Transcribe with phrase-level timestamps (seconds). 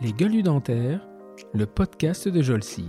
[0.00, 1.06] Les gueules dentaires,
[1.52, 2.86] le podcast de Jolcy.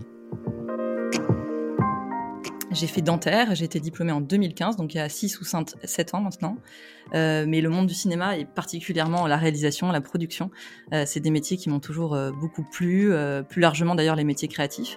[2.71, 6.13] J'ai fait dentaire, j'ai été diplômée en 2015, donc il y a 6 ou 7
[6.13, 6.55] ans maintenant.
[7.13, 10.51] Euh, mais le monde du cinéma et particulièrement la réalisation, la production,
[10.93, 13.11] euh, c'est des métiers qui m'ont toujours euh, beaucoup plu,
[13.49, 14.95] plus largement d'ailleurs les métiers créatifs.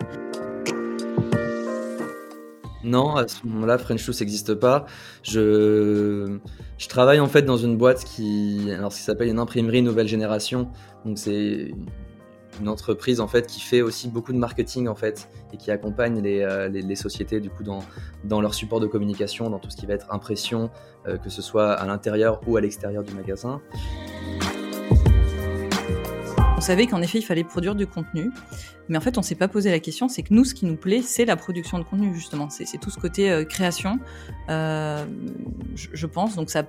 [2.84, 4.84] Non, à ce moment-là, French Tools n'existe pas.
[5.22, 6.38] Je,
[6.78, 10.68] je travaille en fait dans une boîte qui, alors, qui s'appelle une imprimerie nouvelle génération.
[11.04, 11.72] Donc c'est
[12.60, 16.68] une entreprise qui fait aussi beaucoup de marketing en fait et qui accompagne les, euh,
[16.68, 17.80] les, sociétés du coup dans,
[18.24, 20.70] dans leur support de communication, dans tout ce qui va être impression,
[21.08, 23.60] euh, que ce soit à l'intérieur ou à l'extérieur du magasin.
[26.64, 28.30] On savait qu'en effet il fallait produire du contenu,
[28.88, 30.76] mais en fait on s'est pas posé la question, c'est que nous ce qui nous
[30.76, 33.98] plaît c'est la production de contenu justement, c'est tout ce côté euh, création,
[34.48, 35.04] je,
[35.92, 36.62] je, pense, donc ça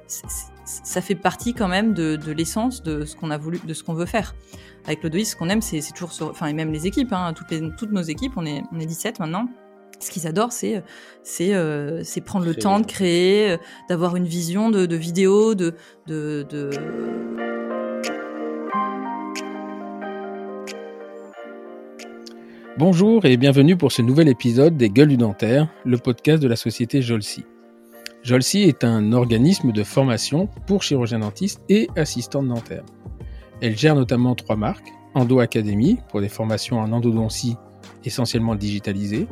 [0.66, 3.85] ça fait partie quand même de, de l'essence de ce qu'on a voulu, de ce
[3.85, 4.35] qu'on veut faire.
[4.85, 7.52] Avec le ce qu'on aime, c'est toujours, sur, enfin, et même les équipes, hein, toutes,
[7.52, 9.48] les, toutes nos équipes, on est, on est 17 maintenant.
[9.99, 10.84] Ce qu'ils adorent, c'est,
[11.24, 15.74] c'est, euh, prendre le temps de créer, euh, d'avoir une vision de, de vidéo, de,
[16.05, 16.70] de, de...
[22.77, 26.57] Bonjour et bienvenue pour ce nouvel épisode des Gueules du Dentaire, le podcast de la
[26.57, 27.45] société Jolsi.
[28.21, 32.84] Jolsi est un organisme de formation pour chirurgiens dentistes et assistants dentaires.
[33.62, 37.55] Elle gère notamment trois marques, Endo Academy pour des formations en endodontie
[38.03, 39.26] essentiellement digitalisées,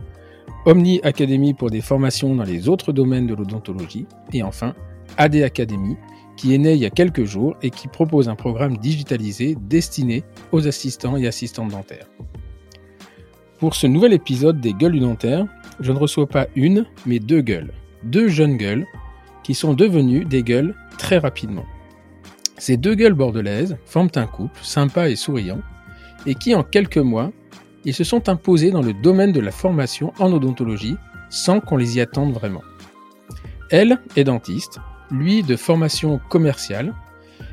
[0.66, 4.74] Omni Academy pour des formations dans les autres domaines de l'odontologie, et enfin
[5.18, 5.98] AD Academy
[6.38, 10.24] qui est né il y a quelques jours et qui propose un programme digitalisé destiné
[10.54, 12.08] aux assistants et assistantes dentaires.
[13.64, 15.48] Pour ce nouvel épisode des gueules du dentaire,
[15.80, 17.72] je ne reçois pas une, mais deux gueules
[18.04, 18.86] deux jeunes gueules
[19.42, 21.64] qui sont devenues des gueules très rapidement.
[22.58, 25.62] Ces deux gueules bordelaises forment un couple sympa et souriant
[26.26, 27.32] et qui en quelques mois,
[27.86, 30.98] ils se sont imposés dans le domaine de la formation en odontologie
[31.30, 32.64] sans qu'on les y attende vraiment.
[33.72, 36.94] Elle est dentiste, lui de formation commerciale,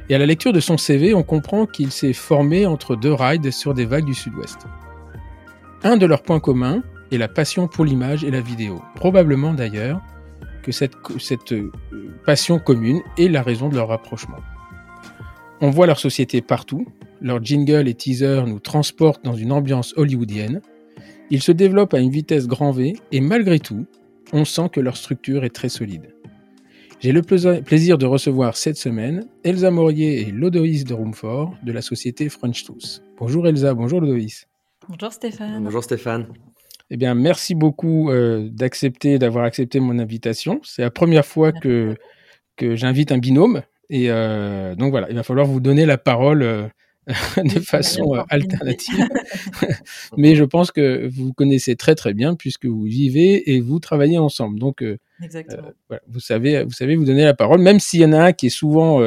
[0.08, 3.52] et à la lecture de son CV, on comprend qu'il s'est formé entre deux rides
[3.52, 4.66] sur des vagues du sud-ouest.
[5.82, 10.02] Un de leurs points communs est la passion pour l'image et la vidéo, probablement d'ailleurs
[10.62, 11.72] que cette, cette euh,
[12.26, 14.36] passion commune est la raison de leur rapprochement.
[15.62, 16.86] On voit leur société partout,
[17.22, 20.60] leurs jingles et teasers nous transportent dans une ambiance hollywoodienne,
[21.30, 23.86] ils se développent à une vitesse grand V et malgré tout,
[24.34, 26.14] on sent que leur structure est très solide.
[26.98, 31.80] J'ai le plaisir de recevoir cette semaine Elsa Morier et Lodoïs de Roomfort de la
[31.80, 33.00] société French Tools.
[33.18, 34.49] Bonjour Elsa, bonjour Lodoïs.
[34.90, 35.62] Bonjour Stéphane.
[35.62, 36.26] Bonjour Stéphane.
[36.90, 40.60] Eh bien, merci beaucoup euh, d'accepter, d'avoir accepté mon invitation.
[40.64, 41.94] C'est la première fois que,
[42.56, 43.62] que j'invite un binôme.
[43.88, 46.66] Et euh, donc voilà, il va falloir vous donner la parole euh,
[47.36, 49.06] de façon alternative.
[50.16, 54.18] Mais je pense que vous connaissez très très bien puisque vous vivez et vous travaillez
[54.18, 54.58] ensemble.
[54.58, 54.82] Donc,
[55.20, 58.32] voilà, vous savez, vous savez vous donner la parole, même s'il y en a un
[58.32, 59.00] qui est souvent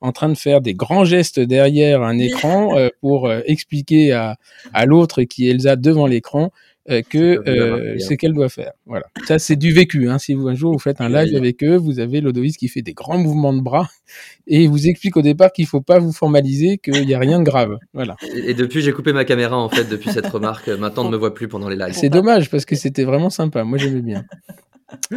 [0.00, 4.36] en train de faire des grands gestes derrière un écran pour expliquer à,
[4.72, 6.50] à l'autre qui est Elsa devant l'écran
[6.90, 8.72] euh, que euh, ce qu'elle doit faire.
[8.86, 9.04] Voilà.
[9.26, 10.08] Ça, c'est du vécu.
[10.08, 10.18] Hein.
[10.18, 12.80] Si vous, un jour vous faites un live avec eux, vous avez l'Odoïs qui fait
[12.80, 13.88] des grands mouvements de bras
[14.48, 17.38] et il vous explique au départ qu'il faut pas vous formaliser, qu'il n'y a rien
[17.38, 17.76] de grave.
[17.92, 18.16] Voilà.
[18.34, 20.68] Et, depuis, j'ai coupé ma caméra en fait depuis cette remarque.
[20.68, 21.92] Maintenant, on ne me voit plus pendant les lives.
[21.92, 23.62] C'est dommage parce que c'était vraiment sympa.
[23.62, 24.24] Moi, j'aimais bien.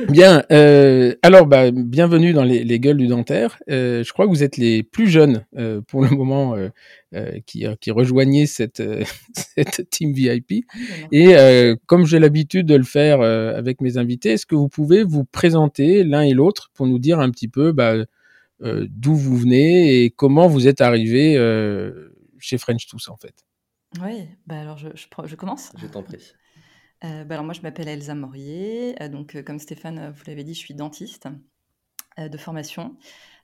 [0.10, 0.44] Bien.
[0.52, 3.58] Euh, alors, bah, bienvenue dans les, les gueules du dentaire.
[3.70, 6.70] Euh, je crois que vous êtes les plus jeunes euh, pour le moment euh,
[7.16, 8.82] euh, qui, qui rejoignez cette,
[9.34, 10.66] cette team VIP.
[11.12, 11.36] Et
[11.86, 16.04] comme j'ai l'habitude de le faire avec mes invités, est-ce que vous pouvez vous présenter
[16.04, 17.96] l'un et l'autre pour nous dire un petit peu bah,
[18.62, 21.36] d'où vous venez et comment vous êtes arrivé
[22.40, 23.36] chez French Tous en fait?
[24.02, 24.28] Oui.
[24.48, 25.72] Bah alors je, je, je commence.
[25.78, 26.34] Je t'en prie.
[27.04, 28.96] Euh, bah alors moi, je m'appelle Elsa Morier.
[29.02, 31.28] Euh, donc, euh, comme Stéphane, vous l'avez dit, je suis dentiste
[32.18, 32.96] de formation.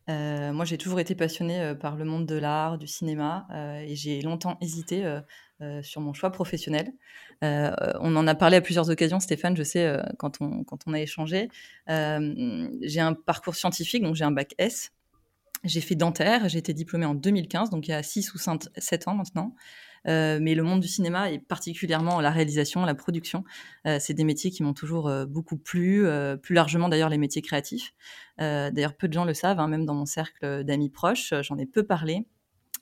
[0.08, 3.48] moi, j'ai toujours été passionnée par le monde de l'art, du cinéma,
[3.84, 5.20] et j'ai longtemps hésité
[5.82, 6.94] sur mon choix professionnel.
[7.42, 11.00] on en a parlé à plusieurs occasions, Stéphane, je sais, quand, on, quand on a
[11.00, 11.50] échangé.
[11.88, 14.92] j'ai un parcours scientifique, donc j'ai un bac S.
[15.64, 18.38] J'ai fait dentaire, j'ai été diplômée en 2015, donc il y a 6 ou
[18.78, 19.56] 7 ans maintenant.
[20.08, 23.44] Euh, mais le monde du cinéma et particulièrement la réalisation, la production,
[23.86, 26.06] euh, c'est des métiers qui m'ont toujours euh, beaucoup plu,
[26.42, 27.94] plus largement d'ailleurs les métiers créatifs.
[28.38, 31.66] d'ailleurs, peu de gens le savent, hein, même dans mon cercle d'amis proches, j'en ai
[31.66, 32.26] peu parlé.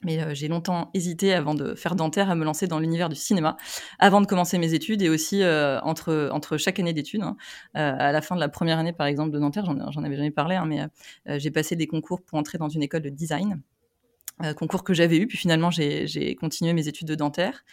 [0.03, 3.57] Mais j'ai longtemps hésité avant de faire dentaire à me lancer dans l'univers du cinéma,
[3.97, 7.23] avant de commencer mes études et aussi entre, entre chaque année d'études.
[7.23, 7.35] Hein.
[7.73, 10.55] à la fin de la première année, par exemple, de dentaire, j'en avais jamais parlé,
[10.55, 13.61] hein, mais j'ai passé des concours pour entrer dans une école de design
[14.55, 15.27] concours que j'avais eu.
[15.27, 17.63] Puis finalement, j'ai continué mes études de dentaire.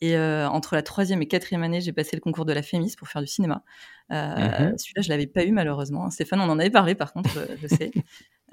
[0.00, 3.08] Et entre la troisième et quatrième année, j'ai passé le concours de la FEMIS pour
[3.08, 3.62] faire du cinéma.
[4.10, 6.10] Mmh celui-là, je l'avais pas eu malheureusement.
[6.10, 7.30] Stéphane, on en avait parlé par contre,
[7.60, 7.90] je, sais.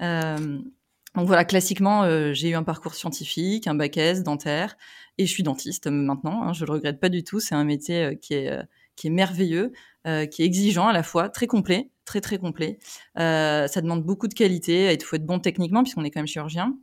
[0.00, 4.76] donc voilà, classiquement, j'ai eu un parcours scientifique, un bac S, dentaire,
[5.18, 6.42] et je suis dentiste maintenant.
[6.42, 7.40] Hein, je le regrette pas du tout.
[7.40, 8.58] C'est un métier qui est
[8.96, 9.72] qui est merveilleux,
[10.04, 12.78] qui est exigeant à la fois, très complet, très très complet.
[13.16, 14.92] ça demande beaucoup de qualité.
[14.92, 16.76] Il faut être bon techniquement puisqu'on est quand même chirurgien.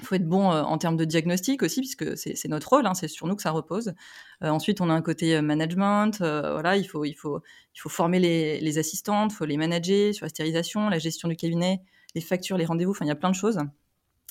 [0.00, 2.94] Il faut être bon euh, en termes de diagnostic aussi, puisque c'est notre rôle, hein,
[2.94, 3.94] c'est sur nous que ça repose.
[4.42, 6.18] Euh, ensuite, on a un côté euh, management.
[6.18, 7.40] voilà, il faut, il faut,
[7.74, 11.36] il faut former les, assistantes, il faut les manager sur la stérilisation, la gestion du
[11.36, 11.80] cabinet,
[12.14, 12.94] les factures, les rendez-vous.
[13.00, 13.60] Il y a plein de choses.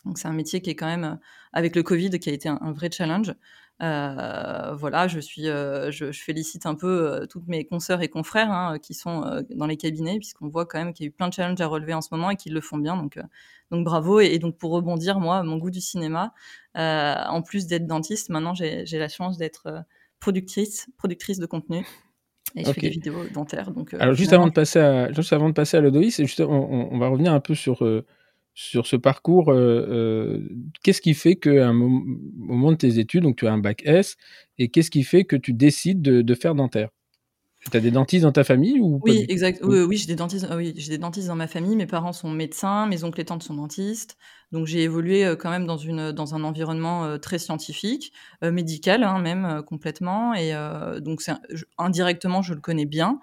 [0.03, 1.17] Donc, c'est un métier qui est quand même,
[1.53, 3.33] avec le Covid, qui a été un vrai challenge.
[3.81, 8.51] Euh, voilà, je suis, euh, je, félicite un peu euh, toutes mes consoeurs et confrères
[8.51, 11.27] hein, qui sont dans les cabinets, puisqu'on voit quand même qu'il y a eu plein
[11.27, 12.95] de challenges à relever en ce moment et qu'ils le font bien.
[12.95, 13.19] Donc,
[13.71, 14.19] donc bravo.
[14.19, 16.33] Et, donc pour rebondir, moi, mon goût du cinéma,
[16.75, 19.83] en plus d'être dentiste, maintenant j'ai la chance d'être
[20.19, 21.85] productrice, productrice de contenu.
[22.55, 23.71] Et je fais des vidéos dentaires.
[23.71, 26.99] Donc, Alors juste avant de passer à, juste avant de passer à l'Odoïs, on, on,
[26.99, 27.83] va revenir un peu sur
[28.53, 30.39] sur ce parcours, euh, euh,
[30.83, 34.15] qu'est-ce qui fait qu'à un moment, de tes études, donc tu as un bac S,
[34.57, 36.89] et qu'est-ce qui fait que tu décides de, faire dentaire?
[37.71, 39.61] Tu as des dentistes dans ta famille ou Oui, exact.
[39.63, 40.45] Oui, j'ai des dentistes.
[40.49, 41.77] Ah oui, j'ai des dentistes dans ma famille.
[41.77, 44.17] Mes parents sont médecins, mes oncles et tantes sont dentistes.
[44.51, 48.11] Donc j'ai évolué euh, quand même dans une dans un environnement très scientifique,
[48.41, 50.33] médical hein, même complètement.
[50.33, 50.53] Et
[50.99, 51.23] donc
[51.77, 53.21] indirectement, je le connais bien.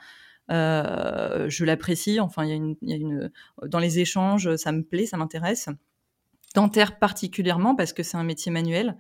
[0.50, 2.20] Euh, je l'apprécie.
[2.20, 3.28] Enfin, il y, a
[3.66, 5.68] dans les échanges, ça me plaît, ça m'intéresse.
[6.54, 8.96] Dentaire particulièrement parce que c'est un métier manuel.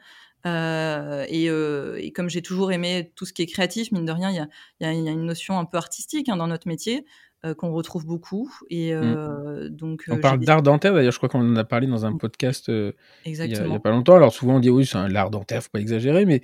[0.46, 4.12] Euh, et, euh, et, comme j'ai toujours aimé tout ce qui est créatif, mine de
[4.12, 7.04] rien, il y a, y a, une notion un peu artistique hein, dans notre métier
[7.44, 8.50] euh, qu'on retrouve beaucoup.
[8.68, 8.98] Et mmh.
[8.98, 11.12] euh, donc, on parle d'art dentaire d'ailleurs.
[11.12, 12.18] Je crois qu'on en a parlé dans un mmh.
[12.18, 12.94] podcast il
[13.26, 14.16] y, a, pas longtemps.
[14.16, 16.42] Alors souvent on dit oui, c'est un l'art dentaire, faut pas exagérer, mais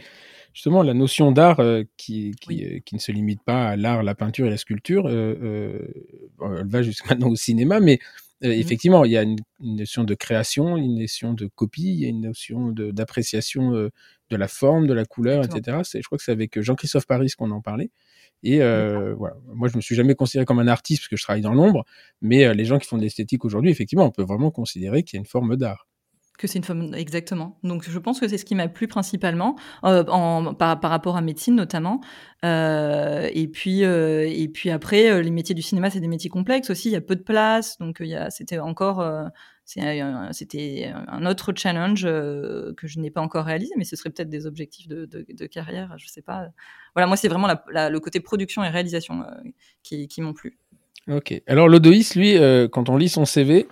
[0.56, 4.02] justement la notion d'art euh, qui, qui, euh, qui, ne se limite pas à l'art,
[4.02, 5.78] la peinture et la sculpture, euh,
[6.40, 10.14] elle va jusqu'à maintenant au cinéma, mais mmh effectivement, il y a une, notion de
[10.14, 13.90] création, une notion de copie, il y a une notion d'appréciation de,
[14.30, 15.78] la forme, de la couleur, etc.
[15.94, 17.90] Je crois que c'est avec Jean-Christophe Paris qu'on en parlait.
[18.46, 21.42] Et voilà, moi je me suis jamais considéré comme un artiste parce que je travaille
[21.42, 21.84] dans l'ombre,
[22.20, 25.18] mais les gens qui font de l'esthétique aujourd'hui, effectivement, on peut vraiment considérer qu'il y
[25.18, 25.86] a une forme d'art
[26.36, 27.58] que c'est une femme exactement.
[27.62, 31.16] Donc je pense que c'est ce qui m'a plu principalement euh, en, par, par, rapport
[31.16, 32.00] à médecine notamment.
[32.44, 36.30] Euh, et puis euh, et puis après euh, les métiers du cinéma c'est des métiers
[36.30, 36.90] complexes aussi.
[36.90, 39.04] Il y a peu de place donc il c'était encore
[39.66, 44.46] c'était un autre challenge que je n'ai pas encore réalisé, mais ce serait peut-être des
[44.46, 46.48] objectifs de, de, de, carrière, je sais pas.
[46.94, 49.24] Voilà, moi c'est vraiment la, le côté production et réalisation
[49.82, 50.56] qui, qui m'ont plu.
[51.10, 51.42] Ok.
[51.46, 52.36] Alors Lodoïs, lui,
[52.70, 53.66] quand on lit son CV,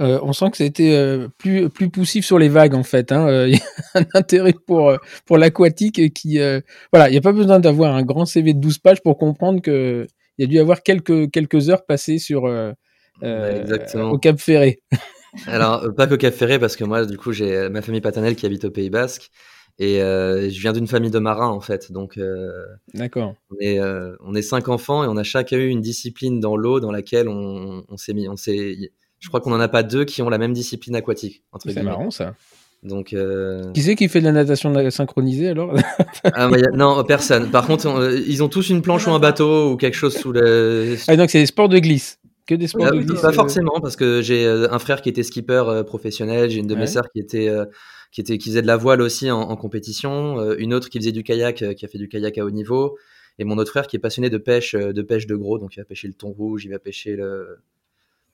[0.00, 3.10] euh, on sent que c'était euh, plus plus poussif sur les vagues en fait.
[3.10, 3.26] Hein.
[3.26, 4.96] Euh, il y a un intérêt pour
[5.26, 6.38] pour l'aquatique qui
[6.92, 9.60] voilà, il n'y a pas besoin d'avoir un grand CV de 12 pages pour comprendre
[9.60, 10.06] que
[10.38, 12.44] il y a dû y avoir quelques quelques heures passées sur
[13.22, 14.80] au Cap Ferré.
[15.46, 18.46] Alors pas qu'au Cap Ferré parce que moi du coup j'ai ma famille paternelle qui
[18.46, 19.30] habite au Pays Basque
[19.78, 22.18] et je viens d'une famille de marins en fait donc
[22.94, 23.78] d'accord on est
[24.20, 27.28] on est cinq enfants et on a chacun eu une discipline dans l'eau dans laquelle
[27.28, 28.90] on, on s'est mis on s'est
[29.20, 31.42] je crois qu'on n'en a pas deux qui ont la même discipline aquatique.
[31.64, 32.34] C'est marrant ça.
[32.84, 33.72] Donc, euh...
[33.72, 35.74] Qui c'est qui fait de la natation synchronisée alors?
[36.24, 37.50] Ah, Non, personne.
[37.50, 40.30] Par contre, euh, ils ont tous une planche ou un bateau ou quelque chose sous
[40.30, 40.96] le.
[41.08, 42.20] Ah, donc c'est des sports de glisse.
[42.48, 45.22] Que des sports de glisse Pas forcément, parce que j'ai euh, un frère qui était
[45.22, 47.48] skipper euh, professionnel, j'ai une de mes sœurs qui était.
[48.10, 51.12] qui, était, qui faisait de la voile aussi en, en compétition, une autre qui faisait
[51.12, 52.98] du kayak, qui a fait du kayak à haut niveau,
[53.38, 55.80] et mon autre frère qui est passionné de pêche, de pêche de gros, donc il
[55.80, 57.58] va pêcher le thon rouge, il va pêcher le,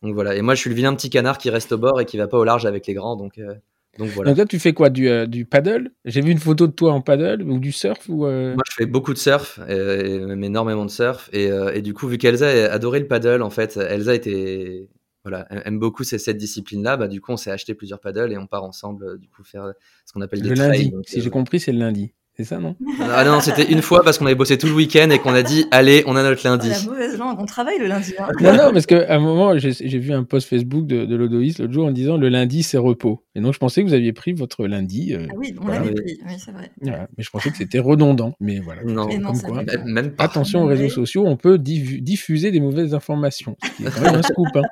[0.05, 0.37] donc voilà.
[0.37, 2.29] Et moi, je suis le vilain petit canard qui reste au bord et qui va
[2.29, 3.17] pas au large avec les grands.
[3.17, 3.55] Donc, euh,
[3.99, 4.31] donc voilà.
[4.31, 5.93] Donc là, tu fais quoi du, euh, du paddle?
[6.05, 8.55] J'ai vu une photo de toi en paddle ou du surf ou euh?
[8.55, 11.29] Moi, je fais beaucoup de surf, et, même énormément de surf.
[11.33, 14.89] Et, et du coup, vu qu'Elsa adorait le paddle, en fait, Elsa était
[15.25, 16.99] voilà, aime beaucoup cette discipline-là.
[16.99, 19.73] Bah, du coup, on s'est acheté plusieurs paddles et on part ensemble, du coup, faire
[20.05, 20.93] ce qu'on appelle des le lundi.
[21.07, 22.13] si j'ai compris, c'est le lundi.
[22.37, 22.75] C'est ça, non?
[23.01, 25.43] Ah non, c'était une fois parce qu'on avait bossé tout le week-end et qu'on a
[25.43, 26.69] dit, allez, on a notre lundi.
[26.69, 28.13] la mauvaise langue, on travaille le lundi.
[28.19, 28.27] Hein.
[28.41, 31.87] Non, non, parce qu'à un moment, j'ai vu un post Facebook de, de l'autre jour
[31.87, 33.23] en disant le lundi, c'est repos.
[33.37, 35.15] Et donc, je pensais que vous aviez pris votre lundi.
[35.15, 36.73] Euh, ah oui, on l'avait pris, oui, c'est vrai.
[36.83, 38.35] mais je pensais que c'était redondant.
[38.41, 38.83] Mais voilà.
[38.83, 43.57] Non, comme quoi, même Attention aux réseaux sociaux, on peut diffuser des mauvaises informations.
[43.63, 44.49] Ce qui est quand même un scoop.
[44.57, 44.63] Hein.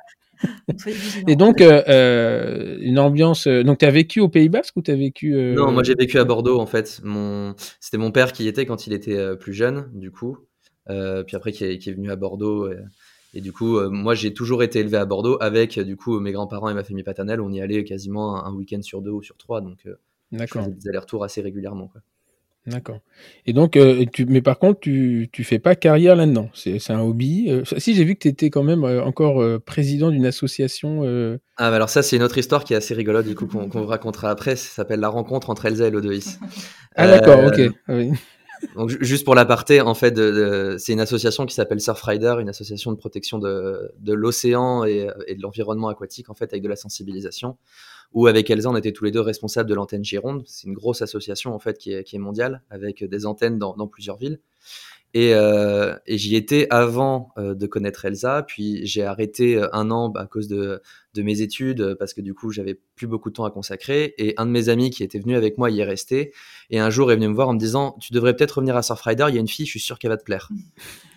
[1.27, 3.47] Et donc, euh, euh, une ambiance.
[3.47, 5.33] Euh, donc, tu as vécu au Pays Basque ou tu as vécu.
[5.55, 7.01] Non, moi j'ai vécu à Bordeaux en fait.
[7.03, 7.55] Mon...
[7.79, 10.37] C'était mon père qui y était quand il était plus jeune, du coup.
[10.87, 12.69] puis après, qui est, qui est, venu à Bordeaux.
[13.35, 16.69] Et du coup, moi, j'ai toujours été élevé à Bordeaux avec, du coup, mes grands-parents
[16.69, 17.41] et ma famille paternelle.
[17.41, 19.61] On y allait quasiment un, week-end sur deux ou sur trois.
[19.61, 19.79] Donc,
[20.31, 21.87] je faisais des allers-retours assez régulièrement.
[21.87, 22.01] Quoi.
[22.65, 22.99] D'accord.
[23.45, 26.49] Et donc, euh, tu, mais par contre, tu, tu fais pas carrière là-dedans.
[26.53, 27.47] C'est, c'est un hobby.
[27.49, 31.01] Euh, si j'ai vu que tu étais quand même euh, encore président d'une association.
[31.57, 33.67] Ah, bah alors ça, c'est une autre histoire qui est assez rigolote, du coup, qu'on,
[33.67, 34.55] qu'on vous racontera après.
[34.55, 36.39] Ça s'appelle La rencontre entre Elsa et Lodoïs.
[36.95, 37.61] ah, d'accord, ok.
[37.87, 38.11] Ah oui.
[38.77, 42.93] Donc, juste pour l'aparté, en fait, de, c'est une association qui s'appelle Surfrider, une association
[42.93, 46.77] de protection de, de l'océan et, et de l'environnement aquatique, en fait, avec de la
[46.77, 47.57] sensibilisation
[48.13, 50.43] où avec Elsa, on était tous les deux responsables de l'antenne Gironde.
[50.45, 54.39] C'est une grosse association en fait qui est, mondiale avec des antennes dans, plusieurs villes.
[55.15, 60.09] Euh, et, j'y étais avant euh, de connaître Elsa, puis j'ai arrêté euh, un an
[60.09, 60.81] bah, à cause de,
[61.15, 64.15] mes études parce que du coup j'avais plus beaucoup de temps à consacrer.
[64.17, 66.33] Et un de mes amis qui était venu avec moi y est resté.
[66.71, 68.81] Et un jour est venu me voir en me disant Tu devrais peut-être revenir à
[68.81, 70.49] Surfrider, il y a une fille, je suis sûr qu'elle va te plaire.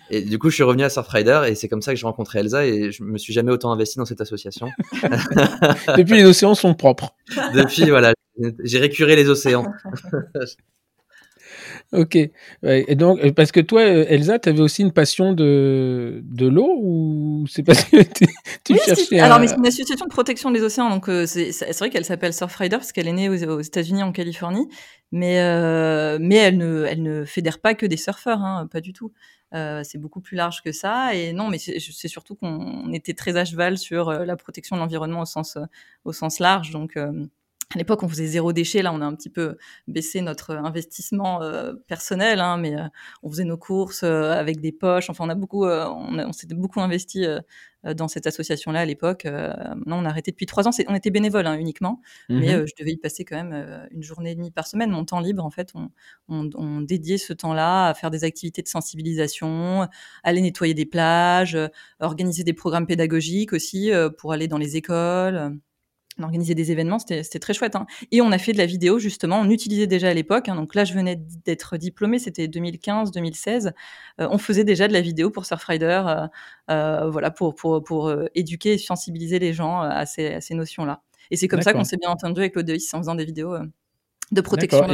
[0.09, 2.39] Et du coup, je suis revenu à Surfrider et c'est comme ça que j'ai rencontré
[2.39, 4.69] Elsa et je me suis jamais autant investi dans cette association.
[5.97, 7.13] Depuis, les océans sont propres.
[7.53, 8.13] Depuis, voilà,
[8.63, 9.65] j'ai récuré les océans.
[11.93, 12.15] ok.
[12.63, 16.47] Et donc, euh, parce que toi, euh, Elsa, tu avais aussi une passion de, de
[16.47, 17.97] l'eau ou c'est parce que
[18.63, 20.89] tu cherchais Alors, mais c'est une association de protection des océans.
[20.89, 24.67] Donc, euh, c'est vrai qu'elle s'appelle Surfrider parce qu'elle est née aux, États-Unis, en Californie.
[25.11, 25.37] Mais,
[26.19, 29.13] mais elle, ne, elle ne fédère pas que des surfeurs, hein, pas du tout.
[29.53, 31.15] Euh, c'est beaucoup plus large que ça.
[31.15, 35.21] Et non, mais c'est surtout qu'on était très à cheval sur la protection de l'environnement
[35.21, 35.57] au sens,
[36.03, 36.71] au sens large.
[36.71, 36.97] Donc,
[37.75, 38.81] à l'époque, on faisait zéro déchet.
[38.81, 39.57] Là, on a un petit peu
[39.87, 41.41] baissé notre investissement
[41.87, 42.75] personnel, hein, mais
[43.23, 45.09] on faisait nos courses avec des poches.
[45.09, 47.25] Enfin, on a beaucoup, on, on s'était beaucoup investi
[47.87, 49.25] euh, dans cette association-là à l'époque.
[49.25, 50.71] Euh, maintenant, on a arrêté depuis trois ans.
[50.87, 52.61] On était bénévole hein, uniquement, mais mhm.
[52.61, 54.89] euh, je devais y passer quand même une journée et demie par semaine.
[54.89, 55.89] Mon temps libre, en fait, on,
[56.27, 59.87] on, dédiait ce temps-là à faire des activités de sensibilisation,
[60.23, 61.57] aller nettoyer des plages,
[61.99, 65.57] organiser des programmes pédagogiques aussi pour aller dans les écoles
[66.19, 67.75] on organisait des événements, c'était très chouette.
[67.75, 67.85] Hein.
[68.11, 70.55] Et on a fait de la vidéo, justement, on utilisait déjà à l'époque, hein.
[70.55, 73.71] donc là je venais d'être diplômée, c'était 2015-2016,
[74.19, 76.27] euh, on faisait déjà de la vidéo pour Surfrider, euh,
[76.71, 81.01] euh, voilà, pour, pour, pour éduquer et sensibiliser les gens à ces, à ces notions-là.
[81.29, 83.55] Et c'est comme ça qu'on s'est bien entendu avec l'ODEIS en faisant des vidéos
[84.31, 84.87] de protection.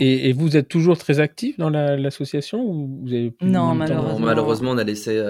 [0.00, 4.18] Et, et, vous êtes toujours très actif dans l'association ou vous avez Non, malheureusement.
[4.26, 5.22] malheureusement, on a laissé...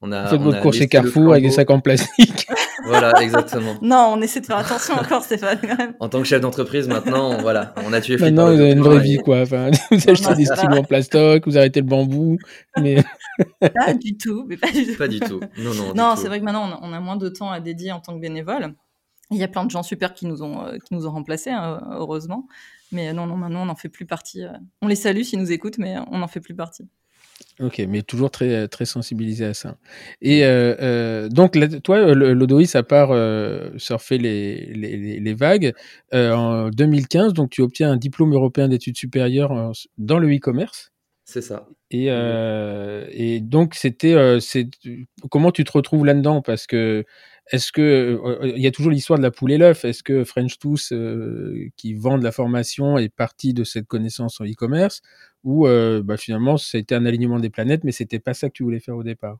[0.00, 2.46] on a, Faites votre cours chez Carrefour avec des sacs en plastique.
[2.86, 3.74] Voilà, exactement.
[3.82, 5.58] non, on essaie de faire attention encore, Stéphane.
[6.00, 8.16] En tant que chef d'entreprise, maintenant, voilà, on a tué.
[8.16, 9.40] Maintenant, vous avez une vraie vie, quoi.
[9.40, 12.38] Enfin, vous achetez des stylos en plastoc, vous arrêtez le bambou,
[12.80, 13.04] mais.
[13.60, 14.96] pas du tout, mais pas du tout.
[14.96, 15.40] Pas du tout.
[15.58, 15.94] Non, non.
[15.94, 18.20] Non, c'est vrai que maintenant, on a moins de temps à dédier en tant que
[18.20, 18.74] bénévole.
[19.30, 21.50] Il y a plein de gens super qui nous ont, euh, qui nous ont remplacés,
[21.50, 22.46] hein, heureusement.
[22.92, 24.44] Mais non, non, maintenant, on n'en fait plus partie.
[24.44, 24.52] Euh.
[24.82, 26.88] On les salue s'ils nous écoutent, mais on n'en fait plus partie.
[27.58, 29.78] Ok, mais toujours très, très sensibilisé à ça.
[30.20, 35.72] Et euh, euh, donc, toi, l'Odoïs, à part euh, surfer les, les, les vagues,
[36.12, 40.92] en 2015, donc tu obtiens un diplôme européen d'études supérieures dans le e-commerce.
[41.24, 41.66] C'est ça.
[41.90, 44.68] Et, et donc, c'était, c'est
[45.30, 46.42] comment tu te retrouves là-dedans?
[46.42, 47.04] Parce que
[47.52, 50.58] est-ce que il y a toujours l'histoire de la poule et l'œuf Est-ce que French
[50.58, 50.92] Tooth,
[51.76, 55.00] qui vend de la formation, est partie de cette connaissance en e-commerce?
[55.46, 58.64] Ou euh, bah, finalement été un alignement des planètes, mais c'était pas ça que tu
[58.64, 59.38] voulais faire au départ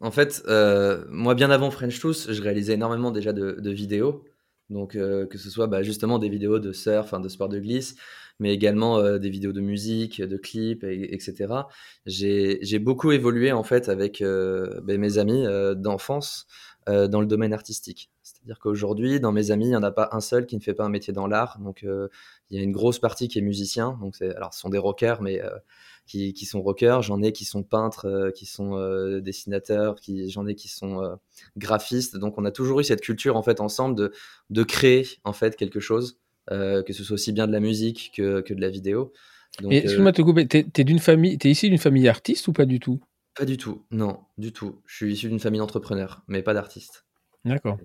[0.00, 4.24] En fait, euh, moi bien avant French Tooth, je réalisais énormément déjà de, vidéos,
[4.70, 7.96] donc euh, que ce soit bah, justement des vidéos de surf, de sport de glisse,
[8.38, 11.54] mais également des vidéos de musique, de clips, etc.
[12.06, 15.44] J'ai beaucoup évolué en fait avec bah, mes amis
[15.76, 16.46] d'enfance
[16.86, 18.11] dans le domaine artistique.
[18.22, 20.74] C'est-à-dire qu'aujourd'hui, dans mes amis, il n'y en a pas un seul qui ne fait
[20.74, 21.58] pas un métier dans l'art.
[21.58, 22.08] Donc, euh,
[22.50, 23.98] il y a une grosse partie qui est musicien.
[24.00, 25.50] Donc, alors, ce sont des rockers, mais euh,
[26.06, 27.02] qui, qui, sont rockers.
[27.02, 28.76] J'en ai qui sont peintres, euh, qui sont
[29.20, 31.18] dessinateurs, qui, j'en ai qui sont
[31.56, 32.16] graphistes.
[32.16, 34.12] Donc, on a toujours eu cette culture, en fait, ensemble de,
[34.50, 38.40] de créer, en fait, quelque chose, que ce soit aussi bien de la musique que,
[38.40, 39.12] que de la vidéo.
[39.60, 42.48] Donc, Et excuse-moi de te couper, t'es, es d'une famille, t'es issu d'une famille artiste
[42.48, 43.00] ou pas du tout?
[43.34, 44.80] Pas du tout, non, du tout.
[44.86, 47.04] Je suis issu d'une famille d'entrepreneurs, mais pas d'artistes.
[47.44, 47.78] D'accord.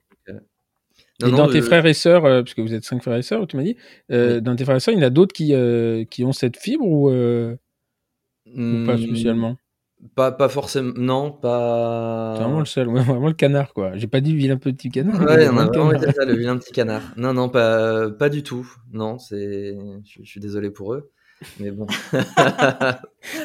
[1.26, 3.48] Et dans tes frères et sœurs, euh, parce que vous êtes cinq frères et sœurs,
[3.48, 3.76] tu m'as dit,
[4.12, 6.32] euh, dans tes frères et sœurs, il y en a d'autres qui, euh, qui ont
[6.32, 9.58] cette fibre ou, ou pas hmm, spécialement?
[10.14, 12.36] pas, pas forcément, non, pas.
[12.38, 13.98] C'est vraiment le seul, vraiment le canard, quoi.
[13.98, 15.20] J'ai pas dit vilain petit canard.
[15.22, 17.02] Ouais, on a vraiment dit ça, le vilain petit canard.
[17.18, 18.72] Non, non, pas, pas du tout.
[18.94, 19.76] Non, c'est.
[20.06, 21.12] je suis désolé pour eux.
[21.60, 21.86] Mais bon.
[22.14, 22.20] non,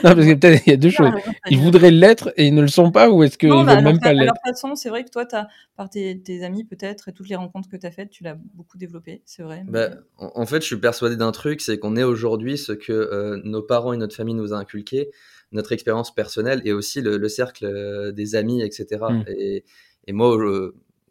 [0.03, 1.13] parce que peut-être il y a deux choses.
[1.51, 4.01] Ils voudraient l'être et ils ne le sont pas, ou est-ce qu'ils ne veulent même
[4.01, 7.13] pas l'être De toute façon, c'est vrai que toi, as, par tes, amis peut-être et
[7.13, 9.65] toutes les rencontres que tu as faites, tu l'as beaucoup développé, c'est vrai.
[9.69, 13.41] Bah, en fait, je suis persuadé d'un truc, c'est qu'on est aujourd'hui ce que euh,
[13.45, 15.11] nos parents et notre famille nous a inculqué.
[15.53, 18.87] notre expérience personnelle et aussi le, cercle des amis, etc.
[19.11, 19.25] Mmh.
[19.29, 19.65] Et,
[20.07, 20.35] et, moi,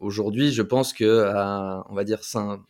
[0.00, 2.60] aujourd'hui, je pense que à, on va dire 50,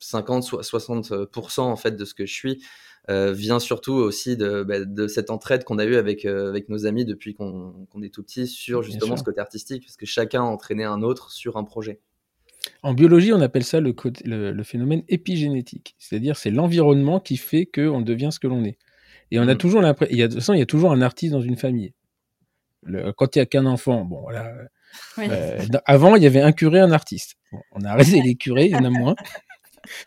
[0.00, 2.58] 60% en fait de ce que je suis euh,
[3.08, 6.86] vient surtout aussi de, bah, de cette entraide qu'on a eue avec, euh, avec nos
[6.86, 10.46] amis depuis qu'on est tout petit sur justement ce côté artistique, parce que chacun a
[10.46, 12.00] entraîné un autre sur un projet.
[12.82, 13.94] En biologie, on appelle ça le,
[14.24, 18.78] le, phénomène épigénétique, c'est-à-dire c'est l'environnement qui fait qu'on devient ce que l'on est.
[19.30, 19.58] Et on a mmh.
[19.58, 21.92] toujours l'impression, de toute façon, il y a toujours un artiste dans une famille.
[23.16, 24.50] quand il n'y a qu'un enfant, bon voilà.
[25.18, 27.36] Euh, avant, il y avait un curé, un artiste.
[27.72, 29.14] on a arrêté les curés, il y en a moins.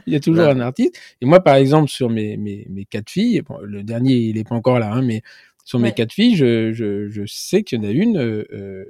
[0.05, 0.99] Il y a toujours un artiste.
[1.21, 4.55] Et moi, par exemple, sur mes, mes, mes quatre filles, le dernier, il n'est pas
[4.55, 5.21] encore là, hein, mais
[5.65, 8.85] sur mes quatre filles, je, je, je sais qu'il y en a une, euh, euh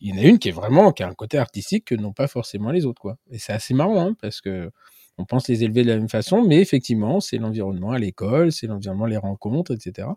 [0.00, 2.12] il y en a une qui est vraiment, qui a un côté artistique que n'ont
[2.12, 3.16] pas forcément les autres, quoi.
[3.30, 4.70] Et c'est assez marrant, hein, parce que
[5.16, 8.68] on pense les élever de la même façon, mais effectivement, c'est l'environnement à l'école, c'est
[8.68, 10.08] l'environnement, les rencontres, etc.,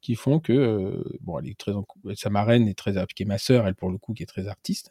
[0.00, 1.72] qui font que, euh, bon, elle est très,
[2.14, 4.48] sa marraine est très, qui est ma sœur, elle pour le coup, qui est très
[4.48, 4.90] artiste,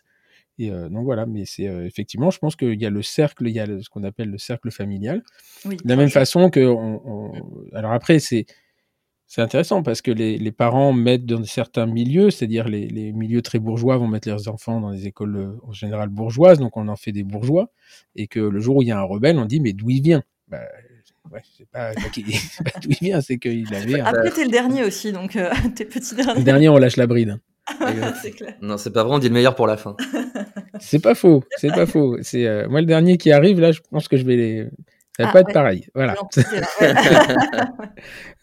[0.59, 3.47] et euh, donc voilà, mais c'est euh, effectivement, je pense qu'il y a le cercle,
[3.47, 5.23] il y a ce qu'on appelle le cercle familial.
[5.65, 7.31] de la même façon que, on,
[7.73, 8.45] alors après, c'est
[9.25, 13.41] c'est intéressant parce que les, les, parents mettent dans certains milieux, c'est-à-dire les, les, milieux
[13.41, 16.95] très bourgeois vont mettre leurs enfants dans des écoles en général bourgeoises, donc on en
[16.95, 17.71] fait des bourgeois,
[18.15, 20.03] et que le jour où il y a un rebelle, on dit mais d'où il
[20.03, 20.21] vient?
[20.49, 20.59] Bah,
[21.31, 24.01] ouais, c'est pas, pas d'où il vient, c'est qu'il avait.
[24.01, 25.31] Après, t'es le dernier aussi, donc
[25.75, 26.35] t'es petit dernier.
[26.35, 27.39] Le dernier, on lâche la bride.
[28.61, 29.95] Non, c'est pas vrai, on dit le meilleur pour la fin.
[30.79, 32.17] c'est pas faux, c'est pas faux.
[32.21, 34.67] C'est euh, moi le dernier qui arrive là, je pense que je vais les.
[35.15, 35.87] Ça va ah, pas être pareil.
[35.93, 36.15] Voilà.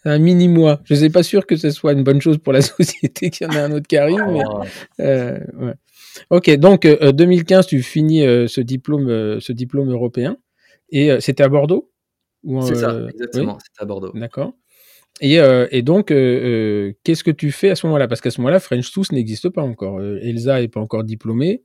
[0.05, 0.79] un mini mois.
[0.85, 3.49] Je suis pas sûr que ce soit une bonne chose pour la société qu'il y
[3.49, 4.23] en ait un autre qui arrive.
[4.29, 4.61] Mais, oh.
[5.01, 5.73] euh, ouais.
[6.29, 10.37] Ok, donc 2015, euh, tu finis ce diplôme, ce diplôme européen,
[10.89, 11.91] et c'était à Bordeaux.
[12.61, 13.57] C'est ça, exactement.
[13.59, 14.11] C'était à Bordeaux.
[14.13, 14.53] D'accord.
[15.19, 18.07] Et, euh, et donc, euh, euh, qu'est-ce que tu fais à ce moment-là?
[18.07, 20.01] Parce qu'à ce moment-là, French Tooth n'existe pas encore.
[20.01, 21.63] Elsa n'est pas encore diplômée.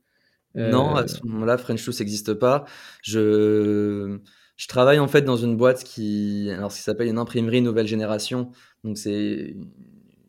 [0.55, 2.65] Non, à ce moment-là, French Tooth n'existe pas.
[3.03, 4.17] Je,
[4.55, 8.51] je travaille en fait dans une boîte qui, alors, qui s'appelle une imprimerie nouvelle génération.
[8.83, 9.55] Donc, c'est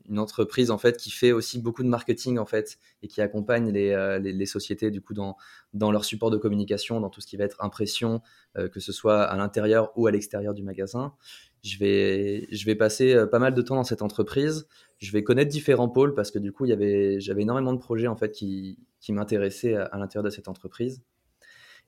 [0.09, 3.71] une entreprise en fait qui fait aussi beaucoup de marketing en fait et qui accompagne
[3.71, 5.37] les, les, sociétés du coup dans,
[5.75, 8.23] dans leur support de communication, dans tout ce qui va être impression,
[8.55, 11.15] que ce soit à l'intérieur ou à l'extérieur du magasin
[11.63, 14.67] je vais, je vais passer euh, pas mal de temps dans cette entreprise.
[14.99, 17.79] Je vais connaître différents pôles parce que du coup, il y avait, j'avais énormément de
[17.79, 21.03] projets en fait qui, qui m'intéressaient à, l'intérieur de cette entreprise.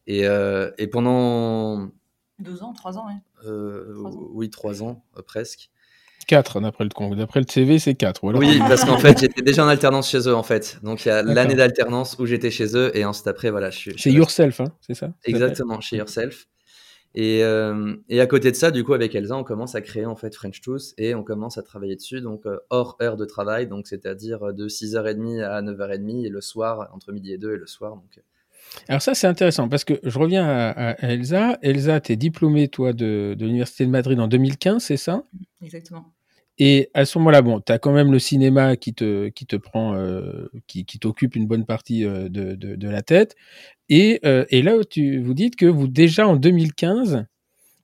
[0.06, 1.90] Et, euh, et, pendant
[2.38, 3.06] deux ans, trois ans.
[3.44, 3.94] Euh,
[4.33, 5.70] oui, trois ans presque.
[6.31, 8.23] Quatre d'après le d'après le CV, c'est quatre.
[8.23, 10.79] Oui, parce qu'en fait, j'étais déjà en alternance chez eux en fait.
[10.85, 13.79] Donc il y a l'année d'alternance où j'étais chez eux et ensuite après voilà, je
[13.79, 15.12] suis chez Yourself, hein, c'est ça?
[15.25, 16.47] Exactement, chez Yourself.
[17.16, 20.07] Et, euh, et, à côté de ça, du coup, avec Elsa, on commence à créer
[20.07, 23.25] en fait French Tooth et on commence à travailler dessus, donc euh, hors heure de
[23.25, 27.55] travail, donc c'est-à-dire euh, de 6h30 à 9h30 et le soir, entre midi et 2
[27.55, 27.97] et le soir.
[27.97, 28.23] Donc.
[28.87, 31.59] Alors ça, c'est intéressant parce que je reviens à, Elsa.
[31.62, 35.25] Elsa, tu es diplômée, toi, de, de l'Université de Madrid en 2015, c'est ça?
[35.61, 36.12] Exactement.
[36.62, 39.57] Et à ce moment-là, bon, tu as quand même le cinéma qui te, qui te
[39.57, 39.96] prend,
[40.66, 43.35] qui, qui t'occupe une bonne partie de, de, de, la tête.
[43.90, 47.25] Et, euh, et là, tu, vous dites que vous, déjà en 2015,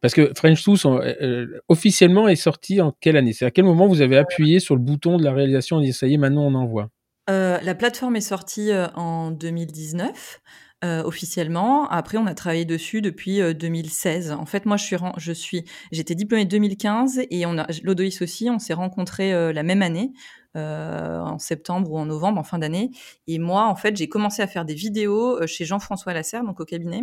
[0.01, 3.33] parce que French Tooth, euh, euh, officiellement, est sorti en quelle année?
[3.33, 5.93] C'est à quel moment vous avez appuyé sur le bouton de la réalisation et dit
[5.93, 6.91] ça y est, maintenant on envoie?
[7.29, 10.41] La plateforme est sortie en 2019.
[10.83, 11.89] Officiellement.
[11.89, 14.31] Après, on a travaillé dessus depuis 2016.
[14.33, 18.49] En fait, moi, je suis, je suis, j'étais diplômée 2015 et on a, l'Odoïs aussi,
[18.51, 20.13] on s'est rencontrés la même année.
[20.57, 22.91] Euh, en septembre ou en novembre, en fin d'année.
[23.27, 26.61] Et moi, en fait, j'ai commencé à faire des vidéos euh, chez Jean-François Lasserre, donc
[26.61, 27.03] au cabinet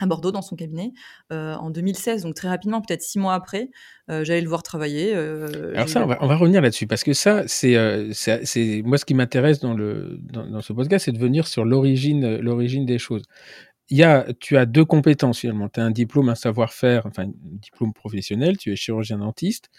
[0.00, 0.92] à Bordeaux dans son cabinet
[1.32, 3.70] euh, en 2016, donc très rapidement, peut-être six mois après,
[4.08, 5.14] j'allais le voir travailler.
[5.14, 7.76] Alors ça, on va, on va revenir là-dessus parce que ça, c'est,
[8.12, 12.36] c'est, moi ce qui m'intéresse dans le dans, ce podcast, c'est de venir sur l'origine
[12.38, 13.22] l'origine des choses.
[13.90, 15.68] Il y a, tu as deux compétences finalement.
[15.68, 18.56] Tu as un diplôme, un savoir-faire, enfin un diplôme professionnel.
[18.56, 19.70] Tu es chirurgien dentiste.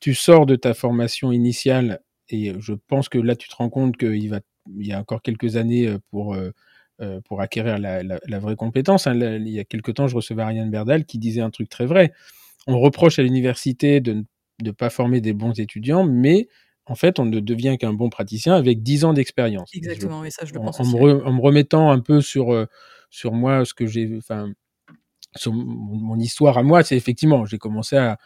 [0.00, 3.96] Tu sors de ta formation initiale et je pense que là, tu te rends compte
[3.96, 4.40] qu'il va,
[4.78, 6.36] il y a encore quelques années pour,
[7.24, 9.06] pour acquérir la, la, vraie compétence.
[9.06, 9.14] Hein.
[9.14, 12.12] il y a quelques temps, je recevais Ariane Berdal qui disait un truc très vrai.
[12.66, 14.24] On reproche à l'université de
[14.62, 16.48] ne pas former des bons étudiants, mais
[16.86, 19.70] en fait, on ne devient qu'un bon praticien avec 10 ans d'expérience.
[19.74, 22.66] Exactement, oui, ça, je le pense en, Me en, me remettant un peu sur,
[23.10, 24.52] sur moi, ce que j'ai, enfin,
[25.36, 28.18] sur mon, histoire à moi, c'est effectivement, j'ai commencé à,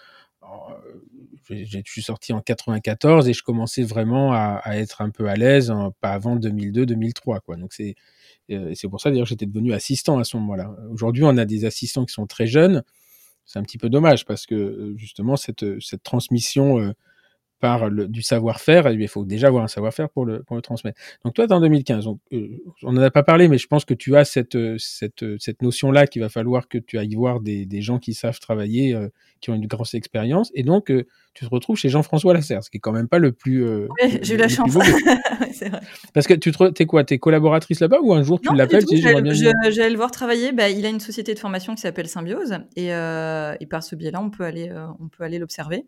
[1.51, 5.73] je suis sorti en 94 et je commençais vraiment à, être un peu à l'aise,
[6.01, 7.41] pas avant 2002-2003.
[7.41, 7.57] Quoi.
[7.57, 7.95] Donc c'est
[8.51, 10.75] euh, c'est pour ça d'ailleurs j'étais devenu assistant à ce moment-là.
[10.91, 12.83] Aujourd'hui, on a des assistants qui sont très jeunes.
[13.45, 16.93] C'est un petit peu dommage parce que euh, justement cette, cette transmission euh,
[17.63, 21.01] par le, du savoir-faire, il faut déjà avoir un savoir-faire pour le, pour le transmettre.
[21.25, 23.85] Donc toi, tu en 2015, donc, euh, on n'en a pas parlé, mais je pense
[23.85, 27.65] que tu as cette, cette, cette notion-là qu'il va falloir que tu ailles voir des,
[27.65, 29.07] des gens qui savent travailler, euh,
[29.41, 32.69] qui ont une grosse expérience, et donc euh, tu te retrouves chez Jean-François Lasserre, ce
[32.71, 33.65] qui est quand même pas le plus...
[33.65, 34.73] oui, j'ai eu la chance.
[34.75, 35.81] vrai.
[36.13, 38.83] Parce que tu es quoi T'es collaboratrice là-bas ou un jour tu l'appelles
[39.71, 42.89] J'allais le voir travailler, bah, il a une société de formation qui s'appelle Symbiose, et,
[42.89, 45.87] et par ce biais-là, on peut aller, on peut aller l'observer.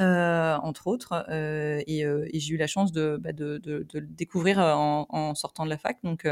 [0.00, 1.24] Euh, entre autres.
[1.28, 4.58] Euh, et, euh, et j'ai eu la chance de, bah, de, de, de, le découvrir
[4.58, 5.98] en, en, sortant de la fac.
[6.02, 6.26] Donc,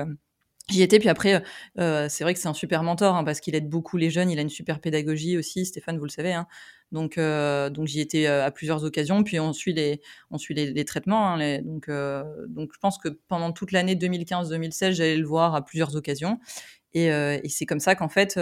[0.68, 1.42] J'y étais, puis après,
[1.78, 4.30] euh, c'est vrai que c'est un super mentor hein, parce qu'il aide beaucoup les jeunes.
[4.30, 6.32] Il a une super pédagogie aussi, Stéphane, vous le savez.
[6.32, 6.46] Hein.
[6.92, 9.24] Donc, euh, donc j'y étais à plusieurs occasions.
[9.24, 11.34] Puis on suit les, on suit les, les traitements.
[11.34, 15.64] Hein, donc, euh, donc, je pense que pendant toute l'année 2015-2016, j'allais le voir à
[15.64, 16.38] plusieurs occasions.
[16.94, 18.38] Et, et c'est comme ça qu'en fait,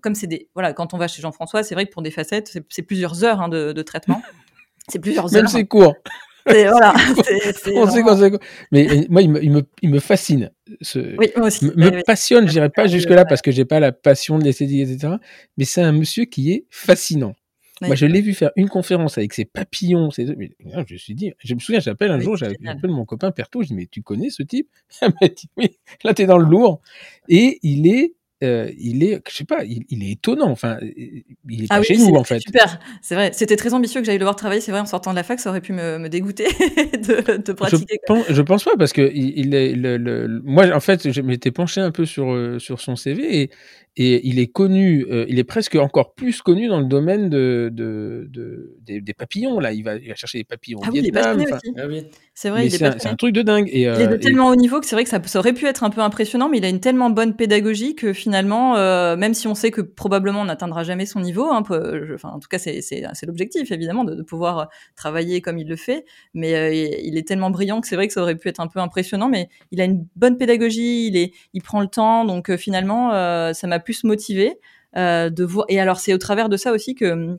[0.00, 2.58] comme c'est des, voilà, quand on va chez Jean-François, c'est vrai que pour des facettes,
[2.70, 4.22] c'est plusieurs heures hein, de, de traitement.
[4.90, 5.42] C'est plusieurs heures.
[5.42, 5.94] Même c'est court.
[6.46, 6.94] voilà,
[8.72, 10.50] Mais moi, il me, il me, il me fascine.
[10.80, 11.66] Ce, oui, moi aussi.
[11.66, 15.14] Me, passionne, je dirais pas jusque-là parce que j'ai pas la passion de l'esthétique, etc.
[15.58, 17.34] Mais c'est un monsieur qui est fascinant.
[17.82, 20.10] Moi, je l'ai vu faire une conférence avec ses papillons.
[20.10, 20.36] Ses...
[20.36, 23.62] Mais, je me suis dit, je me souviens, j'appelle un jour, j'appelle mon copain Perto,
[23.62, 24.68] je dis, mais tu connais ce type?
[25.02, 26.80] Il m'a dit, oui, là, t'es dans le lourd.
[27.28, 30.50] Et il est euh, il est, je sais pas, il, il, est étonnant.
[30.50, 32.40] Enfin, il est ah pas chez nous en fait.
[32.40, 33.32] Super, c'est vrai.
[33.34, 34.62] C'était très ambitieux que j'aille le voir travailler.
[34.62, 37.52] C'est vrai, en sortant de la fac, ça aurait pu me, me dégoûter de, de,
[37.52, 37.98] pratiquer.
[38.00, 41.20] Je pense, je pense, pas parce que il, est, le, le, moi en fait, je
[41.20, 43.50] m'étais penché un peu sur euh, sur son CV et
[43.96, 47.70] et il est connu, euh, il est presque encore plus connu dans le domaine de,
[47.72, 49.58] de, de des, des, papillons.
[49.60, 51.40] Là, il va, il va chercher des papillons ah oui, Vietnam.
[51.40, 51.72] aussi.
[51.76, 52.06] Ah oui.
[52.34, 53.68] C'est vrai, c'est un, un, truc de dingue.
[53.70, 55.66] Et, il est de tellement haut niveau que c'est vrai que ça, ça, aurait pu
[55.66, 59.34] être un peu impressionnant, mais il a une tellement bonne pédagogie que finalement, euh, même
[59.34, 62.48] si on sait que probablement on n'atteindra jamais son niveau, hein, je, enfin, en tout
[62.48, 67.18] cas c'est l'objectif évidemment de, de, pouvoir travailler comme il le fait, mais euh, il
[67.18, 69.48] est tellement brillant que c'est vrai que ça aurait pu être un peu impressionnant, mais
[69.70, 73.10] il a une bonne pédagogie, il, est, il prend le temps, donc euh, finalement
[73.52, 74.58] ça m'a plus motivé
[74.96, 75.66] euh, de voir.
[75.68, 77.38] Et alors c'est au travers de ça aussi que hum,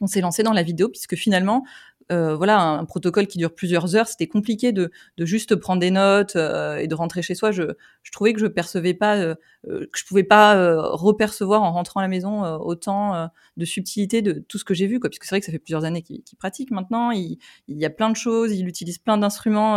[0.00, 1.64] on s'est lancé dans la vidéo, puisque finalement,
[2.10, 5.90] euh, voilà, un, protocole qui dure plusieurs heures, c'était compliqué de, de, juste prendre des
[5.90, 7.52] notes euh, et de rentrer chez soi.
[7.52, 7.62] Je,
[8.02, 9.34] je, trouvais que je percevais pas, euh,
[9.64, 14.58] que je pouvais pas repercevoir en rentrant à la maison autant de subtilité de tout
[14.58, 15.10] ce que j'ai vu, quoi.
[15.10, 17.10] Puisque c'est vrai que ça fait plusieurs années qu'il qu pratique maintenant.
[17.10, 17.38] Il,
[17.68, 19.76] il, y a plein de choses, il utilise plein d'instruments.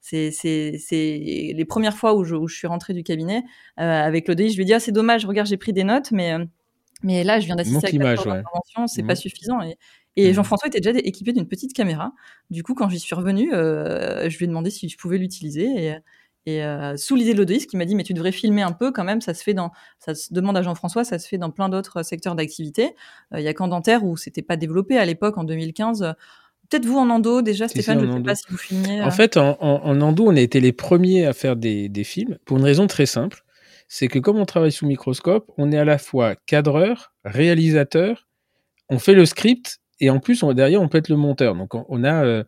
[0.00, 3.44] c'est les premières fois où je, où je suis rentrée du cabinet
[3.76, 6.36] avec l'ODI, je lui ai dit ah c'est dommage, regarde j'ai pris des notes, mais
[7.02, 8.42] mais là, je viens d'assister à la ouais.
[8.86, 9.60] c'est pas suffisant.
[9.62, 9.76] Et,
[10.16, 10.34] et mmh.
[10.34, 12.12] Jean-François était déjà équipé d'une petite caméra.
[12.50, 15.66] Du coup, quand j'y suis revenue, euh, je lui ai demandé si je pouvais l'utiliser.
[15.66, 15.94] Et,
[16.46, 19.04] et euh, sous l'idée de qui m'a dit mais tu devrais filmer un peu quand
[19.04, 19.20] même.
[19.20, 22.02] Ça se fait dans, ça se demande à Jean-François, ça se fait dans plein d'autres
[22.02, 22.94] secteurs d'activité.
[23.34, 26.14] Euh, il y a qu'en dentaire où c'était pas développé à l'époque en 2015.
[26.70, 29.02] Peut-être vous en endo déjà, Stéphane, je ne sais pas si vous filmiez.
[29.02, 32.04] En fait, en, en, en, endo, on a été les premiers à faire des, des
[32.04, 33.44] films pour une raison très simple.
[33.86, 38.26] C'est que comme on travaille sous microscope, on est à la fois cadreur, réalisateur,
[38.90, 41.54] on fait le script et en plus, on, derrière, on peut être le monteur.
[41.54, 42.44] Donc, on, a, euh,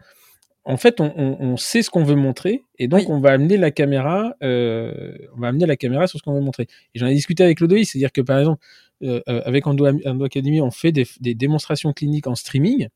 [0.65, 3.07] en fait, on, sait ce qu'on veut montrer, et donc oui.
[3.09, 6.41] on va amener la caméra, euh, on va amener la caméra sur ce qu'on veut
[6.41, 6.67] montrer.
[6.95, 8.63] Et j'en ai discuté avec Lodoïs, c'est-à-dire que par exemple,
[9.03, 12.89] euh, avec Endo, Endo Academy, on fait des, des, démonstrations cliniques en streaming.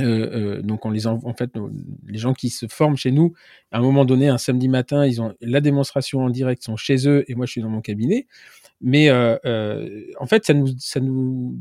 [0.00, 1.52] Euh, euh, donc on les en, en fait
[2.08, 3.32] les gens qui se forment chez nous
[3.70, 7.06] à un moment donné un samedi matin ils ont la démonstration en direct sont chez
[7.06, 8.26] eux et moi je suis dans mon cabinet
[8.80, 9.38] mais euh,
[10.18, 11.60] en fait ça nous ça nous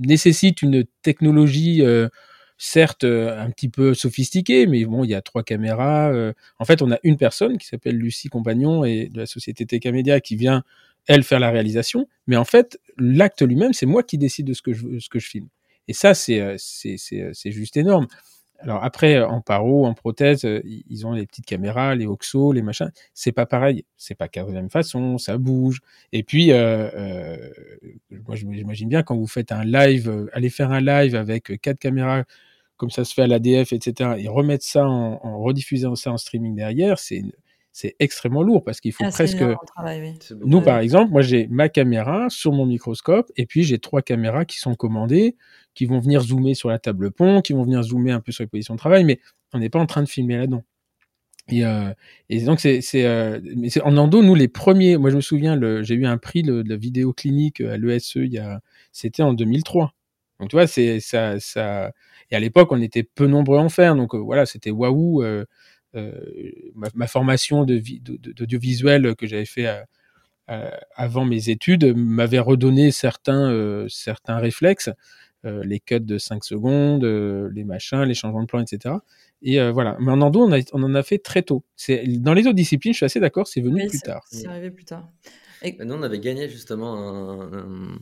[0.00, 2.08] nécessite une technologie, euh,
[2.58, 6.10] certes euh, un petit peu sophistiquée, mais bon, il y a trois caméras.
[6.12, 6.32] Euh.
[6.58, 9.86] En fait, on a une personne qui s'appelle Lucie Compagnon et de la société TK
[9.86, 10.62] Media qui vient
[11.06, 12.08] elle faire la réalisation.
[12.26, 15.18] Mais en fait, l'acte lui-même, c'est moi qui décide de ce que je, ce que
[15.18, 15.48] je filme.
[15.88, 18.06] Et ça, c'est c'est juste énorme.
[18.62, 22.90] Alors après, en paro, en prothèse, ils ont les petites caméras, les oxo, les machins.
[23.14, 23.84] C'est pas pareil.
[23.96, 25.80] C'est pas cadré la même façon, ça bouge.
[26.12, 27.50] Et puis, euh, euh,
[28.26, 31.78] moi, j'imagine bien quand vous faites un live, euh, allez faire un live avec quatre
[31.78, 32.24] caméras,
[32.76, 36.18] comme ça se fait à l'ADF, etc., et remettre ça en, en rediffusant ça en
[36.18, 37.22] streaming derrière, c'est
[37.72, 39.42] c'est extrêmement lourd parce qu'il faut ah, presque.
[39.66, 40.36] Travail, oui.
[40.44, 44.44] Nous, par exemple, moi, j'ai ma caméra sur mon microscope et puis j'ai trois caméras
[44.44, 45.36] qui sont commandées,
[45.74, 48.42] qui vont venir zoomer sur la table pont, qui vont venir zoomer un peu sur
[48.42, 49.20] les positions de travail, mais
[49.52, 50.64] on n'est pas en train de filmer là-dedans.
[51.48, 51.92] Et, euh,
[52.28, 53.40] et, donc c'est euh,
[53.82, 54.96] en endo nous les premiers.
[54.96, 58.18] Moi je me souviens, j'ai eu un prix de, la vidéo clinique à l'ESE
[58.92, 59.94] c'était en 2003.
[60.38, 61.92] Donc tu vois, c'est ça, ça.
[62.30, 65.24] Et à l'époque on était peu nombreux à en faire, donc euh, voilà, c'était waouh.
[65.96, 67.82] Euh, euh, ma, ma, formation de
[68.32, 69.86] d'audiovisuel de, que j'avais fait à,
[70.46, 74.90] à, avant mes études m'avait redonné certains certains réflexes
[75.42, 78.96] les cuts de 5 secondes, les machins, les changements de plan, etc.
[79.40, 79.96] Et voilà.
[79.98, 81.64] Mais en endo, on, on, en a fait très tôt.
[81.76, 84.22] C'est dans les autres disciplines, je suis assez d'accord, c'est venu plus tard.
[84.30, 85.08] C'est arrivé plus tard.
[85.62, 85.76] Et...
[85.82, 86.94] Nous, on avait gagné justement
[87.40, 87.98] un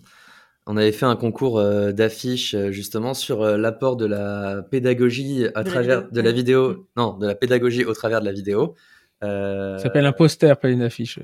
[0.68, 5.46] on avait fait un concours euh, d'affiches euh, justement sur euh, l'apport de la pédagogie
[5.54, 8.74] à travers de la vidéo, non, de la pédagogie au travers de la vidéo.
[9.20, 11.18] Ça s'appelle un poster, pas une affiche.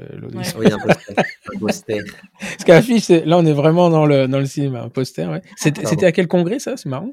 [0.58, 1.14] Oui, un poster.
[1.54, 2.02] un poster.
[2.40, 4.82] Parce qu'affiche, là, on est vraiment dans le, dans le cinéma.
[4.82, 5.42] Un poster, ouais.
[5.56, 6.76] C'était à quel congrès, ça?
[6.76, 7.12] C'est marrant.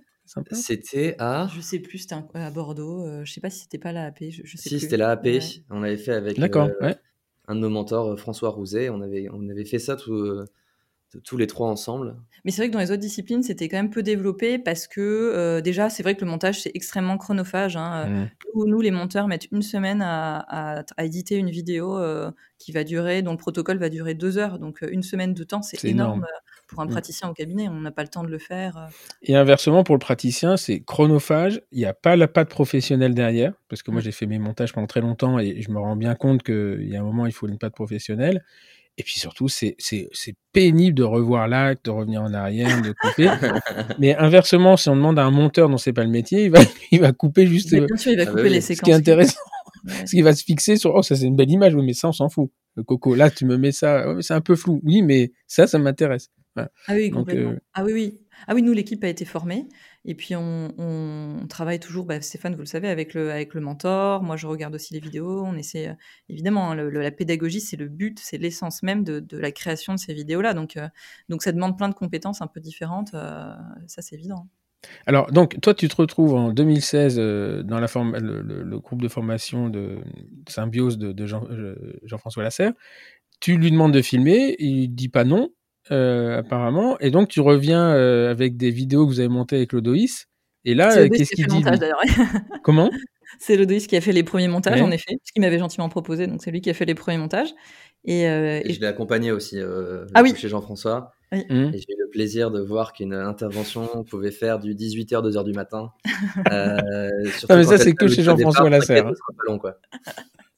[0.54, 1.50] C'était à.
[1.54, 3.06] Je sais plus, c'était à Bordeaux.
[3.24, 4.24] je sais pas si c'était pas l'AAP.
[4.30, 5.28] Je, je sais si, c'était l'AAP.
[5.70, 8.90] On avait fait avec un de nos mentors, François Rouzet.
[8.90, 10.46] On avait, on avait fait ça tout
[11.20, 12.16] tous les trois ensemble.
[12.44, 15.02] Mais c'est vrai que dans les autres disciplines, c'était quand même peu développé parce que
[15.02, 17.78] euh, déjà, c'est vrai que le montage, c'est extrêmement chronophage.
[17.78, 18.08] Hein.
[18.08, 18.30] Mmh.
[18.66, 23.32] Nous, les monteurs, mettent une semaine à, éditer une vidéo euh, qui va durer, dont
[23.32, 24.58] le protocole va durer deux heures.
[24.58, 26.26] Donc, euh, une semaine de temps, c'est énorme.
[26.68, 26.90] pour un mmh.
[26.90, 27.68] praticien au cabinet.
[27.68, 28.90] On n'a pas le temps de le faire.
[29.22, 31.62] Et inversement, pour le praticien, c'est chronophage.
[31.72, 33.54] Il n'y a pas la patte professionnelle derrière.
[33.70, 34.04] Parce que moi, mmh.
[34.04, 36.96] j'ai fait mes montages pendant très longtemps et je me rends bien compte qu'il y
[36.96, 38.44] a un moment, il faut une patte professionnelle.
[38.98, 39.76] Et puis surtout, c'est
[40.52, 43.30] pénible de revoir l'acte, de revenir en arrière, de couper.
[44.00, 46.60] Mais inversement, si on demande à un monteur dont c'est pas le métier, il va,
[46.92, 47.74] il va couper juste.
[47.74, 48.80] bien sûr, il va ah bah couper les séquences.
[48.80, 49.40] Ce qui est intéressant,
[49.88, 52.10] parce qu'il va se fixer sur oh ça c'est une belle image, oui mais ça
[52.10, 52.52] on s'en fout.
[52.76, 54.82] Le coco, là tu me mets ça, oh, c'est un peu flou.
[54.84, 56.30] Oui mais ça ça m'intéresse.
[56.56, 57.52] Ah oui complètement.
[57.52, 58.20] Euh, ah oui oui.
[58.48, 59.68] Ah oui nous l'équipe a été formée
[60.04, 64.24] et puis on, travaille toujours, bah, Stéphane, vous le savez, avec le, avec le mentor.
[64.24, 65.44] Moi, je regarde aussi les vidéos.
[65.46, 65.94] On essaie, euh,
[66.28, 70.14] évidemment, hein, la pédagogie, c'est le but, c'est l'essence même de, la création de ces
[70.14, 70.54] vidéos-là.
[70.54, 70.88] Donc, euh,
[71.30, 73.14] donc, ça demande plein de compétences un peu différentes.
[73.14, 73.54] Euh,
[73.86, 74.48] ça, c'est évident.
[75.06, 77.18] Alors, donc, toi, tu te retrouves en 2016
[77.66, 80.00] dans la forme, le, groupe de formation de
[80.50, 81.44] Symbiose de, Jean,
[82.04, 82.74] Jean-François Lasserre.
[83.40, 85.52] Tu lui demandes de filmer, il dit pas non.
[85.90, 86.98] Euh, apparemment.
[87.00, 90.28] Et donc, tu reviens euh, avec des vidéos que vous avez montées avec Lodoïs.
[90.64, 91.64] Et là, euh, qu'est-ce qu'il dit
[92.64, 92.92] Comment?
[93.40, 96.28] C'est Lodoïs qui a fait les premiers montages, en effet, ce qu'il m'avait gentiment proposé.
[96.28, 97.54] Donc, c'est lui qui a fait les premiers montages.
[98.06, 99.58] Et, je l'ai accompagné aussi
[100.14, 100.36] ah, oui.
[100.36, 101.12] chez Jean-François.
[101.34, 101.72] Mmh.
[101.74, 105.54] Et j'ai eu le plaisir de voir qu'une intervention pouvait faire du 18h, 2h du
[105.54, 105.94] matin.
[106.52, 109.12] non, mais ça, c'est que chez Jean-François Lasserre.
[109.48, 109.78] Long, quoi.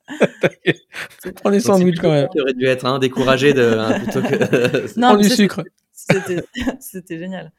[1.35, 2.27] Prends des sandwichs quand même.
[2.29, 4.99] Qui aurait dû être hein, découragé de hein, plutôt que.
[4.99, 5.63] non, du sucre.
[5.93, 6.43] C'était
[7.19, 7.51] génial.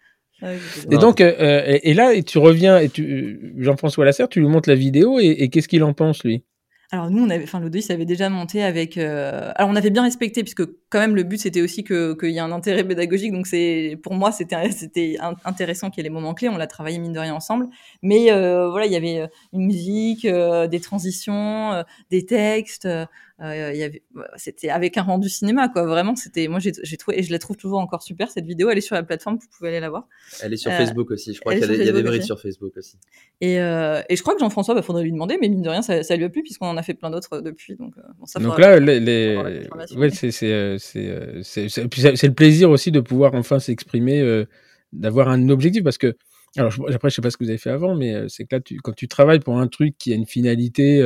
[0.43, 4.49] et donc, euh, euh, et, là, et tu reviens, et tu, Jean-François Lasserre, tu lui
[4.49, 6.45] montres la vidéo, et qu'est-ce qu'il en pense, lui?
[6.91, 8.99] Alors nous, on avait, enfin l'Odis avait déjà monté avec.
[8.99, 12.31] Euh, alors on avait bien respecté puisque quand même le but c'était aussi que qu'il
[12.31, 13.33] y ait un intérêt pédagogique.
[13.33, 16.49] Donc c'est pour moi c'était c'était intéressant qu'il y ait les moments clés.
[16.49, 17.69] On l'a travaillé mine de rien ensemble.
[18.03, 22.89] Mais euh, voilà, il y avait une musique, euh, des transitions, des textes.
[23.45, 23.89] Euh,
[24.37, 25.85] c'était avec un rendu cinéma, quoi.
[25.87, 26.49] Vraiment, c'était.
[26.49, 28.71] Moi, j'ai trouvé et je la trouve toujours encore super cette vidéo.
[28.71, 30.09] Elle est sur la plateforme, vous pouvez aller la voir.
[30.43, 31.35] Elle est sur Facebook aussi.
[31.35, 32.97] Je crois qu'il y, a des brides sur Facebook aussi.
[33.41, 35.69] Et, euh, et je crois que Jean-François, il bah, faudrait lui demander, mais mine de
[35.69, 37.77] rien, ça, ça lui a plu puisqu'on en a fait plein d'autres depuis.
[37.77, 39.37] Donc, euh, bon, ça donc là, les, les...
[39.97, 44.45] Ouais, c'est c'est le plaisir aussi de pouvoir enfin s'exprimer,
[44.93, 46.17] d'avoir un objectif parce que.
[46.57, 48.61] Alors après, je sais pas ce que vous avez fait avant, mais c'est que là,
[48.61, 51.03] tu, quand tu travailles pour un truc qui a une finalité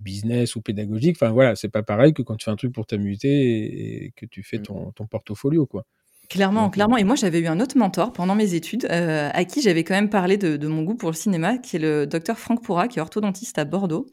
[0.00, 1.16] business ou pédagogique.
[1.20, 4.26] Enfin voilà, c'est pas pareil que quand tu fais un truc pour t'amuser et, que
[4.26, 4.62] tu fais mmh.
[4.62, 5.84] ton, ton portfolio quoi.
[6.28, 6.96] Clairement, clairement.
[6.96, 9.94] Et moi, j'avais eu un autre mentor pendant mes études, euh, à qui j'avais quand
[9.94, 12.98] même parlé de, mon goût pour le cinéma, qui est le docteur Franck Pourra, qui
[12.98, 14.06] est orthodontiste à Bordeaux,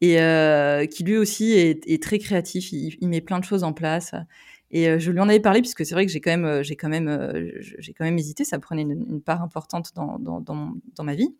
[0.00, 2.72] et euh, qui lui aussi est, très créatif.
[2.72, 4.12] Il, met plein de choses en place.
[4.70, 6.76] Et euh, je lui en avais parlé puisque c'est vrai que j'ai quand même, j'ai
[6.76, 7.42] quand même,
[7.78, 8.44] j'ai quand même hésité.
[8.44, 11.34] Ça prenait une, part importante dans, dans, dans ma vie.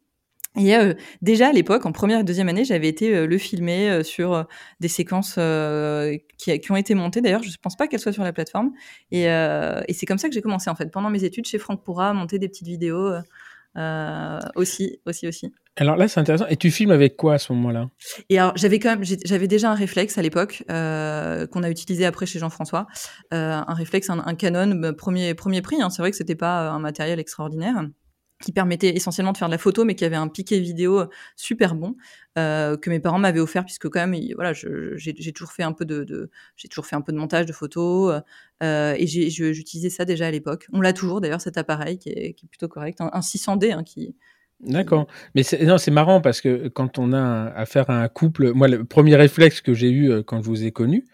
[0.59, 3.89] Et euh, déjà à l'époque, en première et deuxième année, j'avais été euh, le filmer
[3.89, 4.47] euh, sur
[4.81, 5.39] des séquences
[6.37, 7.21] qui, qui, ont été montées.
[7.21, 8.73] D'ailleurs, je ne pense pas qu'elles soient sur la plateforme.
[9.11, 10.91] Et, et c'est comme ça que j'ai commencé en fait.
[10.91, 13.13] Pendant mes études chez Franck Pourra, à monter des petites vidéos
[14.57, 15.53] aussi, aussi, aussi.
[15.77, 16.47] Alors là, c'est intéressant.
[16.49, 17.89] Et tu filmes avec quoi à ce moment-là?
[18.29, 22.27] Et alors, j'avais quand même, j'avais déjà un réflexe à l'époque qu'on a utilisé après
[22.27, 22.87] chez Jean-François,
[23.31, 25.81] un réflexe, un, Canon bah, premier premier prix.
[25.81, 25.91] Hein.
[25.91, 27.85] C'est vrai que c'était pas un matériel extraordinaire
[28.43, 31.05] qui permettait essentiellement de faire de la photo, mais qui avait un piqué vidéo
[31.37, 31.97] super bon
[32.39, 35.85] euh, que mes parents m'avaient offert, puisque quand même, voilà, j'ai toujours fait un peu
[35.85, 38.23] de, j'ai toujours fait un peu de montage de photos
[38.63, 40.69] euh, et j'utilisais ça déjà à l'époque.
[40.73, 44.15] On l'a toujours d'ailleurs cet appareil qui est, plutôt correct, un, 600D hein, qui
[44.61, 45.07] D'accord.
[45.37, 48.85] Mais non, c'est marrant parce que quand on a affaire à un couple, moi, le
[48.85, 51.07] premier réflexe que j'ai eu euh, quand je vous ai connu,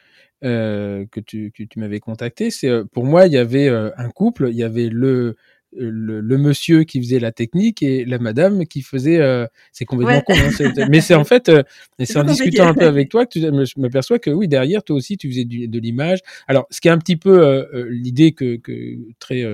[0.43, 4.57] que tu, tu, tu m'avais contacté, c'est pour moi, il y avait un couple, il
[4.57, 5.37] y avait le
[5.77, 9.19] le, monsieur qui faisait la technique et la madame qui faisait.
[9.19, 10.35] Euh, c'est complètement con.
[10.35, 11.63] Hein, mais c'est en fait, euh,
[12.05, 14.97] c'est en discutant un peu avec toi que tu, je m'aperçois que oui, derrière toi
[14.97, 16.21] aussi, tu faisais de l'image.
[16.49, 19.45] Alors, ce qui est un petit peu euh, l'idée que, que, très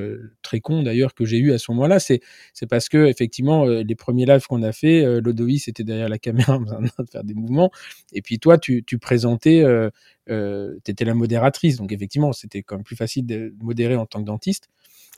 [0.43, 2.21] très con d'ailleurs que j'ai eu à ce moment-là, c'est
[2.55, 6.55] c'est parce que effectivement les premiers lives qu'on a fait, Lodoïs était derrière la caméra
[6.57, 7.71] en train de faire des mouvements,
[8.13, 9.65] et puis toi, tu, tu présentais.
[10.31, 14.07] Euh, tu étais la modératrice, donc effectivement, c'était quand même plus facile de modérer en
[14.07, 14.69] tant que dentiste.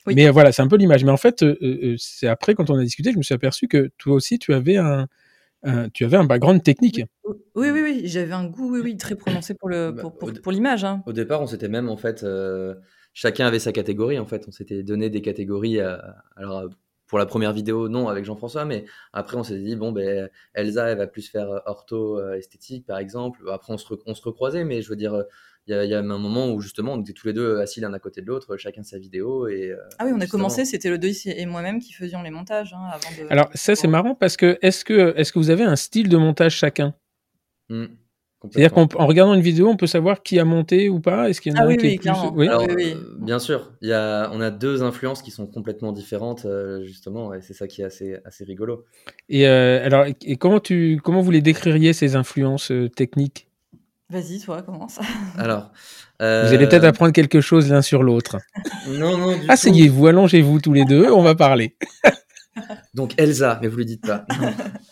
[0.06, 1.04] Mais voilà, c'est un peu l'image.
[1.04, 3.68] Mais en fait, euh, euh, c'est après, quand on a discuté, je me suis aperçu
[3.68, 5.06] que toi aussi, tu avais un,
[5.94, 7.02] tu avais un background technique.
[7.24, 10.52] Oui, oui, oui, j'avais un goût oui, oui, très prononcé pour le bah, pour, pour,
[10.52, 10.84] l'image.
[10.84, 11.02] Hein.
[11.06, 12.24] Au départ, on s'était même en fait,
[13.12, 14.18] chacun avait sa catégorie.
[14.18, 15.80] En fait, on s'était donné des catégories.
[16.36, 16.68] alors
[17.06, 20.86] pour la première vidéo, non, avec Jean-François, mais après, on s'est dit, bon, ben, Elsa,
[20.86, 23.42] elle va plus faire ortho esthétique, par exemple.
[23.52, 25.22] Après, on se, on se recroisait, mais je veux dire,
[25.68, 27.98] il y, a, un moment où justement on était tous les deux assis l'un à
[28.00, 29.46] côté de l'autre, chacun sa vidéo.
[29.46, 32.30] Et, euh, ah oui, on a commencé, c'était le deux et moi-même qui faisions les
[32.30, 32.74] montages.
[32.74, 33.30] Hein, avant de...
[33.30, 36.16] Alors ça c'est marrant parce que est-ce que, est que vous avez un style de
[36.16, 36.94] montage chacun?
[37.68, 37.84] Mmh,
[38.50, 41.30] C'est-à-dire qu'en regardant une vidéo, on peut savoir qui a monté ou pas?
[41.30, 42.10] Est-ce qu'il y en a ah un qui est plus...
[42.34, 46.44] oui, euh, Bien sûr, il y a, on a deux influences qui sont complètement différentes
[46.44, 48.84] euh, justement, et c'est ça qui est assez, assez rigolo.
[49.28, 53.46] Et alors, et comment, tu, comment vous les décririez ces influences techniques?
[54.12, 54.98] Vas-y, toi, commence.
[55.38, 55.72] Alors.
[56.20, 58.36] Vous allez peut-être euh, apprendre quelque chose l'un sur l'autre.
[58.86, 59.40] Non, non.
[59.48, 61.76] Asseyez-vous, allongez-vous tous les deux, on va parler.
[62.94, 64.26] Donc Elsa, mais vous le dites pas.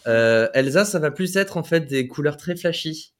[0.06, 3.12] Euh, Elsa, ça va plus être en fait des couleurs très flashy.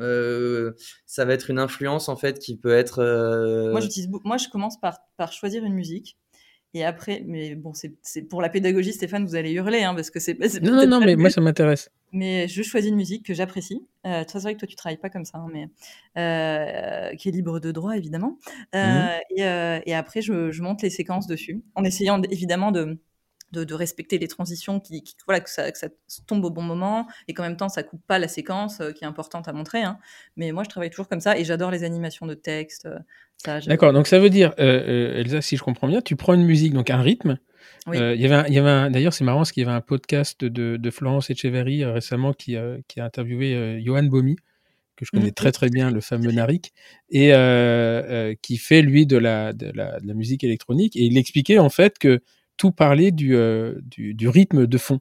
[0.00, 0.72] Euh,
[1.06, 3.70] ça va être une influence en fait qui peut être.
[3.70, 4.10] Moi, j'utilise.
[4.24, 6.18] Moi, je commence par, par choisir une musique.
[6.74, 10.18] Et après, mais bon, c'est pour la pédagogie, Stéphane, vous allez hurler, hein, parce que
[10.18, 10.36] c'est.
[10.60, 11.88] Non, non, non, mais moi, ça m'intéresse.
[12.14, 13.84] Mais je choisis une musique que j'apprécie.
[14.06, 15.68] Euh, c'est vrai que toi, tu travailles pas comme ça, hein, mais
[16.16, 18.38] euh, qui est libre de droit, évidemment.
[18.76, 22.70] Euh, mmh et, euh, et, après, je, je, monte les séquences dessus, en essayant évidemment
[22.70, 22.98] de
[23.52, 25.70] de, respecter les transitions, qui, voilà, que ça,
[26.26, 29.06] tombe au bon moment et qu'en même temps ça coupe pas la séquence qui est
[29.06, 29.82] importante à montrer.
[29.82, 29.98] Hein.
[30.36, 32.88] Mais moi je travaille toujours comme ça et j'adore les animations de texte.
[33.44, 36.90] D'accord, donc ça veut dire, Elsa, si je comprends bien, tu prends une musique, donc
[36.90, 37.38] un rythme.
[37.92, 40.76] Il y avait, y avait d'ailleurs, c'est marrant parce qu'il y avait un podcast de,
[40.76, 42.56] de Florence Echeverry récemment qui,
[42.88, 44.36] qui a interviewé Johan Bomi
[44.96, 45.32] que je connais mmh.
[45.32, 46.72] très très bien, le fameux Narik,
[47.10, 47.32] et
[48.42, 50.96] qui fait lui de la, de la, de la musique électronique.
[50.96, 52.20] Et il expliquait en fait que
[52.56, 55.00] tout parler du, euh, du, rythme de fond.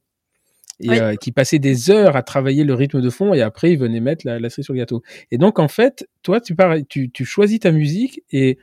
[0.79, 3.77] Et euh, qui passait des heures à travailler le rythme de fond et après il
[3.77, 5.01] venait mettre la, la cerise sur le gâteau.
[5.31, 6.55] Et donc en fait, toi tu,
[6.89, 8.57] tu, tu choisis ta musique et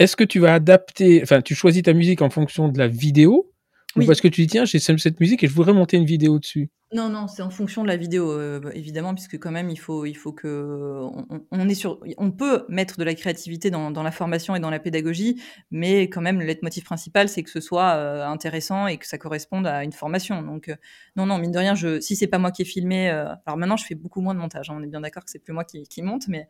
[0.00, 3.52] est-ce que tu vas adapter, enfin tu choisis ta musique en fonction de la vidéo
[3.96, 6.38] ou parce que tu dis tiens j'ai cette musique et je voudrais monter une vidéo
[6.38, 6.70] dessus?
[6.92, 10.06] Non, non, c'est en fonction de la vidéo, euh, évidemment, puisque quand même, il faut,
[10.06, 11.06] il faut que
[11.52, 14.70] on, est sur, on peut mettre de la créativité dans, dans, la formation et dans
[14.70, 18.96] la pédagogie, mais quand même, le leitmotiv principal, c'est que ce soit euh, intéressant et
[18.96, 20.42] que ça corresponde à une formation.
[20.42, 20.74] Donc, euh,
[21.14, 23.76] non, non, mine de rien, je, si c'est pas moi qui ai filmé, alors maintenant,
[23.76, 24.68] je fais beaucoup moins de montage.
[24.68, 26.48] Hein, on est bien d'accord que c'est plus moi qui, qui monte, mais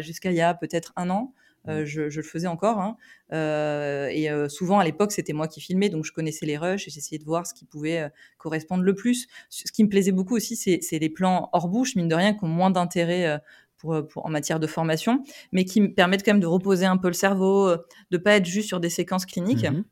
[0.00, 1.34] jusqu'à il y a peut-être un an,
[1.68, 2.78] euh, je, le faisais encore.
[2.80, 2.96] Hein.
[3.32, 6.88] Euh, et euh, souvent, à l'époque, c'était moi qui filmais, donc je connaissais les rushs
[6.88, 9.28] et j'essayais de voir ce qui pouvait correspondre le plus.
[9.48, 12.44] Ce qui me plaisait beaucoup aussi, c'est les plans hors bouche, mine de rien, qui
[12.44, 13.40] ont moins d'intérêt.
[13.78, 17.08] Pour, en matière de formation, mais qui me permettent quand même de reposer un peu
[17.08, 17.74] le cerveau,
[18.12, 19.68] de pas être juste sur des séquences cliniques.
[19.68, 19.82] Mmh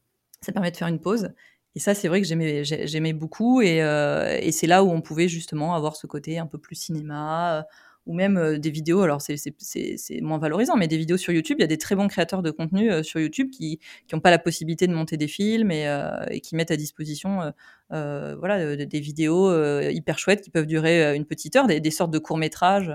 [0.43, 1.31] Ça permet de faire une pause.
[1.75, 3.61] Et ça, c'est vrai que j'aimais beaucoup.
[3.63, 7.67] Et, et c'est là où on pouvait justement avoir ce côté un peu plus cinéma,
[8.07, 11.63] ou même euh, des vidéos, alors c'est moins valorisant, mais des vidéos sur YouTube, il
[11.63, 13.79] y a des très bons créateurs de contenu euh, sur YouTube qui
[14.13, 17.53] n'ont pas la possibilité de monter des films et, euh, qui mettent à disposition
[17.91, 19.53] voilà, des vidéos
[19.91, 22.93] hyper chouettes qui peuvent durer une petite heure, des, sortes de courts-métrages.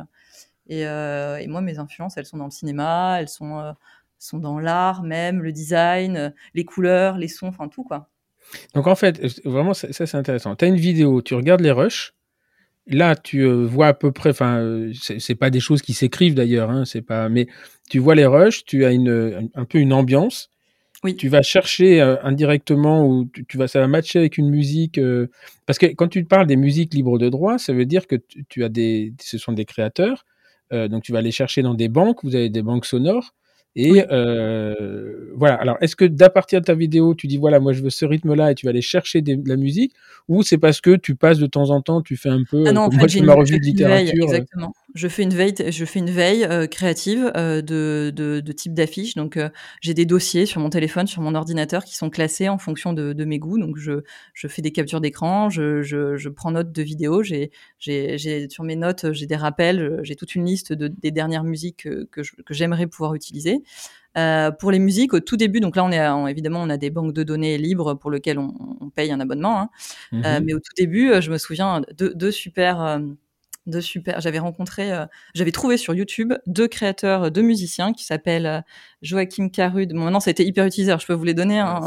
[0.68, 3.76] Et, et, moi, mes influences, elles sont dans le cinéma, elles sont,
[4.20, 8.10] sont dans l'art même, le design, les couleurs, les sons, enfin tout quoi.
[8.74, 10.56] Donc en fait, vraiment, ça, ça c'est intéressant.
[10.56, 12.15] Tu as une vidéo, tu regardes les rushs,
[12.88, 16.36] Là, tu euh, vois à peu près, enfin, euh, c'est pas des choses qui s'écrivent
[16.36, 17.48] d'ailleurs, hein, c'est pas, mais
[17.90, 20.52] tu vois les rushs, tu as une, un peu une ambiance.
[21.04, 21.16] Oui.
[21.16, 25.00] Tu vas chercher euh, indirectement ou tu, vas, ça va matcher avec une musique.
[25.66, 28.16] parce que quand tu parles des musiques libres de droit, ça veut dire que
[28.50, 30.26] tu, as des, ce sont des créateurs.
[30.72, 32.24] donc tu vas aller chercher dans des banques.
[32.24, 33.34] Vous avez des banques sonores.
[33.76, 35.56] Et euh, voilà.
[35.56, 38.06] Alors, est-ce que d'à partir de ta vidéo, tu dis voilà, moi je veux ce
[38.06, 39.94] rythme-là et tu vas aller chercher de la musique,
[40.30, 42.72] ou c'est parce que tu passes de temps en temps, tu fais un peu ah
[42.72, 44.14] non, en fait, moi, ma revue de littérature.
[44.14, 44.74] Euh exactement.
[44.96, 48.74] Je fais une veille, je fais une veille euh, créative euh, de, de, de, type
[48.74, 49.16] d'affiche.
[49.16, 49.50] Donc, euh,
[49.82, 53.12] j'ai des dossiers sur mon téléphone, sur mon ordinateur, qui sont classés en fonction de,
[53.12, 53.60] de mes goûts.
[53.60, 57.24] Donc, je, je fais des captures d'écran, je, je, je, prends note de vidéos.
[57.24, 61.44] J'ai, j'ai, sur mes notes, j'ai des rappels, j'ai toute une liste de, des dernières
[61.44, 63.64] musiques que, que, j'aimerais pouvoir utiliser.
[64.18, 66.90] Euh, pour les musiques, au tout début, donc là, on est évidemment, on a des
[66.90, 69.60] banques de données libres pour lesquelles on, on paye un abonnement.
[69.60, 69.70] Hein.
[70.14, 73.02] Mmh mais au tout début, je me souviens de deux super
[73.66, 74.22] de super.
[74.22, 78.62] J'avais rencontré, euh, j'avais trouvé sur YouTube deux créateurs, deux musiciens qui s'appellent euh,
[79.02, 79.92] Joachim Carud.
[79.94, 80.96] Bon, maintenant, ça a été hyper utilisé.
[81.00, 81.60] Je peux vous les donner.
[81.60, 81.80] Hein.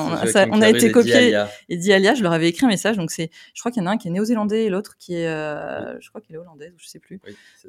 [0.50, 1.40] on, a été copié.
[1.68, 2.96] Et Dialia, je leur avais écrit un message.
[2.96, 5.14] Donc c'est, je crois qu'il y en a un qui est néo-zélandais et l'autre qui
[5.14, 7.20] est, euh, je crois qu'il est hollandais ou je sais plus.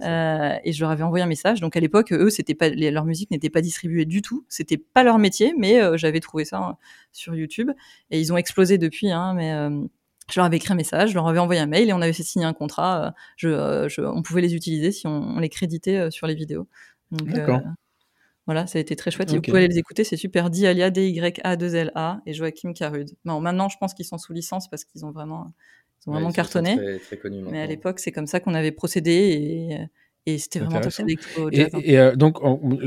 [0.02, 1.60] et je leur avais envoyé un message.
[1.60, 4.46] Donc à l'époque, eux, c'était pas, leur musique n'était pas distribuée du tout.
[4.50, 6.78] C'était pas leur métier, mais j'avais trouvé ça
[7.12, 7.72] sur YouTube.
[8.12, 9.12] Et ils ont explosé depuis.
[9.12, 9.54] Hein, mais
[10.32, 12.14] je leur avais écrit un message, je leur avais envoyé un mail et on avait
[12.14, 13.08] fait signer un contrat.
[13.08, 16.36] Euh, je, euh, je, on pouvait les utiliser si on, les créditait euh, sur les
[16.36, 16.68] vidéos.
[17.12, 17.62] D'accord.
[18.46, 19.32] voilà, ça a été très chouette.
[19.32, 20.50] Vous pouvez les écouter, c'est super.
[20.50, 23.10] Dialia, D-Y-A-2-L-A et Joachim Carud.
[23.26, 25.54] Bon, maintenant, je pense qu'ils sont sous licence parce qu'ils ont vraiment,
[26.06, 26.76] ils ont vraiment cartonné.
[26.76, 29.90] Très, très Mais à l'époque, c'est comme ça qu'on avait procédé et,
[30.26, 30.94] et c'était vraiment top
[31.52, 32.40] Et, et euh, donc,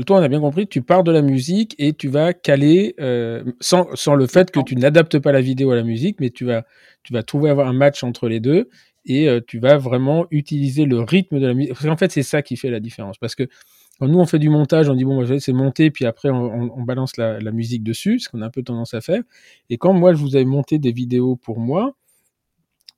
[0.05, 3.43] toi, on a bien compris, tu pars de la musique et tu vas caler, euh,
[3.59, 6.45] sans, sans, le fait que tu n'adaptes pas la vidéo à la musique, mais tu
[6.45, 6.65] vas,
[7.03, 8.69] tu vas trouver avoir un match entre les deux
[9.05, 11.73] et euh, tu vas vraiment utiliser le rythme de la musique.
[11.73, 13.17] Parce qu'en fait, c'est ça qui fait la différence.
[13.17, 13.47] Parce que
[13.99, 16.81] quand nous, on fait du montage, on dit, bon, c'est monter, puis après, on, on
[16.83, 19.21] balance la, la, musique dessus, ce qu'on a un peu tendance à faire.
[19.69, 21.95] Et quand moi, je vous avais monté des vidéos pour moi,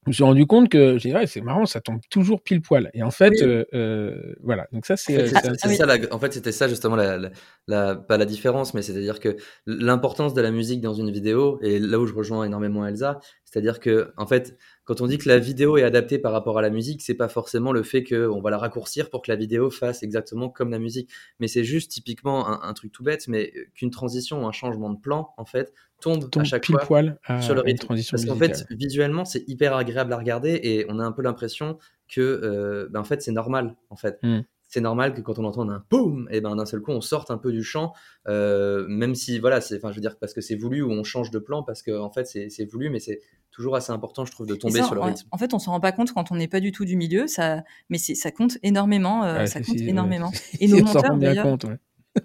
[0.06, 2.92] je me suis rendu compte que j'ai ouais, c'est marrant, ça tombe toujours pile poil.
[2.94, 4.68] Et en fait, euh, euh, voilà.
[4.72, 5.36] Donc ça, c'est.
[5.36, 7.30] En fait, ça, la, en fait, c'était ça justement la, la,
[7.68, 12.00] pas la différence, mais c'est-à-dire que l'importance de la musique dans une vidéo, et là
[12.00, 15.78] où je rejoins énormément Elsa, c'est-à-dire que en fait, quand on dit que la vidéo
[15.78, 18.58] est adaptée par rapport à la musique, c'est pas forcément le fait qu'on va la
[18.58, 21.10] raccourcir pour que la vidéo fasse exactement comme la musique,
[21.40, 25.00] mais c'est juste typiquement un, truc tout bête, mais qu'une transition ou un changement de
[25.00, 27.88] plan, en fait, tombe, à chaque pile fois poil sur le rythme.
[27.88, 31.80] Parce qu'en fait, visuellement, c'est hyper agréable à regarder et on a un peu l'impression
[32.08, 34.20] que, euh, ben, en fait, c'est normal, en fait.
[34.22, 34.42] Hmm.
[34.68, 37.32] C'est normal que quand on entend un boum, et ben d'un seul coup on sorte
[37.32, 37.94] un peu du champ,
[38.28, 41.04] euh, même si voilà, c'est, enfin je veux dire parce que c'est voulu ou on
[41.04, 44.32] change de plan parce que en fait c'est, voulu, mais c'est toujours assez important, je
[44.32, 45.28] trouve, de tomber sur le rythme.
[45.32, 47.28] En fait, on s'en rend pas compte quand on n'est pas du tout du milieu,
[47.28, 50.32] ça, mais ça compte énormément, euh, ça compte énormément.
[50.60, 51.58] Et nos monteurs, d'ailleurs,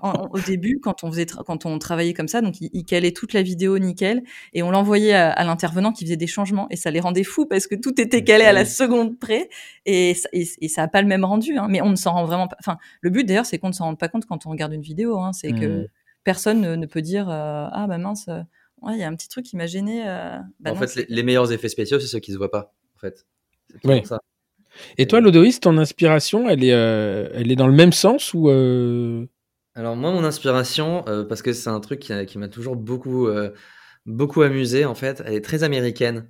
[0.02, 3.42] au début, quand on faisait, quand on travaillait comme ça, donc ils, calaient toute la
[3.42, 4.22] vidéo nickel
[4.52, 7.66] et on l'envoyait à, l'intervenant qui faisait des changements et ça les rendait fous parce
[7.66, 9.48] que tout était calé à la seconde près
[9.86, 11.56] et, et, ça a pas le même rendu.
[11.56, 12.56] Hein, mais on ne s'en rend vraiment pas.
[12.60, 14.82] Enfin, le but d'ailleurs, c'est qu'on ne s'en rende pas compte quand on regarde une
[14.82, 15.18] vidéo.
[15.18, 15.88] Hein, c'est que mmh.
[16.24, 18.42] personne ne, peut dire euh, ah bah mince, euh,
[18.88, 20.02] il y a un petit truc qui m'a gêné.
[20.06, 22.72] Euh, bah en fait, les, meilleurs effets spéciaux, c'est ceux qui se voient pas.
[22.96, 23.26] En fait.
[23.84, 24.02] Oui.
[24.04, 24.20] Ça.
[24.98, 28.48] Et toi, Lodoïs, ton inspiration, elle est, elle est dans le même sens ou
[29.74, 33.50] alors moi, mon inspiration, euh, parce que c'est un truc qui, m'a toujours beaucoup, euh,
[34.06, 36.28] beaucoup amusé en fait, elle est très américaine.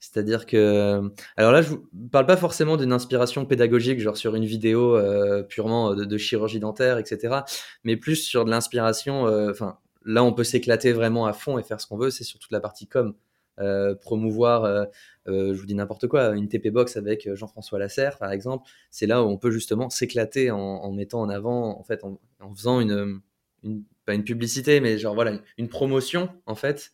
[0.00, 1.00] C'est-à-dire que,
[1.36, 5.42] alors là, je vous parle pas forcément d'une inspiration pédagogique, genre sur une vidéo euh,
[5.42, 7.40] purement de, chirurgie dentaire, etc.
[7.84, 9.24] Mais plus sur de l'inspiration.
[9.50, 12.10] Enfin, là, on peut s'éclater vraiment à fond et faire ce qu'on veut.
[12.10, 13.14] C'est sur toute la partie com.
[13.60, 14.84] Euh, promouvoir, euh,
[15.28, 19.06] euh, je vous dis n'importe quoi, une TP Box avec Jean-François Lasserre, par exemple, c'est
[19.06, 22.18] là où on peut justement s'éclater en, mettant en avant, en fait, en,
[22.54, 23.20] faisant une,
[24.06, 26.92] pas une publicité, mais genre voilà, une promotion, en fait,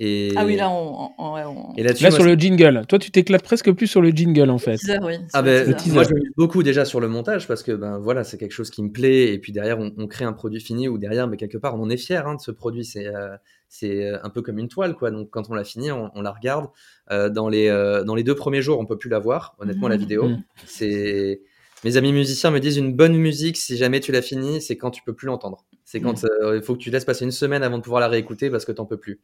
[0.00, 2.84] ah oui, là, on, Et là, sur le jingle.
[2.88, 4.78] Toi, tu t'éclates presque plus sur le jingle, en fait.
[5.02, 8.38] oui, ah ben, moi, je beaucoup déjà sur le montage parce que ben voilà, c'est
[8.38, 9.32] quelque chose qui me plaît.
[9.32, 11.90] Et puis derrière, on, crée un produit fini ou derrière, mais quelque part, on en
[11.90, 12.84] est fier hein, de ce produit.
[12.84, 13.36] C'est euh,
[13.68, 15.10] c'est euh, un peu comme une toile, quoi.
[15.10, 16.68] Donc quand on l'a fini, on, la regarde.
[17.10, 17.68] Euh, dans les
[18.06, 19.56] dans les deux premiers jours, on peut plus la voir.
[19.58, 20.00] Honnêtement, la mmh.
[20.00, 20.42] vidéo, mmh.
[20.66, 21.40] c'est
[21.84, 24.90] mes amis musiciens me disent une bonne musique, si jamais tu l'as fini, c'est quand
[24.90, 25.64] tu peux plus l'entendre.
[25.84, 26.54] C'est quand mmh.
[26.56, 28.72] il faut que tu laisses passer une semaine avant de pouvoir la réécouter parce que
[28.72, 29.20] t'en peux plus.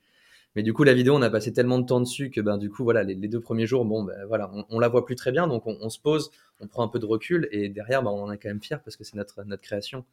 [0.57, 2.71] Mais du coup, la vidéo, on a passé tellement de temps dessus que ben, du
[2.71, 5.49] coup, voilà, les, deux premiers jours, bon, ben, voilà, on, la voit plus très bien,
[5.49, 6.31] donc on, se pose,
[6.61, 8.81] on prend un peu de recul et derrière, ben, on en est quand même fier
[8.83, 10.05] parce que c'est notre, notre création.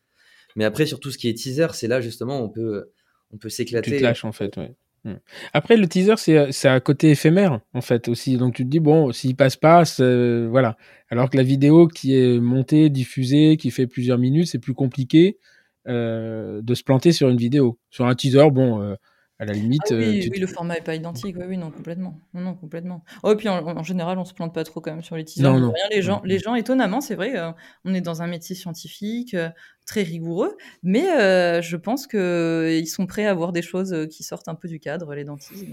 [0.55, 2.89] Mais après, sur tout ce qui est teaser, c'est là justement on peut,
[3.31, 3.91] on peut s'éclater.
[3.91, 4.73] Tu te lâches en fait, ouais.
[5.03, 5.15] Hmm.
[5.53, 6.13] Après, le teaser,
[6.51, 8.37] c'est un côté éphémère, en fait, aussi.
[8.37, 10.77] Donc, tu te dis, bon, s'il passe pas, voilà.
[11.09, 15.39] Alors que la vidéo qui est montée, diffusée, qui fait plusieurs minutes, c'est plus compliqué
[15.87, 17.79] euh, de se planter sur une vidéo.
[17.89, 18.95] Sur un teaser, bon, euh,
[19.41, 19.81] à la limite.
[19.89, 21.35] Ah oui, euh, oui, le format est pas identique.
[21.37, 22.15] Oui, oui, non, complètement.
[22.33, 23.03] Non, non, complètement.
[23.23, 25.25] Oh, et puis en, en général, on se plante pas trop quand même sur les
[25.25, 25.51] teasers.
[25.51, 25.71] Non, non.
[25.71, 26.21] rien, les gens, Non.
[26.25, 27.51] les gens, étonnamment, c'est vrai, euh,
[27.83, 29.49] on est dans un métier scientifique euh,
[29.87, 31.01] très rigoureux, mais
[31.61, 34.79] je pense que ils sont prêts à voir des choses qui sortent un peu du
[34.79, 35.65] cadre, les dentistes.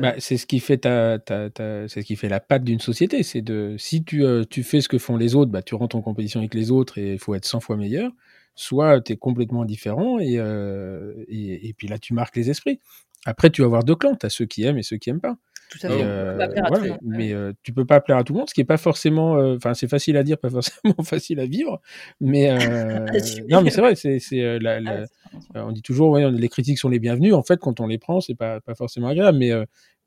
[0.00, 2.80] Bah, c'est ce qui fait ta, ta, ta- c'est ce qui fait la patte d'une
[2.80, 3.22] société.
[3.24, 6.00] C'est de si tu, tu fais ce que font les autres, bah, tu rentres en
[6.00, 8.12] compétition avec les autres et il faut être 100 fois meilleur.
[8.56, 12.80] Soit tu es complètement différent et, euh, et, et puis là tu marques les esprits.
[13.24, 15.20] Après tu vas avoir deux clans, tu as ceux qui aiment et ceux qui aiment
[15.20, 15.36] pas.
[15.70, 16.02] tout à fait.
[16.02, 18.54] euh, tout le voilà, mais euh, tu peux pas plaire à tout le monde, ce
[18.54, 21.80] qui est pas forcément, euh, enfin c'est facile à dire, pas forcément facile à vivre,
[22.20, 23.06] mais euh,
[23.48, 24.18] non mais c'est vrai, c'est
[24.58, 27.32] la, Ah, la- on dit toujours, ouais, les critiques sont les bienvenues.
[27.34, 29.38] En fait, quand on les prend, c'est pas, pas forcément agréable.
[29.38, 29.52] Mais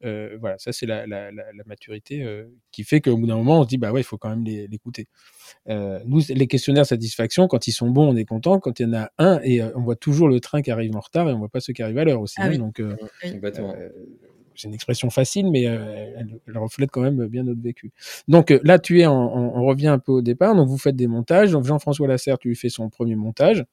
[0.05, 3.35] euh, voilà, ça, c'est la, la, la, la maturité euh, qui fait qu'au bout d'un
[3.37, 5.07] moment, on se dit, bah ouais, il faut quand même les- l'écouter.
[5.67, 8.59] Euh, nous, les questionnaires satisfaction, quand ils sont bons, on est content.
[8.59, 10.95] Quand il y en a un, et euh, on voit toujours le train qui arrive
[10.95, 12.35] en retard et on voit pas ceux qui arrivent à l'heure aussi.
[12.37, 12.49] Ah hein.
[12.51, 12.57] oui.
[12.57, 12.95] donc, euh,
[13.75, 13.89] euh,
[14.55, 17.91] c'est une expression facile, mais euh, elle, elle reflète quand même bien notre vécu.
[18.27, 20.55] Donc euh, là, tu es, en, on, on revient un peu au départ.
[20.55, 21.51] Donc vous faites des montages.
[21.51, 23.63] Donc Jean-François Lasserre, tu lui fais son premier montage.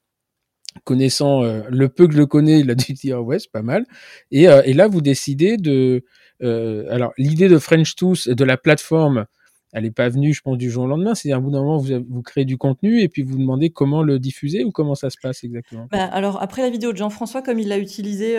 [0.84, 3.62] Connaissant euh, le peu que je le connais, il a dû dire ouais, c'est pas
[3.62, 3.84] mal.
[4.30, 6.04] Et, euh, et là, vous décidez de.
[6.42, 9.26] euh, alors l'idée de French Tooth, de la plateforme,
[9.72, 11.14] elle n'est pas venue, je pense, du jour au lendemain.
[11.14, 13.68] C'est à un bout d'un moment, vous, vous créez du contenu et puis vous demandez
[13.70, 15.86] comment le diffuser ou comment ça se passe exactement?
[15.90, 18.36] Bah, alors après la vidéo de Jean-François, comme il l'a utilisé,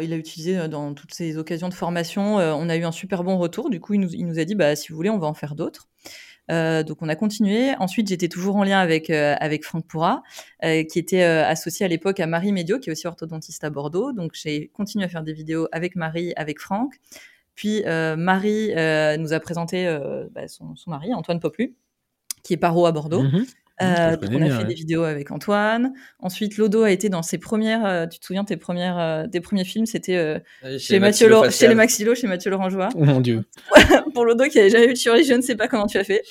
[0.00, 3.70] utilisé dans toutes ses occasions de formation, on a eu un super bon retour.
[3.70, 5.34] Du coup, il nous, il nous a dit, bah, si vous voulez, on va en
[5.34, 5.88] faire d'autres.
[6.50, 7.74] Euh, donc on a continué.
[7.78, 10.22] Ensuite, j'étais toujours en lien avec euh, avec Franck Pourra,
[10.64, 14.12] euh, qui était associé à l'époque à Marie Médio, qui est aussi orthodontiste à Bordeaux.
[14.12, 16.94] Donc j'ai continué à faire des vidéos avec Marie, avec Franck.
[17.54, 18.68] Puis Marie
[19.18, 19.84] nous a présenté
[20.32, 21.74] bah, son, mari, Antoine Poplu,
[22.42, 23.22] qui est paro à Bordeaux.
[23.22, 23.46] Mhm.
[23.82, 24.68] Euh, donc on a bien, fait ouais.
[24.68, 25.92] des vidéos avec Antoine.
[26.18, 27.84] Ensuite, Lodo a été dans ses premières.
[27.86, 30.38] euh, tu te souviens tes premières, euh, tes premiers films, c'était euh,
[30.78, 32.88] chez Mathieu, chez les Maxillo, chez Mathieu Laurent Joie.
[32.94, 33.44] Oh mon dieu.
[34.14, 36.04] Pour Lodo qui avait jamais eu de chirurgie, je ne sais pas comment tu as
[36.04, 36.22] fait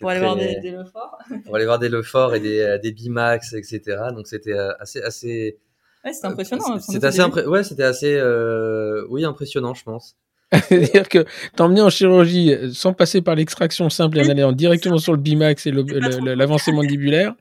[0.00, 1.18] pour aller très- voir des, des Lefort.
[1.44, 3.80] pour aller voir des Lefort et des, des Bimax, etc.
[4.14, 5.58] Donc c'était assez, assez,
[6.04, 6.64] Ouais, c'était impressionnant.
[6.74, 10.16] hein, C'était assez, impré- ouais, c'était assez, euh, oui, impressionnant, je pense.
[10.68, 11.24] C'est-à-dire que
[11.56, 15.18] t'emmener en chirurgie euh, sans passer par l'extraction simple et en allant directement sur le
[15.18, 17.34] bimax et l'avancée mandibulaire,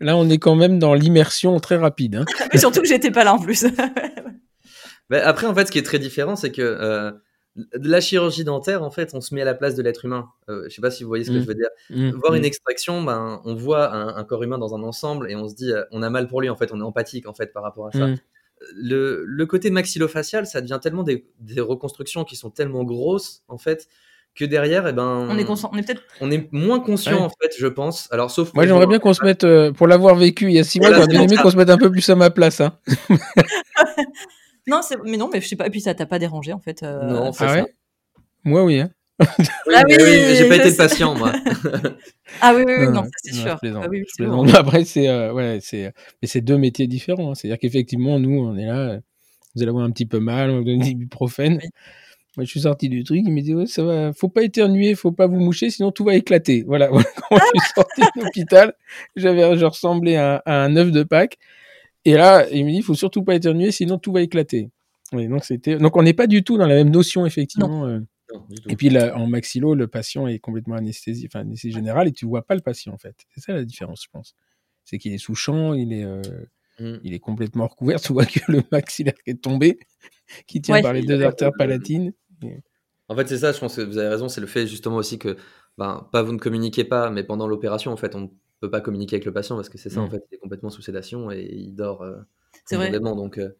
[0.00, 2.16] là on est quand même dans l'immersion très rapide.
[2.16, 2.24] hein.
[2.52, 3.66] Mais surtout que j'étais pas là en plus.
[5.10, 7.10] Mais après, en fait, ce qui est très différent, c'est que euh,
[7.56, 10.28] de la chirurgie dentaire, en fait, on se met à la place de l'être humain.
[10.48, 11.40] Euh, je sais pas si vous voyez ce que Mm.
[11.42, 11.68] je veux dire.
[11.90, 12.36] Mm, Voir mm.
[12.36, 15.54] une extraction, ben, on voit un, un corps humain dans un ensemble et on se
[15.54, 17.62] dit, euh, on a mal pour lui, en fait, on est empathique, en fait, par
[17.62, 18.06] rapport à ça.
[18.74, 23.58] Le, le côté maxillofacial, ça devient tellement des, des reconstructions qui sont tellement grosses, en
[23.58, 23.88] fait,
[24.34, 26.02] que derrière, eh ben, on est on est peut-être.
[26.20, 27.18] on est moins conscient, Ouais.
[27.22, 28.08] en fait, je pense.
[28.10, 30.64] Alors, sauf Moi j'aimerais bien qu'on se mette, euh, pour l'avoir vécu il y a
[30.64, 32.60] six mois, j'aurais bien aimé qu'on se mette un peu plus à ma place.
[32.60, 32.76] Hein.
[34.66, 35.66] Non, mais non, mais je sais pas.
[35.66, 36.82] Et puis ça t'a pas dérangé en fait.
[36.82, 37.54] euh, Non, c'est Ah ça.
[37.62, 37.74] ouais?
[38.44, 38.80] Moi oui.
[38.80, 38.90] Hein.
[39.20, 39.26] Oui,
[39.76, 41.32] Ah oui, oui, mais j'ai pas été patient, moi.
[42.40, 43.54] Ah oui, oui, oui, Non, non, non, ça c'est sûr.
[43.54, 44.46] je plaisante, Ah oui, oui, je c'est plaisante.
[44.46, 44.54] bon.
[44.54, 47.30] Après c'est, euh, ouais, c'est, mais c'est deux métiers différents.
[47.30, 47.34] hein.
[47.34, 48.98] C'est-à-dire qu'effectivement nous on est là,
[49.54, 51.60] vous allez avoir un petit peu mal, on va vous donner des ibuprofène.
[52.36, 54.96] Moi je suis sorti du truc, il me dit ouais ça va, faut pas éternuer,
[54.96, 56.64] faut pas vous moucher, sinon tout va éclater.
[56.66, 58.74] Voilà, voilà comment je suis sorti de l'hôpital.
[59.14, 61.38] J'avais, je ressemblais à, à un œuf de Pâques.
[62.06, 64.70] Et là, il me dit, il faut surtout pas éternuer, sinon tout va éclater.
[65.12, 67.86] Donc c'était, donc on n'est pas du tout dans la même notion effectivement.
[67.86, 67.98] euh.
[67.98, 68.06] Non, du.
[68.68, 72.26] Et puis là, en maxillo, le patient est complètement anesthésié, enfin anesthésie générale, et tu
[72.26, 73.14] vois pas le patient en fait.
[73.34, 74.34] C'est ça la différence, je pense.
[74.84, 76.22] C'est qu'il est sous champ, il est, euh,
[76.80, 76.96] Mm.
[77.04, 78.00] il est complètement recouvert.
[78.00, 79.78] Tu vois que le maxillaire est tombé,
[80.48, 80.82] qui tient Ouais.
[80.82, 82.12] par les deux artères palatines.
[83.08, 85.18] En fait, c'est ça, je pense que vous avez raison, c'est le fait justement aussi
[85.18, 85.36] que,
[85.78, 88.26] ben, pas vous ne communiquez pas, mais pendant l'opération, en fait, on ne
[88.60, 90.04] peut pas communiquer avec le patient parce que c'est ça, Mm.
[90.04, 92.16] en fait, il est complètement sous sédation et il dort euh,
[92.64, 92.90] C'est vrai.
[92.98, 93.50] Donc, euh,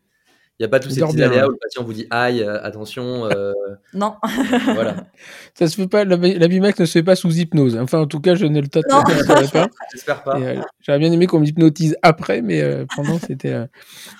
[0.58, 1.48] il n'y a pas tous ces petits bien, aléas ouais.
[1.48, 3.52] où le patient vous dit aïe, euh, attention, euh,
[3.92, 4.14] Non.
[4.74, 5.06] voilà.
[5.54, 7.76] Ça se fait pas, la, la Bimax ne se fait pas sous hypnose.
[7.76, 9.02] Enfin, en tout cas, je ne le tâte pas.
[9.92, 10.38] J'espère pas.
[10.40, 13.52] Euh, J'aurais bien aimé qu'on m'hypnotise après, mais euh, pendant c'était.
[13.52, 13.66] euh,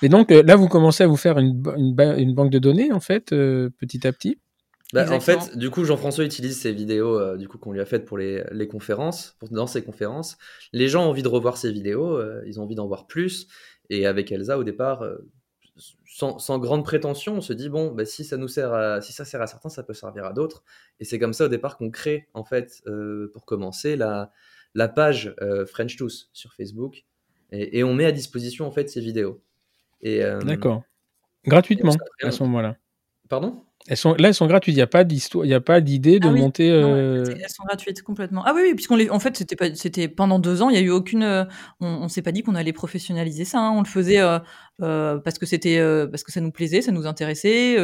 [0.03, 2.59] Et donc euh, là, vous commencez à vous faire une, une, ba- une banque de
[2.59, 4.39] données en fait, euh, petit à petit.
[4.93, 7.85] Bah, en fait, du coup, Jean-François utilise ces vidéos euh, du coup qu'on lui a
[7.85, 10.37] faites pour les, les conférences, pour, dans ses conférences.
[10.73, 13.49] Les gens ont envie de revoir ces vidéos, euh, ils ont envie d'en voir plus.
[13.91, 15.17] Et avec Elsa, au départ, euh,
[16.15, 19.13] sans, sans grande prétention, on se dit bon, bah, si ça nous sert, à, si
[19.13, 20.63] ça sert à certains, ça peut servir à d'autres.
[21.01, 24.31] Et c'est comme ça au départ qu'on crée, en fait, euh, pour commencer, la,
[24.75, 27.05] la page euh, French Tooth sur Facebook,
[27.51, 29.43] et, et on met à disposition en fait ces vidéos.
[30.05, 30.85] Euh, D'accord.
[31.47, 32.77] Gratuitement à ce moment-là.
[33.29, 33.65] Pardon?
[33.87, 34.75] Elles sont, là, elles sont gratuites.
[34.75, 36.71] Il n'y a pas d'histoire, il n'y a pas d'idée de Ah oui, monter.
[36.71, 38.43] non, euh, elles sont gratuites complètement.
[38.47, 40.79] Ah oui, oui, puisqu'on les, en fait, c'était pas, c'était pendant deux ans, il y
[40.79, 41.45] a eu aucune, euh,
[41.81, 43.59] on, on s'est pas dit qu'on allait professionnaliser ça.
[43.61, 43.73] hein.
[43.77, 44.39] On le faisait euh,
[44.81, 47.77] euh, parce que c'était, euh, parce que ça nous plaisait, ça nous intéressait.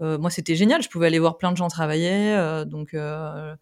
[0.00, 0.82] Moi, c'était génial.
[0.82, 2.92] Je pouvais aller voir plein de gens travailler, euh, donc.
[2.94, 3.54] euh,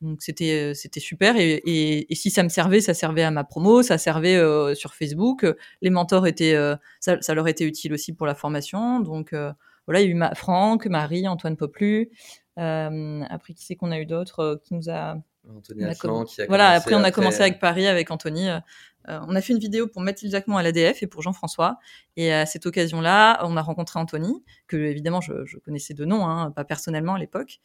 [0.00, 3.44] donc c'était c'était super et, et, et si ça me servait, ça servait à ma
[3.44, 5.46] promo, ça servait euh, sur Facebook.
[5.80, 8.98] Les mentors étaient, euh, ça, ça leur était utile aussi pour la formation.
[8.98, 9.52] Donc euh,
[9.92, 12.10] voilà, il y a eu ma, Franck, Marie, Antoine Poplu.
[12.58, 15.16] Euh, après, qui c'est qu'on a eu d'autres euh, qui nous a.
[15.56, 18.48] Anthony Atlan qui a voilà, après on a commencé avec Paris, avec Anthony.
[18.48, 18.60] euh,
[19.08, 21.78] on a fait une vidéo pour Mathilde Jacquemont à l'ADF et pour Jean-François.
[22.16, 26.24] Et à cette occasion-là, on a rencontré Anthony, que évidemment je, je connaissais de nom,
[26.26, 27.58] hein, pas personnellement à l'époque.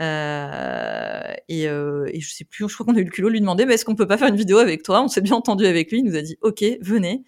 [0.00, 3.32] Euh, et, euh, et je sais plus, je crois qu'on a eu le culot de
[3.32, 5.02] lui demander, bah, est-ce qu'on peut pas faire une vidéo avec toi?
[5.02, 7.24] On s'est bien entendu avec lui, il nous a dit, ok, venez.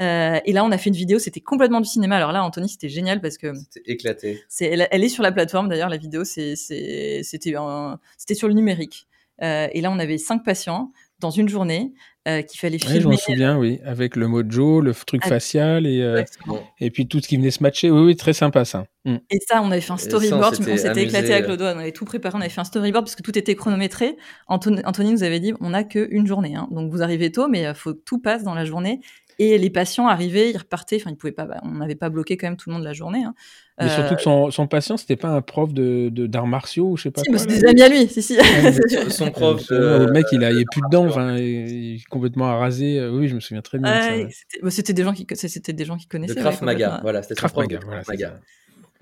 [0.00, 2.16] Euh, et là, on a fait une vidéo, c'était complètement du cinéma.
[2.16, 4.42] Alors là, Anthony, c'était génial parce que C'était éclaté.
[4.48, 5.88] c'est, elle, elle est sur la plateforme d'ailleurs.
[5.88, 9.06] La vidéo, c'est, c'est, c'était, un- c'était sur le numérique.
[9.42, 11.92] Euh, et là, on avait cinq patients dans une journée
[12.28, 13.16] euh, qu'il fallait Ouais, je m'en filmer.
[13.16, 16.60] souviens, oui, avec le mojo, le truc facial et, euh, Exactement.
[16.80, 17.90] et puis tout ce qui venait se matcher.
[17.90, 18.86] Oui, oui, très sympa ça.
[19.04, 19.16] Mm.
[19.30, 20.54] Et ça, on avait fait un Et ça, on storyboard.
[20.56, 21.72] s'était on s'était amusé, éclaté avec le doigt.
[21.74, 22.36] On avait tout préparé.
[22.36, 24.16] On avait fait un storyboard parce que tout était chronométré.
[24.48, 26.54] Anthony, Anthony nous avait dit, on n'a qu'une journée.
[26.56, 26.68] Hein.
[26.70, 29.00] Donc vous arrivez tôt, mais il faut que tout passe dans la journée.
[29.40, 30.96] Et les patients arrivaient, ils repartaient.
[30.96, 31.44] Enfin, ils pouvaient pas.
[31.46, 33.22] bah, on n'avait pas bloqué quand même tout le monde la journée.
[33.24, 33.34] Hein.
[33.80, 36.88] Mais Euh, surtout que son, son patient, c'était pas un prof de, de- d'arts martiaux
[36.90, 37.44] ou je sais pas si, quoi.
[37.46, 38.08] des amis à lui.
[38.08, 38.36] Si, si.
[39.04, 39.62] Son- Son prof.
[39.70, 42.98] Euh, le mec, il a, il est plus dedans, enfin, il est complètement arasé.
[42.98, 43.96] Euh, Oui, je me souviens très bien.
[43.96, 44.30] de ça, Ouais, ouais.
[44.32, 46.34] c'était bah, c'était des gens qui, c'était des gens qui connaissaient.
[46.34, 46.98] Krav ouais, Maga.
[47.02, 48.34] Voilà, c'était son Krav prof Maga, de voilà, Krav c'est Maga.
[48.36, 48.40] ça.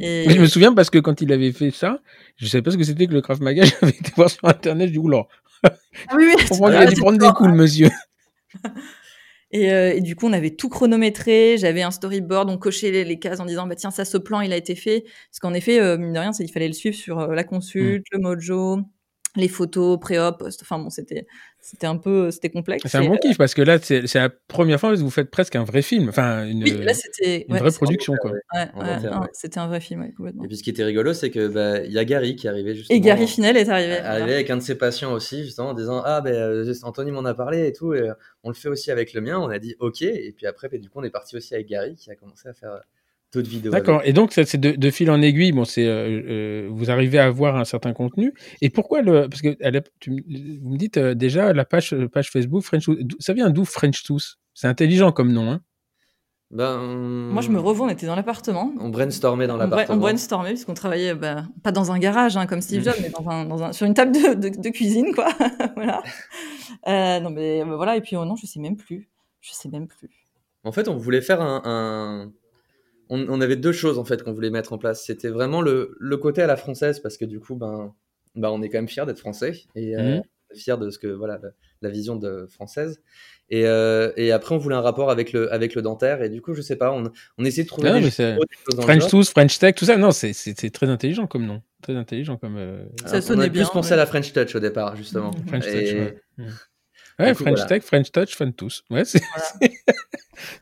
[0.00, 2.00] Et- Mais je me souviens parce que quand il avait fait ça,
[2.36, 3.62] je savais pas ce que c'était que le Krav Maga.
[3.80, 5.22] J'avais été voir sur internet, je dis oula,
[5.64, 5.70] Ah
[6.14, 6.34] oui, oui.
[6.38, 7.88] je comprends qu'il a dû prendre des coups, le monsieur?
[9.52, 11.56] Et, euh, et du coup, on avait tout chronométré.
[11.58, 14.40] J'avais un storyboard, on cochait les, les cases en disant bah tiens ça, ce plan,
[14.40, 15.02] il a été fait.
[15.30, 17.44] Parce qu'en effet, euh, mine de rien, c'est- il fallait le suivre sur euh, la
[17.44, 18.16] consulte, Mm.
[18.16, 18.80] le mojo,
[19.36, 20.62] les photos, pré-op, post.
[20.62, 21.26] Enfin bon, c'était
[21.68, 22.84] c'était un peu c'était complexe.
[22.86, 25.10] C'est un bon euh, kiff parce que là, c'est c'est la première fois que vous
[25.10, 28.30] faites presque un vrai film, enfin une, oui, là c'était une ouais, vraie production quoi.
[28.30, 28.68] Ouais.
[28.76, 30.44] ouais, c'était un vrai film, ouais, complètement.
[30.44, 32.76] Et puis ce qui était rigolo, c'est que bah, il y a Gary qui arrivait
[32.76, 32.96] justement.
[32.96, 33.94] Et Gary Finel est arrivé.
[33.94, 34.34] arrivé voilà.
[34.34, 37.34] avec un de ses patients aussi, justement, en disant Ah, ben euh, Anthony m'en a
[37.34, 38.14] parlé et tout, et euh,
[38.44, 39.36] on le fait aussi avec le mien.
[39.40, 41.66] On a dit Ok, et puis après, ben, du coup, on est parti aussi avec
[41.66, 42.80] Gary qui a commencé à faire euh,
[43.36, 43.70] d'autres vidéos.
[43.72, 44.02] D'accord.
[44.04, 45.52] Et donc, c'est de, de fil en aiguille.
[45.52, 48.34] Bon, c'est euh, euh, vous arrivez à avoir un certain contenu.
[48.60, 50.10] Et pourquoi le Parce que elle tu
[50.62, 52.88] vous me dites euh, déjà la page page Facebook French.
[53.20, 54.36] Ça vient d'où French Tooth?
[54.54, 55.50] C'est intelligent comme nom.
[55.50, 55.60] Hein
[56.50, 58.72] Ben, Moi, je me revois, on était dans l'appartement.
[58.80, 59.98] On brainstormait dans On, bra- on l'appartement.
[60.00, 63.44] brainstormait puisqu'on travaillait bah, pas dans un garage hein, comme Steve Jobs, mais dans un,
[63.44, 65.28] dans un- sur une table de, de- de cuisine, quoi.
[65.76, 66.02] voilà.
[66.88, 67.96] Euh, non, mais voilà.
[67.96, 69.08] Et puis, oh non, je sais même plus.
[69.40, 70.08] Je sais même plus.
[70.64, 71.62] En fait, on voulait faire un.
[71.64, 72.32] un-
[73.08, 75.04] On, on avait deux choses en fait qu'on voulait mettre en place.
[75.04, 77.94] C'était vraiment le, le côté à la française parce que du coup, ben,
[78.34, 80.22] ben on est quand même fier d'être français et euh, Mhm.
[80.54, 81.48] fier de ce que voilà la,
[81.82, 83.00] la vision de française.
[83.48, 86.42] Et, euh, et après, on voulait un rapport avec le avec le dentaire et du
[86.42, 87.04] coup, je sais pas, on,
[87.38, 89.06] on essayait de trouver Ah, des, mais choses, c'est- des choses French.
[89.08, 89.96] Tooth, French Tech, tout ça.
[89.96, 90.32] Non, c'est
[90.72, 91.62] très intelligent comme nom.
[91.82, 92.56] Très intelligent comme.
[92.56, 93.92] euh, Ça Alors, on sonnait a bien, plus pensé ouais.
[93.94, 95.30] à la French Touch au départ justement.
[95.46, 95.74] French Touch.
[95.74, 96.16] Ouais.
[97.18, 97.64] Ouais, French voilà.
[97.64, 98.82] Tech, French Touch, Fun Tooth.
[98.90, 99.20] Ouais, c'est.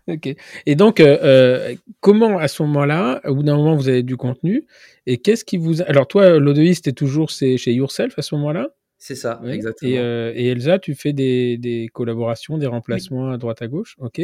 [0.09, 0.35] ok.
[0.67, 4.17] Et donc, euh, euh, comment à ce moment-là, au bout d'un moment, vous avez du
[4.17, 4.65] contenu
[5.07, 5.83] et qu'est-ce qui vous.
[5.83, 8.69] Alors, toi, l'Odeis, c'était toujours chez Yourself à ce moment-là?
[8.99, 9.51] C'est ça, Oui.
[9.51, 9.91] exactement.
[9.91, 13.97] Et, euh, et Elsa, tu fais des, des collaborations, des remplacements à droite à gauche,
[13.99, 14.21] ok.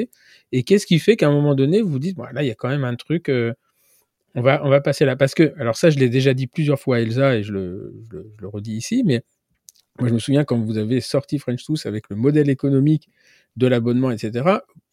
[0.52, 2.50] Et qu'est-ce qui fait qu'à un moment donné, vous vous dites, bon, là, il y
[2.50, 3.52] a quand même un truc, euh,
[4.34, 5.16] on, va, on va passer là?
[5.16, 7.92] Parce que, alors ça, je l'ai déjà dit plusieurs fois à Elsa et je le,
[8.10, 9.22] je le, je le redis ici, mais
[10.00, 13.08] moi, je me souviens quand vous avez sorti French Tooth avec le modèle économique
[13.56, 14.44] de l'abonnement, etc.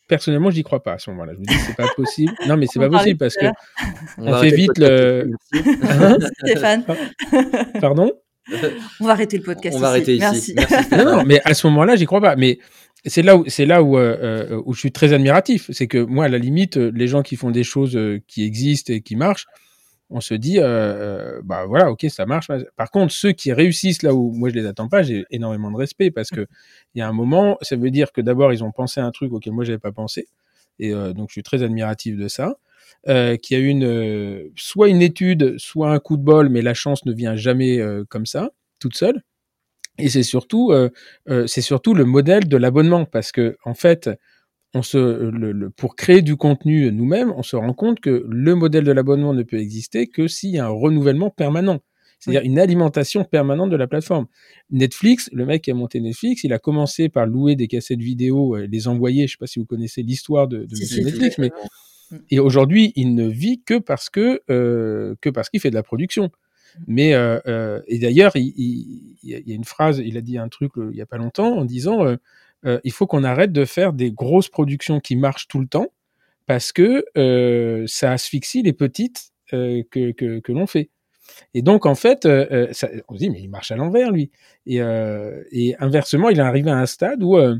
[0.07, 1.33] Personnellement, j'y crois pas à ce moment-là.
[1.33, 2.33] Je me dis, c'est pas possible.
[2.47, 3.47] Non, mais c'est pas possible parce que,
[4.17, 5.31] on fait vite le-.
[5.83, 6.83] Hein Stéphane,
[7.79, 8.11] pardon?
[8.99, 9.75] On va arrêter le podcast.
[9.75, 10.53] On va arrêter ici.
[10.53, 10.53] Merci.
[10.55, 10.89] Merci.
[10.91, 12.35] Non, non, mais à ce moment-là, j'y crois pas.
[12.35, 12.59] Mais
[13.05, 15.69] c'est là où c'est là où, euh, euh, où je suis très admiratif.
[15.71, 18.93] C'est que moi, à la limite, euh, les gens qui font des choses qui existent
[18.93, 19.47] et qui marchent,
[20.09, 22.47] on se dit, euh, euh, bah voilà, ok, ça marche.
[22.75, 25.77] Par contre, ceux qui réussissent là où moi je les attends pas, j'ai énormément de
[25.77, 26.47] respect parce que
[26.95, 29.11] il y a un moment, ça veut dire que d'abord ils ont pensé à un
[29.11, 30.27] truc auquel moi j'avais pas pensé,
[30.79, 32.57] et euh, donc je suis très admiratif de ça.
[33.09, 36.61] Euh, qu'il y a une euh, soit une étude, soit un coup de bol, mais
[36.61, 37.79] la chance ne vient jamais
[38.09, 39.23] comme ça, toute seule.
[39.99, 40.71] Et c'est surtout,
[41.47, 44.09] c'est surtout le modèle de l'abonnement parce que en fait,
[44.77, 48.55] on se, le, le- pour créer du contenu nous-mêmes, on se rend compte que le
[48.55, 51.79] modèle de l'abonnement ne peut exister que s'il y a un renouvellement permanent,
[52.19, 54.27] c'est-à-dire une alimentation permanente de la plateforme.
[54.71, 58.55] Netflix, le mec qui a monté Netflix, il a commencé par louer des cassettes vidéo,
[58.55, 59.27] euh, les envoyer.
[59.27, 61.51] Je sais pas si vous connaissez l'histoire de, Netflix, mais
[62.29, 65.83] et aujourd'hui, il ne vit que parce que euh, que parce qu'il fait de la
[65.83, 66.31] production.
[66.85, 67.13] Mais
[67.87, 68.53] et d'ailleurs, il,
[69.23, 71.57] il, y a une phrase, il a dit un truc il y a pas longtemps
[71.57, 72.05] en disant
[72.63, 75.87] il faut qu'on arrête de faire des grosses productions qui marchent tout le temps
[76.45, 77.05] parce que
[77.87, 80.89] ça asphyxie les petites que, que, que l'on fait.
[81.53, 84.31] Et donc, en fait, euh, ça, on se dit, mais il marche à l'envers, lui.
[84.65, 85.43] Et, euh,
[85.79, 87.55] inversement, il est arrivé à un stade où, euh,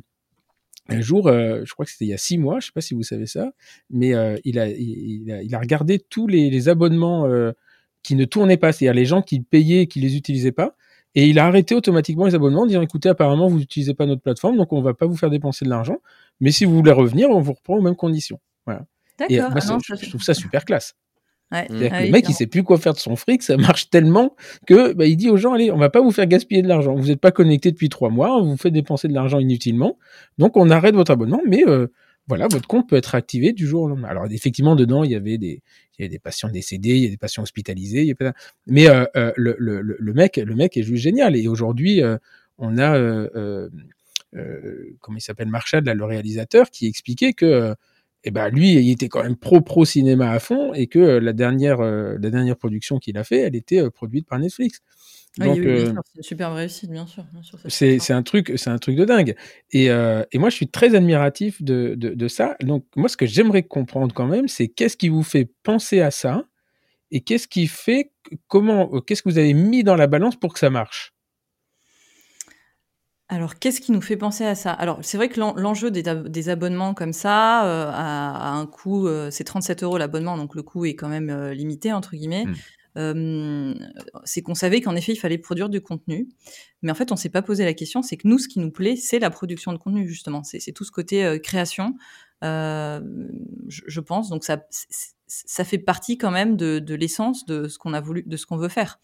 [0.89, 2.93] un jour, je crois que c'était il y a six mois, je sais pas si
[2.93, 3.51] vous savez ça,
[3.89, 4.13] mais
[4.45, 7.29] il, a, regardé tous les, les abonnements
[8.03, 10.76] qui ne tournaient pas, c'est-à-dire les gens qui payaient et qui les utilisaient pas.
[11.17, 14.21] Et il a arrêté automatiquement les abonnements en disant écoutez, apparemment, vous n'utilisez pas notre
[14.21, 15.97] plateforme, donc on va pas vous faire dépenser de l'argent.
[16.39, 18.39] Mais si vous voulez revenir, on vous reprend aux mêmes conditions.
[18.67, 18.85] Voilà.
[19.27, 20.93] Et moi, ah je trouve ça super classe.
[21.51, 21.65] Ouais.
[21.91, 24.35] Ah le mec, il sait plus quoi faire de son fric, ça marche tellement
[24.67, 26.93] que bah, il dit aux gens allez, on va pas vous faire gaspiller de l'argent.
[26.93, 29.97] Vous n'êtes pas connecté depuis trois mois, on vous fait dépenser de l'argent inutilement,
[30.37, 31.87] donc on arrête votre abonnement, mais euh,
[32.27, 34.09] voilà, votre compte peut être activé du jour au lendemain.
[34.09, 35.61] Alors effectivement, dedans, il y avait des,
[35.97, 38.13] il y avait des patients décédés, il y a des patients hospitalisés,
[38.67, 41.35] mais euh, euh, le, le, le, mec, le mec est juste génial.
[41.35, 42.17] Et aujourd'hui, euh,
[42.57, 43.29] on a
[44.99, 47.73] comment il s'appelle Marshall, le réalisateur, qui expliquait que
[48.23, 51.33] et ben lui, il était quand même pro pro cinéma à fond et que la
[51.33, 54.81] dernière la dernière production qu'il a fait, elle était produite par Netflix.
[55.37, 57.25] Donc, oui, c'est une superbe réussite, bien sûr.
[57.67, 59.35] c'est un truc, c'est un truc de dingue.
[59.71, 62.55] Et, et, moi, je suis très admiratif de, de, de ça.
[62.61, 66.11] Donc, moi, ce que j'aimerais comprendre quand même, c'est qu'est-ce qui vous fait penser à
[66.11, 66.45] ça
[67.11, 68.11] et qu'est-ce qui fait,
[68.47, 71.13] comment, qu'est-ce que vous avez mis dans la balance pour que ça marche?
[73.29, 74.71] Alors, qu'est-ce qui nous fait penser à ça?
[74.71, 79.43] Alors, c'est vrai que l'enjeu des, abonnements comme ça, euh, à, un coût, euh, c'est
[79.43, 82.45] 37 euros l'abonnement, donc le coût est quand même euh, limité, entre guillemets.
[82.45, 82.55] Mmh.
[84.23, 86.27] C'est qu'on savait qu'en effet, il fallait produire du contenu.
[86.81, 88.71] Mais en fait, on s'est pas posé la question, c'est que nous, ce qui nous
[88.71, 90.43] plaît, c'est la production de contenu, justement.
[90.43, 91.95] C'est tout ce côté création,
[92.41, 94.29] je, pense.
[94.29, 94.65] Donc, ça,
[95.27, 98.57] ça fait partie quand même de, l'essence de ce qu'on a voulu, de ce qu'on
[98.57, 98.99] veut faire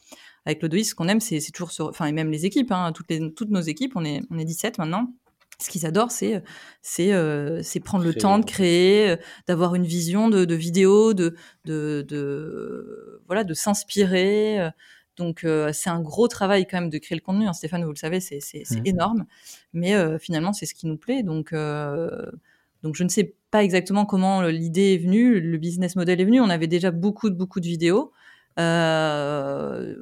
[0.45, 3.11] avec l'Odoïs, ce qu'on aime, c'est toujours sur, enfin, et même les équipes, hein, toutes,
[3.35, 5.13] toutes nos équipes, on est, on est 17 maintenant.
[5.59, 6.43] Ce qu'ils adorent, c'est
[6.81, 9.15] c'est euh, c'est prendre le temps de créer, euh,
[9.47, 11.35] d'avoir une vision de, de vidéo, de,
[11.65, 14.59] de, de voilà, de s'inspirer.
[14.59, 14.69] Euh.
[15.15, 17.45] Donc c'est un gros travail quand même de créer le contenu.
[17.47, 18.81] Hein, Stéphane, vous le savez, c'est mmh.
[18.85, 19.25] énorme.
[19.71, 21.21] Mais finalement, c'est ce qui nous plaît.
[21.21, 26.25] Donc donc je ne sais pas exactement comment l'idée est venue, le business model est
[26.25, 26.41] venu.
[26.41, 28.11] On avait déjà beaucoup de beaucoup de vidéos.
[28.59, 29.95] Euh,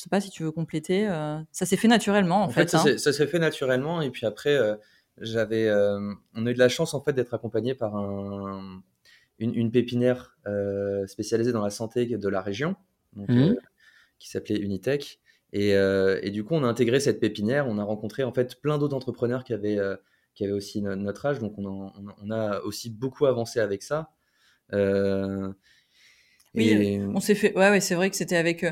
[0.00, 1.06] je sais pas si tu veux compléter.
[1.06, 2.74] Euh, ça s'est fait naturellement, en, fait.
[2.74, 2.96] Hein.
[2.96, 4.00] ça s'est fait naturellement.
[4.00, 4.74] Et puis après, euh,
[5.18, 8.82] j'avais, euh, on a eu de la chance en fait d'être accompagné par un,
[9.38, 10.38] une, pépinière
[11.06, 12.76] spécialisée dans la santé de la région,
[13.14, 13.52] mmh.
[14.18, 15.20] qui s'appelait Unitech.
[15.52, 17.68] Et, et, du coup, on a intégré cette pépinière.
[17.68, 19.78] On a rencontré en fait plein d'autres entrepreneurs qui avaient,
[20.34, 21.40] qui avaient aussi notre âge.
[21.40, 21.92] Donc, on,
[22.22, 24.12] on, a aussi beaucoup avancé avec ça.
[24.72, 24.78] oui,
[26.54, 27.54] on s'est fait.
[27.54, 28.64] Ouais, ouais c'est vrai que c'était avec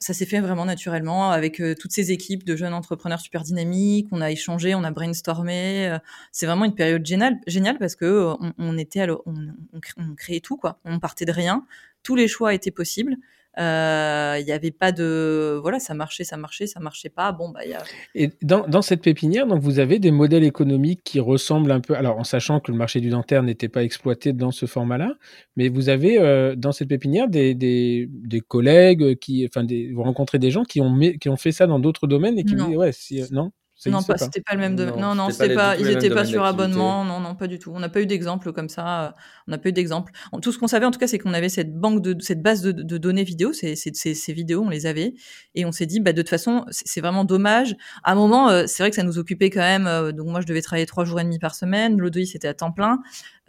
[0.00, 4.08] ça s'est fait vraiment naturellement avec euh, toutes ces équipes de jeunes entrepreneurs super dynamiques.
[4.12, 5.88] On a échangé, on a brainstormé.
[5.88, 5.98] Euh,
[6.32, 10.80] c'est vraiment une période géniale, géniale parce que euh, on, était, on, créait tout quoi.
[10.84, 11.66] On partait de rien.
[12.02, 13.16] Tous les choix étaient possibles.
[13.56, 17.32] Il n'y avait pas de voilà, ça marchait, ça marchait, ça marchait pas.
[17.32, 17.82] Bon bah y a...
[18.14, 21.94] Et dans, dans, cette pépinière, donc vous avez des modèles économiques qui ressemblent un peu.
[21.94, 25.14] Alors en sachant que le marché du dentaire n'était pas exploité dans ce format-là,
[25.56, 30.38] mais vous avez dans cette pépinière des, des, des collègues qui, enfin, des, vous rencontrez
[30.38, 32.92] des gens qui ont qui ont fait ça dans d'autres domaines et qui disent ouais,
[32.92, 33.52] si, non?
[33.84, 34.86] Non, pas, c'était pas le même de...
[34.86, 37.04] Non, non, c'était pas, ils n'étaient pas sur abonnement.
[37.04, 37.72] Non, non, pas du tout.
[37.74, 39.14] On n'a pas eu d'exemple comme ça.
[39.46, 40.12] On n'a pas eu d'exemple.
[40.40, 42.62] Tout ce qu'on savait, en tout cas, c'est qu'on avait cette banque de, cette base
[42.62, 43.52] de, données vidéo.
[43.52, 45.14] Ces, ces, ces, vidéos, on les avait.
[45.54, 47.76] Et on s'est dit, bah, de toute façon, c'est vraiment dommage.
[48.02, 49.86] À un moment, euh, c'est vrai que ça nous occupait quand même.
[49.86, 51.98] Euh, donc, moi, je devais travailler trois jours et demi par semaine.
[51.98, 53.00] L'Odoï, c'était à temps plein.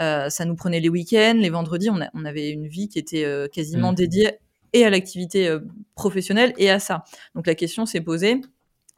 [0.01, 1.89] Euh, ça nous prenait les week-ends, les vendredis.
[1.89, 3.95] On, on avait une vie qui était quasiment mmh.
[3.95, 4.31] dédiée
[4.73, 5.55] et à l'activité
[5.95, 7.05] professionnelle et à ça.
[7.33, 8.41] Donc, la question s'est posée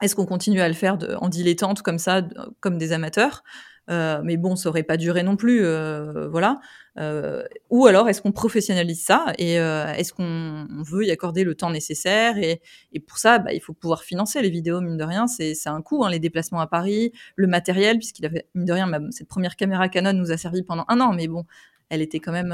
[0.00, 2.22] est-ce qu'on continue à le faire en dilettante comme ça,
[2.60, 3.42] comme des amateurs?
[3.90, 6.60] Euh, mais bon, ça aurait pas duré non plus, euh, voilà.
[6.98, 11.70] Euh, ou alors, est-ce qu'on professionnalise ça et est-ce qu'on veut y accorder le temps
[11.70, 12.60] nécessaire et,
[13.06, 16.04] pour ça, bah, il faut pouvoir financer les vidéos, mine de rien, c'est un coût,
[16.04, 19.88] hein, les déplacements à Paris, le matériel, puisqu'il avait, mine de rien, cette première caméra
[19.88, 21.44] Canon nous a servi pendant un an, mais bon,
[21.88, 22.50] elle était quand même,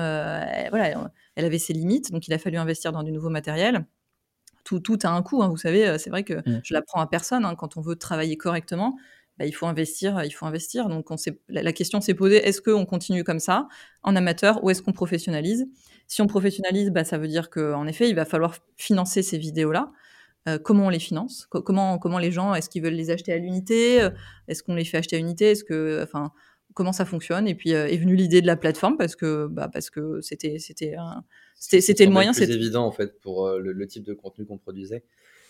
[0.71, 3.85] voilà, elle avait ses limites, donc il a fallu investir dans du nouveau matériel
[4.67, 5.43] tout, tout a un coût.
[5.43, 6.61] Hein, vous savez, euh, c'est vrai que mmh.
[6.63, 7.45] je l'apprends à personne.
[7.45, 8.97] Hein, quand on veut travailler correctement,
[9.39, 10.23] bah, il faut investir.
[10.25, 10.89] Il faut investir.
[10.89, 11.17] Donc, on
[11.49, 13.69] la, la, question s'est posée est-ce qu'on continue comme ça
[14.03, 15.67] en amateur ou est-ce qu'on professionnalise?
[16.09, 19.93] Si on professionnalise, bah, ça veut dire qu'en effet, il va falloir financer ces vidéos-là.
[20.49, 21.47] Euh, comment on les finance?
[21.51, 24.09] Comment, comment les gens, est-ce qu'ils veulent les acheter à l'unité?
[24.49, 25.53] Est-ce qu'on les fait acheter à l'unité?
[25.53, 26.33] Est-ce que, enfin,
[26.77, 27.49] comment ça fonctionne.
[27.49, 30.95] Et puis est venue l'idée de la plateforme parce que bah, parce que c'était c'était
[31.59, 32.33] c'était le moyen.
[32.33, 35.03] C'était évident en fait pour le, type de contenu qu'on produisait.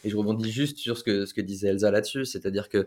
[0.04, 2.86] Et je rebondis juste sur ce que ce que disait Elsa là-dessus, c'est-à-dire que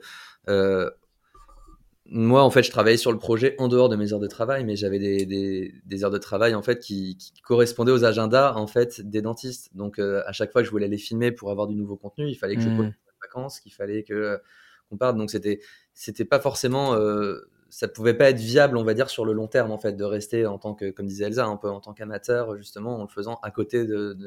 [2.11, 4.65] moi, en fait, je travaillais sur le projet en dehors de mes heures de travail,
[4.65, 8.53] mais j'avais des, des, des, heures de travail en fait qui, qui, correspondaient aux agendas
[8.55, 9.75] en fait des dentistes.
[9.75, 12.27] Donc, euh, à chaque fois que je voulais les filmer pour avoir du nouveau contenu,
[12.27, 12.77] il fallait que je mmh.
[12.87, 14.39] des vacances, qu'il fallait que
[14.89, 15.17] qu'on parte.
[15.17, 15.59] Donc, c'était
[15.93, 19.47] c'était pas forcément, euh, ça pouvait pas être viable, on va dire, sur le long
[19.47, 21.93] terme en fait, de rester en tant que, comme disait Elsa, un peu en tant
[21.93, 24.17] qu'amateur justement, en le faisant à côté de,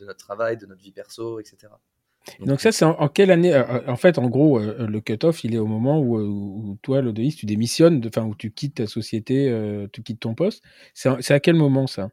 [0.00, 1.68] notre travail, de notre vie perso, etc.
[2.40, 5.42] Donc ça, c'est en, quelle année euh, euh, En fait, en gros, euh, le cut-off,
[5.42, 9.50] il est au moment où, toi, l'ODIS, tu démissionnes, enfin, où tu quittes ta société,
[9.92, 10.62] tu quittes ton poste.
[10.94, 12.10] C'est à quel moment ça?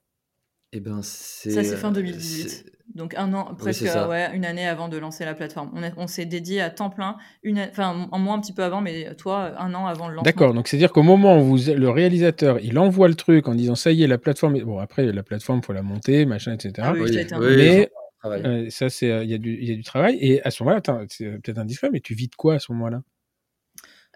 [0.74, 2.74] Eh ben, Ça, c'est fin 2018.
[2.96, 5.72] Donc un an, presque ouais, une année avant de lancer la plateforme.
[5.76, 8.82] On, on s'est dédié à temps plein, une, enfin en moins un petit peu avant,
[8.82, 10.24] mais toi, un an avant le lancement.
[10.24, 13.76] D'accord, donc c'est-à-dire qu'au moment où vous, le réalisateur, il envoie le truc en disant
[13.76, 16.74] ça y est, la plateforme, bon après, la plateforme, il faut la monter, machin, etc.
[16.82, 17.90] Ah oui, oui, mais
[18.26, 20.18] euh, ça, c'est, il y, a du, y a du travail.
[20.20, 23.02] Et à ce moment-là, c'est peut-être indiscret, mais tu vis de quoi à ce moment-là?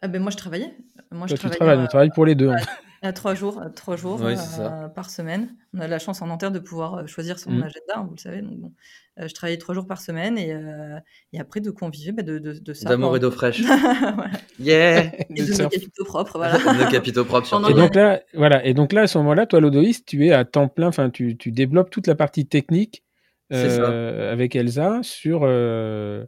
[0.01, 0.73] Ah ben moi, je travaillais.
[1.11, 2.49] Moi, je tu travailles, travaille pour les deux.
[2.49, 2.57] Hein.
[3.03, 5.55] À trois jours, trois jours euh, par semaine.
[5.73, 7.63] On a la chance en Nanterre de pouvoir euh, choisir son mmh.
[7.63, 8.41] agenda, hein, vous le savez.
[8.41, 8.73] Donc, bon,
[9.17, 10.55] je travaillais trois jours par semaine et,
[11.33, 12.89] et après de conviver bah, de, de, de, ça.
[12.89, 13.61] D'amour et d'eau fraîche.
[14.59, 16.59] Yeah Et de, nos capitaux propres, voilà.
[16.59, 17.69] nos capitaux propres.
[17.69, 18.63] et donc là, voilà.
[18.65, 20.87] Et donc là, à ce moment-là, toi, l'odoïste, tu es à temps plein.
[20.87, 23.03] Enfin, tu, tu développes toute la partie technique
[23.53, 26.25] euh, avec Elsa sur, euh,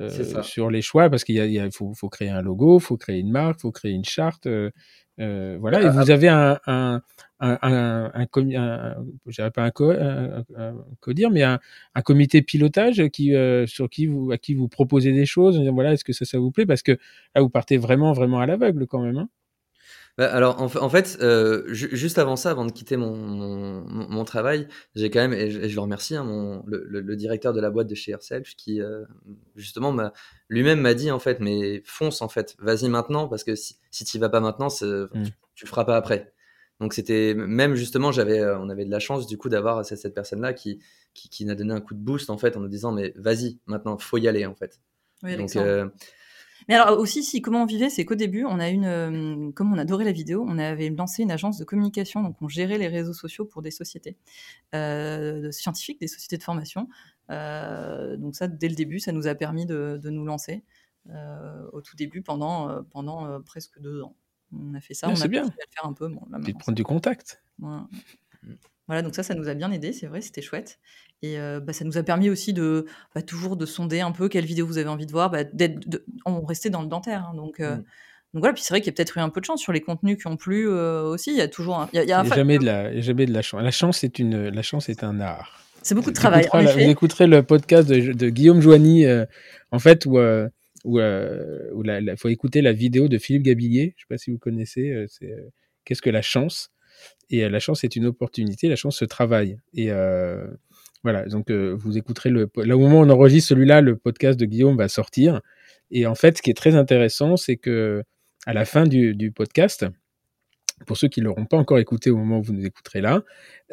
[0.00, 3.20] euh, sur les choix, parce qu'il y a, faut, faut, créer un logo, faut créer
[3.20, 4.46] une marque, faut créer une charte.
[5.18, 7.02] Voilà, et vous avez un, un,
[7.40, 10.44] un, un, un, pas un, co, un,
[11.08, 11.58] dire, mais un,
[11.94, 13.34] un comité pilotage qui,
[13.66, 16.50] sur qui vous, à qui vous proposez des choses, voilà, est-ce que ça, ça vous
[16.50, 16.66] plaît?
[16.66, 16.92] Parce que
[17.34, 19.16] là, vous partez vraiment, vraiment à l'aveugle quand même.
[19.16, 19.28] Hein
[20.18, 24.66] bah, alors, en, fait, euh, juste avant ça, avant de quitter mon, mon, travail,
[24.96, 27.94] j'ai quand même, et je, le remercie, hein, mon, le, directeur de la boîte de
[27.94, 29.04] chez Yourself, qui euh,
[29.54, 29.96] justement
[30.48, 34.04] lui-même m'a dit en fait, mais fonce en fait, vas-y maintenant, parce que si, si
[34.04, 35.06] tu vas pas maintenant, mmh.
[35.54, 36.32] tu, le feras pas après.
[36.80, 40.00] Donc c'était même justement, j'avais, euh, on avait de la chance du coup d'avoir cette,
[40.00, 40.80] cette personne-là qui,
[41.14, 43.12] qui, qui, nous a donné un coup de boost en fait en nous disant mais
[43.14, 44.80] vas-y maintenant, faut y aller en fait.
[45.22, 45.56] Oui, Donc
[46.68, 49.72] mais alors aussi, si comment on vivait, c'est qu'au début, on a une, euh, comme
[49.72, 52.88] on adorait la vidéo, on avait lancé une agence de communication, donc on gérait les
[52.88, 54.18] réseaux sociaux pour des sociétés
[54.74, 56.88] euh, scientifiques, des sociétés de formation.
[57.30, 60.62] Euh, donc ça, dès le début, ça nous a permis de, nous lancer
[61.72, 64.14] au tout début pendant pendant presque deux ans.
[64.52, 65.44] On a fait ça, on a bien.
[65.44, 66.08] le faire un peu.
[66.08, 67.42] Bon, là, prendre du contact.
[68.88, 70.78] Voilà, donc ça, ça nous a bien aidé, c'est vrai, c'était chouette.
[71.22, 74.44] Et bah, ça nous a permis aussi de bah, toujours de sonder un peu quelle
[74.44, 77.28] vidéo vous avez envie de voir, bah, d'être, on restait dans le dentaire.
[77.28, 77.64] Hein, donc, mmh.
[77.64, 77.84] donc
[78.34, 79.80] voilà, puis c'est vrai qu'il y a peut-être eu un peu de chance sur les
[79.80, 81.32] contenus qui ont plu aussi.
[81.32, 83.62] Il y a toujours, il y a, jamais de la, jamais de la chance.
[83.62, 85.60] La chance est une, la chance est un art.
[85.82, 86.48] C'est beaucoup de travail.
[86.52, 89.04] Vous écouterez, vous écouterez le podcast de, Guillaume Joigny,
[89.72, 90.18] en fait, où
[90.84, 93.94] où il faut écouter la vidéo de Philippe Gabillier.
[93.96, 95.06] Je ne sais pas si vous connaissez.
[95.08, 95.34] c'est
[95.84, 96.70] qu'est-ce que la chance?
[97.30, 99.58] Et la chance est une opportunité, la chance se travaille.
[99.74, 100.46] Et euh,
[101.04, 102.50] voilà, donc euh, vous écouterez le.
[102.56, 105.40] Là, au moment où on enregistre celui-là, le podcast de Guillaume va sortir.
[105.90, 108.02] Et en fait, ce qui est très intéressant, c'est que
[108.46, 109.86] à la fin du, podcast,
[110.86, 113.22] pour ceux qui ne l'auront pas encore écouté au moment où vous nous écouterez là,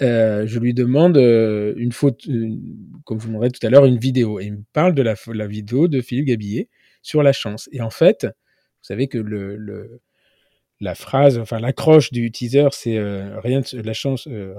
[0.01, 2.27] euh, je lui demande euh, une faute,
[3.05, 4.39] comme vous demanderez tout à l'heure, une vidéo.
[4.39, 6.69] Et il me parle de la, vidéo de Philippe Gabillet
[7.01, 7.69] sur la chance.
[7.71, 10.01] Et en fait, vous savez que le
[10.81, 14.53] la phrase, enfin l'accroche du teaser, c'est euh, rien, la chance, euh,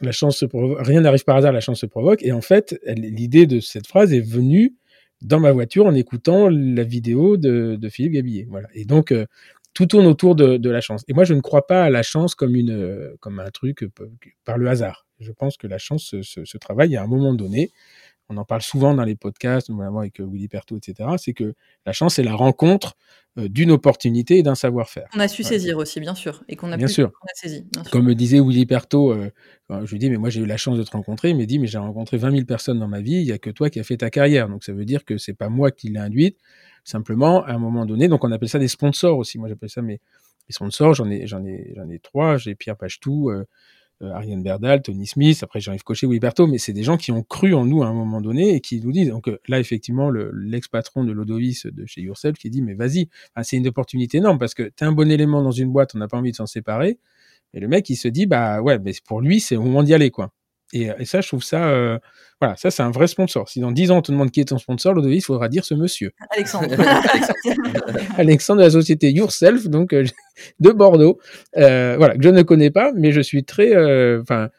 [0.00, 2.22] la chance rien n'arrive par hasard, la chance se provoque.
[2.22, 4.74] Et en fait, l'idée de cette phrase est venue
[5.22, 8.46] dans ma voiture en écoutant la vidéo de, Philippe Gabillet.
[8.50, 8.68] Voilà.
[8.74, 9.24] Et donc euh,
[9.72, 11.02] tout tourne autour de, la chance.
[11.08, 13.84] Et moi, je ne crois pas à la chance comme une, comme un truc
[14.44, 15.06] par le hasard.
[15.18, 17.72] Je pense que la chance se travaille à un moment donné
[18.28, 21.54] on en parle souvent dans les podcasts, notamment avec euh, Willy Perto, etc., c'est que
[21.84, 22.96] la chance, c'est la rencontre
[23.38, 25.08] euh, d'une opportunité et d'un savoir-faire.
[25.14, 27.12] On a su saisir aussi, bien sûr, et qu'on a, bien sûr.
[27.34, 27.66] saisi.
[27.90, 29.30] Comme me disait Willy Perto, euh,
[29.68, 31.58] je lui dis, mais moi j'ai eu la chance de te rencontrer, il m'a dit,
[31.58, 33.80] mais j'ai rencontré 20 000 personnes dans ma vie, il n'y a que toi qui
[33.80, 34.48] as fait ta carrière.
[34.48, 36.38] Donc ça veut dire que c'est pas moi qui l'ai induite,
[36.84, 39.38] simplement, à un moment donné, donc on appelle ça des sponsors aussi.
[39.38, 40.00] Moi j'appelle ça mes,
[40.48, 43.44] sponsors, j'en ai, j'en ai, j'en ai trois, j'ai Pierre Pachetou, euh,
[44.12, 47.54] Ariane Berdal, Tony Smith, après Jean-Yves Cochet, Wilberto, mais c'est des gens qui ont cru
[47.54, 49.08] en nous à un moment donné et qui nous disent.
[49.08, 53.08] Donc euh, là, effectivement, l'ex-patron de l'Odovis de chez Yourself qui dit mais vas-y,
[53.42, 56.08] c'est une opportunité énorme parce que tu un bon élément dans une boîte, on n'a
[56.08, 56.98] pas envie de s'en séparer.
[57.54, 59.94] Et le mec, il se dit bah ouais, mais pour lui, c'est au moment d'y
[59.94, 60.32] aller quoi.
[60.74, 61.98] Et, et, ça, je trouve ça,
[62.40, 63.48] voilà, ça c'est un vrai sponsor.
[63.48, 65.64] Si dans 10 ans on te demande qui est ton sponsor, Ludovic, il faudra dire
[65.64, 66.12] ce monsieur.
[66.30, 66.68] Alexandre.
[68.18, 69.94] Alexandre de la société Yourself, donc
[70.60, 71.18] de Bordeaux.
[71.54, 73.70] voilà, que je ne connais pas, mais je suis très,
[74.20, 74.50] enfin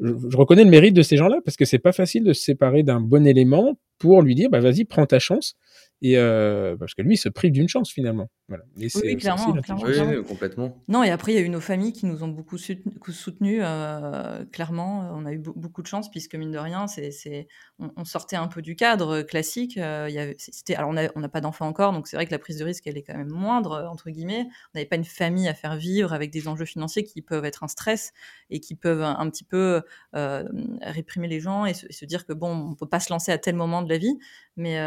[0.00, 2.82] je, reconnais le mérite de ces gens-là parce que c'est pas facile de se séparer
[2.82, 5.56] d'un bon élément pour lui dire bah vas-y prends ta chance
[6.02, 8.64] et euh, parce que lui il se prive d'une chance finalement voilà.
[8.76, 10.76] oui, clairement, Oui, complètement.
[10.88, 13.60] Non, et après, il y a eu nos familles qui nous ont beaucoup soutenus.
[13.62, 18.36] Euh, clairement, on a eu beaucoup de chance, puisque mine de rien, c'est, on, sortait
[18.36, 19.78] un peu du cadre classique.
[19.78, 22.32] Euh, il y avait, c'était, alors, on n'a pas d'enfants encore, donc c'est vrai que
[22.32, 24.46] la prise de risque, elle est quand même moindre, entre guillemets.
[24.46, 27.64] On n'avait pas une famille à faire vivre avec des enjeux financiers qui peuvent être
[27.64, 28.12] un stress
[28.50, 29.80] et qui peuvent un, petit peu
[30.14, 30.44] euh,
[30.82, 33.54] réprimer les gens et se, dire que, bon, on peut pas se lancer à tel
[33.54, 34.18] moment de la vie.
[34.56, 34.78] Mais,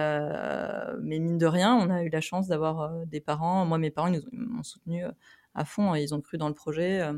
[1.02, 4.08] mais mine de rien, on a eu la chance d'avoir des parents moi, mes parents,
[4.08, 5.12] ils m'ont soutenu euh,
[5.54, 5.94] à fond.
[5.96, 7.02] Ils ont cru dans le projet.
[7.02, 7.14] Euh,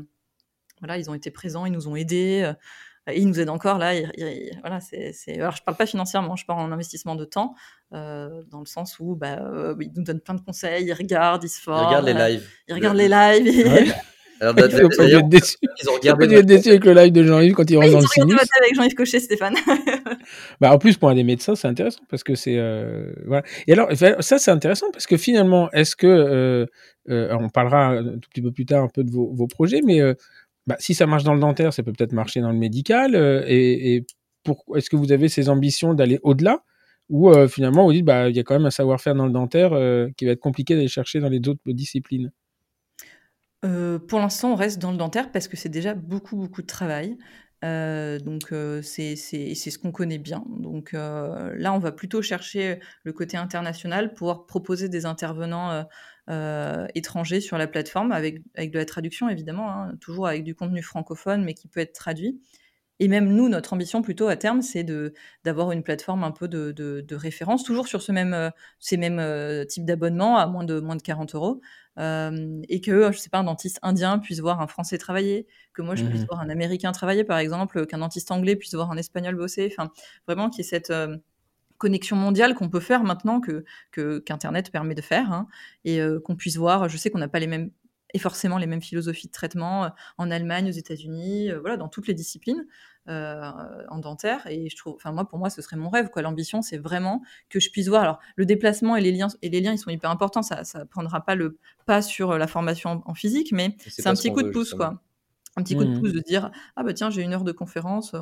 [0.80, 2.42] voilà, ils ont été présents, ils nous ont aidés.
[2.44, 2.54] Euh,
[3.10, 3.92] et ils nous aident encore là.
[4.60, 7.54] voilà, c'est, Alors, je parle pas financièrement, je parle en investissement de temps,
[7.90, 9.40] dans le sens où bah,
[9.80, 11.82] ils nous donnent plein de conseils, ils regardent, ils se forment.
[11.82, 12.48] Ils regardent les lives.
[12.68, 13.94] Ils regardent les lives.
[14.40, 15.56] Alors, ils ont déçu.
[15.82, 18.06] Ils ont regardé être déçu avec le live de Jean-Yves quand il rentre dans le
[18.06, 18.36] sinus.
[18.60, 19.54] avec Jean-Yves Cochet, Stéphane.
[20.60, 22.56] bah, en plus, pour un des médecins, c'est intéressant parce que c'est.
[22.56, 23.42] Euh, voilà.
[23.66, 26.06] Et alors, ça, c'est intéressant parce que finalement, est-ce que.
[26.06, 26.66] Euh,
[27.08, 29.80] euh, on parlera un tout petit peu plus tard un peu de vos, vos projets,
[29.84, 30.14] mais euh,
[30.66, 33.14] bah, si ça marche dans le dentaire, ça peut peut-être marcher dans le médical.
[33.14, 34.06] Euh, et, et
[34.44, 36.62] pour, est-ce que vous avez ces ambitions d'aller au-delà
[37.08, 39.70] ou finalement vous dites bah il y a quand même un savoir-faire dans le dentaire
[40.16, 42.30] qui va être compliqué d'aller chercher dans les autres disciplines?
[43.64, 46.66] Euh, pour l'instant, on reste dans le dentaire parce que c'est déjà beaucoup, beaucoup de
[46.66, 47.18] travail.
[47.62, 50.44] Euh, donc euh, c'est ce qu'on connaît bien.
[50.48, 55.86] Donc là, on va plutôt chercher le côté international, pouvoir proposer des intervenants
[56.94, 60.80] étrangers sur la plateforme avec, avec de la traduction évidemment, hein, toujours avec du contenu
[60.82, 62.40] francophone mais qui peut être traduit.
[63.00, 64.86] Et même nous, notre ambition plutôt à terme, c'est
[65.44, 69.84] d'avoir une plateforme un peu de, de, référence, toujours sur ce même, ces mêmes types
[69.84, 71.60] d'abonnements à moins de, moins de 40 euros,
[71.98, 75.82] euh, et que, je sais pas, un dentiste indien puisse voir un Français travailler, que
[75.82, 78.90] moi je puisse mmh voir un Américain travailler, par exemple, qu'un dentiste anglais puisse voir
[78.90, 79.72] un Espagnol bosser.
[79.76, 79.90] Enfin,
[80.26, 81.16] vraiment qu'il y ait cette euh,
[81.78, 83.64] connexion mondiale qu'on peut faire maintenant que
[84.20, 85.46] qu'Internet permet de faire, hein,
[85.84, 86.88] et euh, qu'on puisse voir.
[86.88, 87.70] Je sais qu'on n'a pas les mêmes
[88.14, 92.14] et forcément les mêmes philosophies de traitement en Allemagne, aux États-Unis, voilà, dans toutes les
[92.14, 92.66] disciplines.
[93.08, 93.50] Euh,
[93.88, 94.46] en dentaire.
[94.46, 96.10] Et je trouve, enfin moi, pour moi, ce serait mon rêve.
[96.10, 96.20] Quoi.
[96.20, 98.02] L'ambition, c'est vraiment que je puisse voir.
[98.02, 100.42] Alors, le déplacement et les liens, et les liens, ils sont hyper importants.
[100.42, 104.30] Ça, ça prendra pas le pas sur la formation en, physique, mais c'est un petit
[104.30, 105.02] coup de pouce, quoi.
[105.56, 106.00] Un petit coup de mmh.
[106.00, 108.14] pouce de dire ah bah tiens, j'ai une heure de conférence.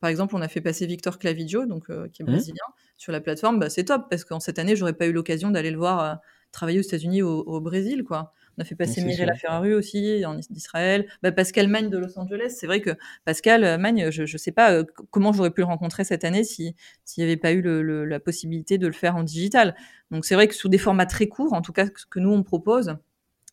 [0.00, 2.26] Par exemple, on a fait passer Victor Clavidio, donc qui est mmh.
[2.26, 2.64] brésilien,
[2.98, 3.60] sur la plateforme.
[3.60, 6.18] Bah, c'est top parce qu'en cette année, j'aurais pas eu l'occasion d'aller le voir
[6.52, 8.32] travailler aux États-Unis, au, au, Brésil, quoi.
[8.56, 11.06] On a fait passer Mirella Ferraru aussi en Israël.
[11.22, 12.54] Bah, Pascal Magne de Los Angeles.
[12.58, 12.90] C'est vrai que
[13.24, 16.44] Pascal euh, Magne, je ne sais pas euh, comment j'aurais pu le rencontrer cette année
[16.44, 16.74] s'il
[17.18, 19.74] n'y avait pas eu le, la possibilité de le faire en digital.
[20.10, 22.30] Donc c'est vrai que sous des formats très courts, en tout cas ce que nous
[22.30, 22.96] on propose,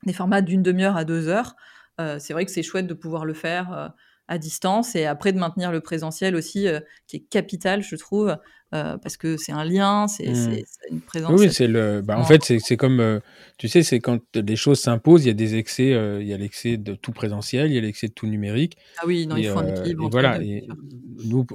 [0.06, 1.56] des formats d'une demi-heure à deux heures,
[2.00, 3.94] euh, c'est vrai que c'est chouette de pouvoir le faire
[4.28, 6.68] à distance et après de maintenir le présentiel aussi,
[7.08, 8.38] qui est capital, je trouve,
[8.72, 10.64] parce que c'est un lien, c'est mmh.
[10.92, 11.40] une présence.
[11.40, 12.02] Oui, c'est le.
[12.02, 13.22] Bah, en fait, c'est comme,
[13.58, 15.90] tu sais, c'est quand les choses s'imposent, il y a des excès,
[16.22, 18.78] il y a l'excès de tout présentiel, il y a l'excès de tout numérique.
[18.98, 20.10] Ah oui, non, il faut un équilibre.
[20.10, 20.68] voilà, et
[21.26, 21.46] nous,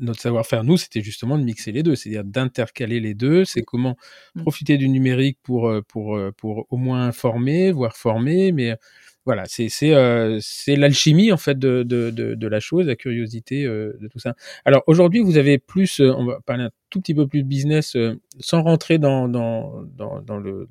[0.00, 3.44] notre savoir-faire, nous, c'était justement de mixer les deux, c'est-à-dire d'intercaler les deux.
[3.44, 3.96] C'est comment
[4.34, 4.42] mmh.
[4.42, 8.76] profiter du numérique pour, pour, pour au moins former, voire former, mais
[9.24, 14.08] voilà, c'est euh, c'est l'alchimie en fait de, de, la chose, la curiosité euh, de
[14.08, 14.34] tout ça.
[14.64, 17.48] Alors aujourd'hui, vous avez plus, euh, on va parler un tout petit peu plus de
[17.48, 17.96] business,
[18.40, 20.68] sans rentrer dans dans, dans le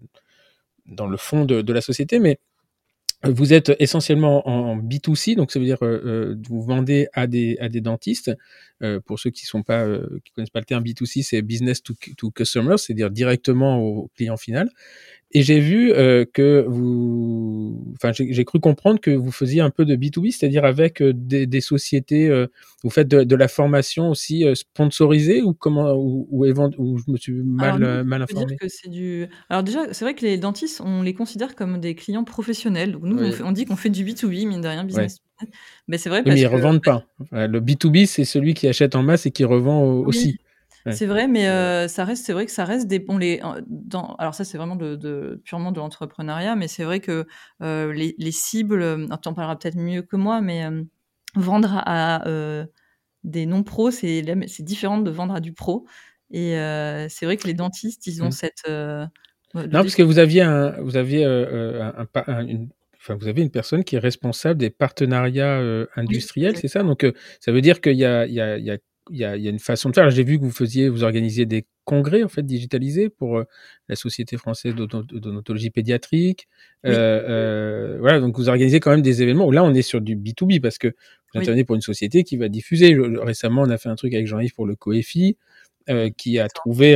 [0.85, 2.39] dans le fond de, la société, mais
[3.23, 7.79] vous êtes essentiellement en B2C, donc ça veut dire vous vendez à des à des
[7.79, 8.31] dentistes.
[9.05, 9.87] Pour ceux qui sont pas
[10.25, 14.37] qui connaissent pas le terme B2C, c'est business to, to customer, c'est-à-dire directement au client
[14.37, 14.69] final.
[15.33, 19.85] Et j'ai vu euh, que vous, enfin, j'ai cru comprendre que vous faisiez un peu
[19.85, 22.47] de B2B, c'est-à-dire avec euh, des, des, sociétés, euh,
[22.83, 27.17] vous faites de, de, la formation aussi sponsorisée ou comment, ou, ou, ou, je me
[27.17, 28.45] suis mal, Alors, mal informé.
[28.45, 29.27] Dire que c'est du.
[29.49, 32.91] Alors déjà, c'est vrai que les dentistes, on les considère comme des clients professionnels.
[32.91, 33.33] Donc nous, oui.
[33.41, 35.19] on, on, dit qu'on fait du B2B, mine de rien, business.
[35.87, 36.23] Mais c'est vrai.
[36.25, 36.53] Oui, mais ils que...
[36.53, 37.05] revendent pas.
[37.31, 40.39] Le B2B, c'est celui qui achète en masse et qui revend aussi.
[40.89, 44.15] C'est vrai, mais euh, ça reste, c'est vrai que ça reste des, on les, dans,
[44.15, 47.27] alors ça c'est vraiment de, de, purement de l'entrepreneuriat, mais c'est vrai que
[47.61, 50.83] euh, les, les, cibles, tu en parleras peut-être mieux que moi, mais euh,
[51.35, 52.23] vendre à,
[53.23, 55.85] des non-pros, c'est, c'est différent de vendre à du pro.
[56.31, 56.53] Et
[57.09, 58.31] c'est vrai que les dentistes, ils ont mmh.
[58.31, 58.63] cette.
[58.67, 59.09] non,
[59.71, 63.83] parce que vous aviez un, vous aviez un, un, une enfin, vous avez une personne
[63.83, 65.59] qui est responsable des partenariats
[65.95, 66.81] industriels, c'est ça?
[66.81, 67.05] Donc,
[67.39, 68.77] ça veut dire qu'il y y y a
[69.09, 70.09] il y, a, il y a, une façon de faire.
[70.09, 73.43] J'ai vu que vous faisiez, vous organisiez des congrès en fait digitalisés pour euh,
[73.89, 76.47] la Société française d'odontologie pédiatrique.
[76.85, 80.01] Euh, euh, voilà, donc vous organisez quand même des événements où là on est sur
[80.01, 82.95] du B2B parce que vous intervenez pour une société qui va diffuser.
[82.95, 85.37] récemment, on a fait un truc avec Jean-Yves pour le COEFI.
[86.17, 86.95] qui a trouvé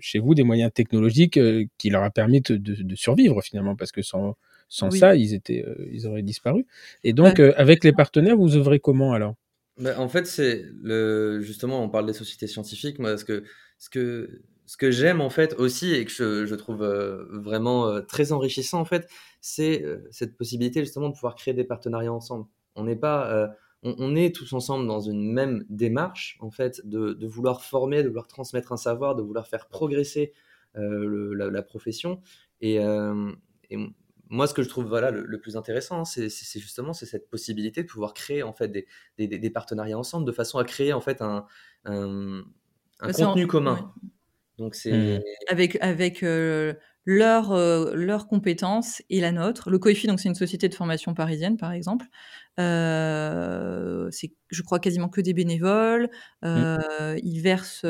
[0.00, 1.38] chez vous des moyens technologiques
[1.78, 4.36] qui leur a permis de, de, survivre finalement parce que sans,
[4.68, 6.64] sans ça ils étaient ils auraient disparu
[7.02, 9.34] et donc avec les partenaires vous œuvrez comment alors?
[9.80, 12.98] Bah, en fait, c'est le justement, on parle des sociétés scientifiques.
[12.98, 13.44] Moi, ce que
[13.78, 16.12] ce que ce que j'aime en fait aussi et que
[16.46, 19.08] je, trouve euh, vraiment euh, très enrichissant en fait,
[19.40, 22.46] c'est euh, cette possibilité justement de pouvoir créer des partenariats ensemble.
[22.76, 23.50] On n'est pas
[23.82, 28.28] on, est tous ensemble dans une même démarche en fait de, vouloir former, de vouloir
[28.28, 30.32] transmettre un savoir, de vouloir faire progresser
[30.74, 32.20] la, profession
[32.60, 32.78] et
[34.30, 37.88] moi, ce que je trouve voilà, le, plus intéressant, c'est justement c'est cette possibilité de
[37.88, 38.86] pouvoir créer en fait des,
[39.18, 41.46] des, des, partenariats ensemble de façon à créer en fait un,
[41.84, 42.42] un,
[43.00, 43.92] un contenu commun.
[44.58, 45.22] Donc c'est mmh.
[45.48, 46.74] avec avec euh,
[47.04, 49.68] leurs euh, leurs compétences et la nôtre.
[49.68, 52.06] Le COIFI, donc c'est une société de formation parisienne par exemple.
[52.60, 56.08] Euh, c'est je crois quasiment que des bénévoles.
[56.42, 56.76] Mmh.
[57.22, 57.86] Ils versent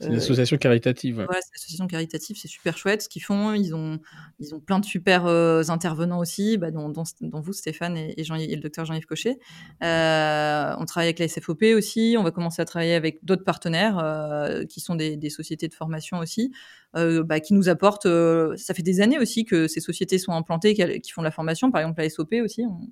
[0.00, 1.18] c'est une association caritative.
[1.18, 3.52] Ouais, c'est une association caritative, c'est super chouette ce qu'ils font.
[3.52, 4.00] Ils ont,
[4.38, 8.14] ils ont plein de super euh, intervenants aussi, bah, dont, dont, dont, vous, Stéphane, et,
[8.16, 9.38] et, Jean, et le docteur Jean-Yves Cochet.
[9.82, 12.16] Euh, on travaille avec la SFOP aussi.
[12.18, 15.74] On va commencer à travailler avec d'autres partenaires euh, qui sont des, des, sociétés de
[15.74, 16.50] formation aussi,
[16.96, 18.06] euh, bah, qui nous apportent.
[18.06, 21.26] Euh, ça fait des années aussi que ces sociétés sont implantées, qui, qui font de
[21.26, 21.70] la formation.
[21.70, 22.64] Par exemple, la SOP aussi.
[22.66, 22.88] On.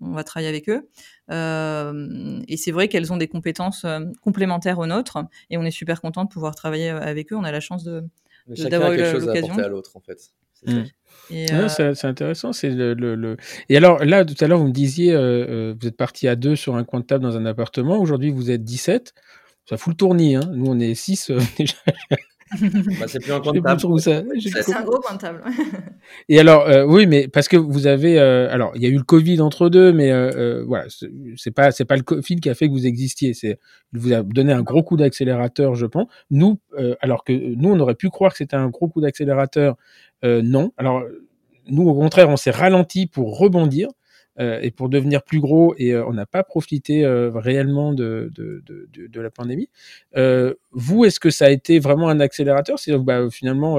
[0.00, 0.88] On va travailler avec eux.
[1.30, 5.18] Euh, et c'est vrai qu'elles ont des compétences euh, complémentaires aux nôtres.
[5.50, 7.36] Et on est super content de pouvoir travailler euh, avec eux.
[7.36, 8.04] On a la chance de,
[8.46, 9.58] d'avoir eu l'occasion.
[9.58, 10.30] à l'autre, en fait.
[10.66, 11.68] Mm.
[11.68, 12.52] C'est intéressant.
[12.52, 13.36] C'est le, le,
[13.68, 16.76] Et alors là, tout à l'heure, vous me disiez, vous êtes parti à deux sur
[16.76, 17.98] un coin de table dans un appartement.
[17.98, 19.12] Aujourd'hui, vous êtes 17.
[19.68, 20.36] Ça fout le tournis.
[20.36, 20.48] Hein.
[20.52, 21.74] Nous, on est 6 déjà.
[22.50, 24.00] bah, c'est plus un comptable.
[24.00, 25.42] C'est un gros comptable.
[26.28, 28.96] Et alors, euh, oui, mais parce que vous avez, euh, alors, il y a eu
[28.96, 30.86] le Covid entre deux, mais euh, euh voilà,
[31.36, 33.34] c'est pas, c'est pas le Covid qui a fait que vous existiez.
[33.34, 33.58] C'est,
[33.92, 36.06] il vous a donné un gros coup d'accélérateur, je pense.
[36.30, 39.76] Nous, euh, alors que nous, on aurait pu croire que c'était un gros coup d'accélérateur,
[40.22, 40.72] non.
[40.76, 41.04] Alors,
[41.68, 43.88] nous, au contraire, on s'est ralenti pour rebondir.
[44.38, 48.30] Euh, et pour devenir plus gros et euh, on n'a pas profité euh, réellement de,
[48.34, 49.70] de, de, la pandémie.
[50.72, 52.78] vous, est-ce que ça a été vraiment un accélérateur?
[52.78, 53.78] C'est bah, finalement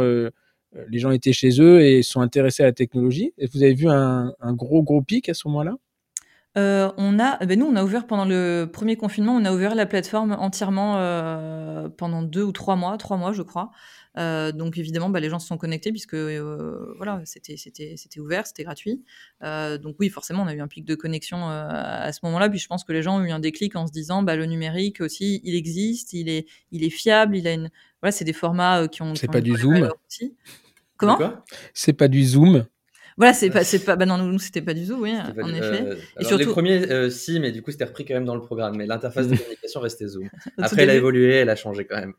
[0.89, 3.33] les gens étaient chez eux et sont intéressés à la technologie.
[3.37, 5.75] Et vous avez vu un, un gros gros pic à ce moment-là?
[6.55, 9.85] On a, ben nous, on a ouvert pendant le premier confinement, on a ouvert la
[9.85, 10.93] plateforme entièrement
[11.97, 13.71] pendant deux ou trois mois, trois mois, je crois.
[14.17, 18.19] Euh, donc évidemment, bah, les gens se sont connectés puisque euh, voilà, c'était c'était c'était
[18.19, 19.03] ouvert, c'était gratuit.
[19.43, 22.49] Euh, donc oui, forcément, on a eu un pic de connexion euh, à ce moment-là.
[22.49, 24.45] Puis je pense que les gens ont eu un déclic en se disant, bah, le
[24.45, 27.69] numérique aussi, il existe, il est il est fiable, il a une
[28.01, 29.15] voilà, c'est des formats qui ont.
[29.15, 29.89] C'est pas du Zoom.
[30.97, 31.19] Comment?
[31.73, 32.65] C'est pas du Zoom.
[33.17, 35.81] Voilà, c'est pas, c'est pas, bah non, nous, c'était pas du Zoom, oui, en effet.
[35.81, 36.45] Euh, et surtout...
[36.45, 38.77] Les premiers, euh, si, mais du coup, c'était repris quand même dans le programme.
[38.77, 40.29] Mais l'interface de communication restait Zoom.
[40.59, 42.13] Après, elle a évolué, elle a changé quand même.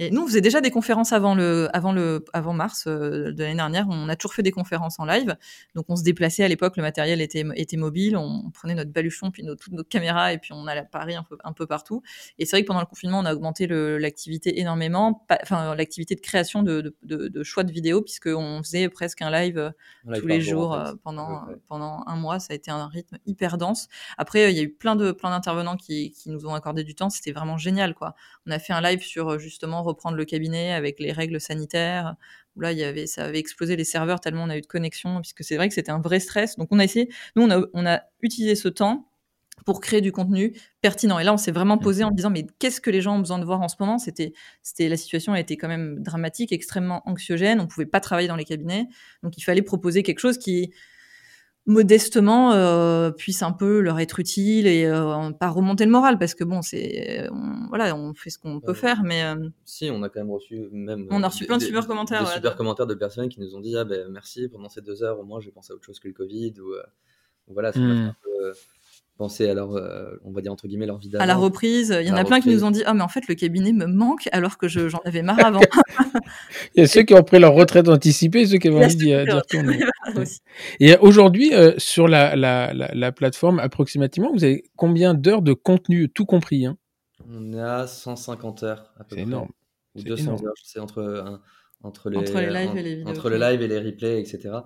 [0.00, 3.42] Et nous, on faisait déjà des conférences avant le, avant le, avant mars euh, de
[3.44, 3.86] l'année dernière.
[3.88, 5.36] On a toujours fait des conférences en live.
[5.76, 6.76] Donc, on se déplaçait à l'époque.
[6.76, 8.16] Le matériel était, était mobile.
[8.16, 11.14] On, prenait notre baluchon puis nos, toutes nos caméras et puis on allait à Paris
[11.14, 12.02] un peu, un peu partout.
[12.38, 15.24] Et c'est vrai que pendant le confinement, on a augmenté l'activité énormément.
[15.42, 19.58] enfin, l'activité de création de, de, de, choix de vidéos puisqu'on faisait presque un live,
[19.58, 19.70] euh,
[20.18, 22.40] tous les jours euh, pendant, pendant un mois.
[22.40, 23.88] Ça a été un rythme hyper dense.
[24.18, 26.96] Après, il y a eu plein de, plein d'intervenants qui, qui nous ont accordé du
[26.96, 27.10] temps.
[27.10, 28.14] C'était vraiment génial, quoi.
[28.46, 32.16] On a fait un live sur justement reprendre le cabinet avec les règles sanitaires.
[32.56, 34.66] Où là, il y avait, ça avait explosé les serveurs tellement on a eu de
[34.66, 36.56] connexion, puisque c'est vrai que c'était un vrai stress.
[36.56, 39.08] Donc on a essayé, nous on a, on a utilisé ce temps
[39.64, 41.18] pour créer du contenu pertinent.
[41.18, 43.38] Et là, on s'est vraiment posé en disant, mais qu'est-ce que les gens ont besoin
[43.38, 43.98] de voir en ce moment?
[43.98, 44.32] C'était,
[44.62, 47.60] c'était la situation a été quand même dramatique, extrêmement anxiogène.
[47.60, 48.86] On pouvait pas travailler dans les cabinets,
[49.22, 50.72] donc il fallait proposer quelque chose qui
[51.66, 56.34] modestement euh, puisse un peu leur être utile et euh, pas remonter le moral parce
[56.34, 57.26] que bon c'est
[57.70, 60.68] voilà on fait ce qu'on peut faire mais euh, si on a quand même reçu
[60.72, 63.54] même on a reçu plein de super commentaires des super commentaires de personnes qui nous
[63.56, 65.84] ont dit ah ben merci pendant ces deux heures au moins j'ai pensé à autre
[65.84, 66.74] chose que le Covid ou,
[67.48, 67.82] voilà ça mmh.
[67.82, 68.52] un peu
[69.16, 72.06] penser à leur, euh, on va dire entre guillemets, leur vie À la reprise, il
[72.06, 73.86] y en a plein qui nous ont dit Ah, mais en fait, le cabinet me
[73.86, 75.60] manque alors que j'en avais marre avant.
[76.74, 78.96] il y a ceux qui ont pris leur retraite anticipée et ceux qui avaient envie
[78.96, 79.80] d'y retourner.
[80.80, 86.08] et aujourd'hui, euh, sur la, la, la, plateforme, approximativement, vous avez combien d'heures de contenu,
[86.08, 86.76] tout compris hein?
[87.30, 88.92] On est à 150 heures.
[89.10, 89.48] C'est énorme.
[89.94, 91.40] Ou 200 heures, je sais, entre,
[91.82, 93.08] entre, les, entre les lives et les vidéos.
[93.08, 94.56] Entre le live et les replays, etc.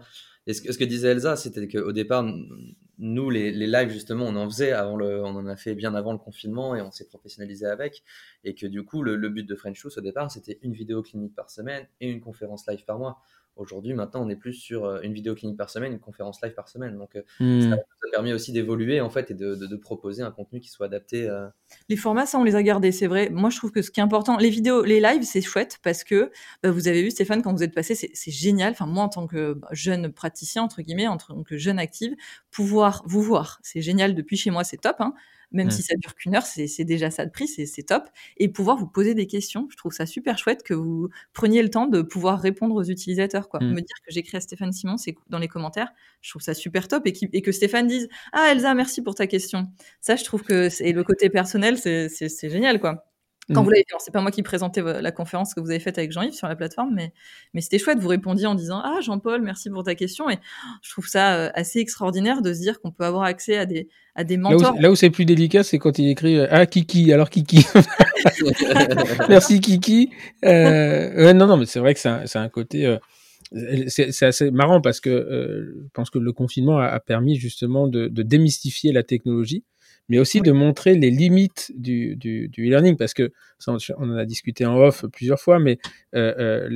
[0.46, 2.24] Et ce que, ce que disait Elsa, c'était qu'au départ,
[2.98, 6.12] nous, les, lives, justement, on en faisait avant le, on en a fait bien avant
[6.12, 8.02] le confinement et on s'est professionnalisé avec.
[8.44, 11.02] Et que du coup, le, le but de French Shoes au départ, c'était une vidéo
[11.02, 13.22] clinique par semaine et une conférence live par mois.
[13.58, 16.54] Aujourd'hui, maintenant, on est plus sur euh, une vidéo clinique par semaine, une conférence live
[16.54, 16.96] par semaine.
[16.96, 17.70] Donc, euh, hmm.
[17.70, 20.70] ça, ça, permet aussi d'évoluer en fait et de, de, de, proposer un contenu qui
[20.70, 21.28] soit adapté.
[21.28, 21.52] À...
[21.88, 23.28] Les formats, ça, on les a gardés, c'est vrai.
[23.30, 26.04] Moi, je trouve que ce qui est important, les vidéos, les lives, c'est chouette parce
[26.04, 26.30] que
[26.62, 28.70] bah, vous avez vu, Stéphane, quand vous êtes passé, c'est génial.
[28.70, 32.14] Enfin, moi, en tant que bah, jeune praticien, entre guillemets, en tant que jeune active,
[32.50, 34.96] pouvoir vous voir, c'est génial depuis chez moi, c'est top.
[35.00, 35.14] Hein
[35.50, 35.70] même mmh.
[35.70, 38.04] si ça dure qu'une heure, c'est déjà ça de prix, c'est top.
[38.36, 41.70] Et pouvoir vous poser des questions, je trouve ça super chouette que vous preniez le
[41.70, 43.48] temps de pouvoir répondre aux utilisateurs.
[43.48, 43.60] Quoi.
[43.60, 43.70] Mmh.
[43.70, 46.88] Me dire que j'écris à Stéphane Simon, c'est dans les commentaires, je trouve ça super
[46.88, 47.06] top.
[47.06, 49.68] Et, et, que Stéphane dise Ah, Elsa, merci pour ta question.
[50.00, 52.80] Ça, je trouve que c'est le côté personnel, c'est génial.
[52.80, 53.08] quoi.
[53.54, 53.72] Quand vous mmh.
[53.72, 56.48] l'avez c'est pas moi qui présentais la conférence que vous avez faite avec Jean-Yves sur
[56.48, 57.12] la plateforme, mais,
[57.54, 57.98] mais c'était chouette.
[57.98, 60.28] Vous répondiez en disant Ah, Jean-Paul, merci pour ta question.
[60.28, 60.38] Et
[60.82, 63.88] je trouve ça euh, assez extraordinaire de se dire qu'on peut avoir accès à des,
[64.14, 64.76] à des mentors.
[64.78, 67.64] Là où, c'est plus délicat, c'est quand il écrit euh, Ah, Kiki, alors Kiki.
[69.28, 70.10] merci Kiki.
[70.44, 72.84] Euh, non, non, mais c'est vrai que c'est un, un, côté.
[72.86, 72.98] Euh,
[73.88, 77.88] c'est assez marrant parce que euh, je pense que le confinement a, a permis justement
[77.88, 79.64] de, de, démystifier la technologie
[80.08, 83.30] mais aussi de montrer les limites du, du, du e-learning, parce que
[83.66, 85.78] on en a discuté en off plusieurs fois, mais
[86.14, 86.68] euh, euh,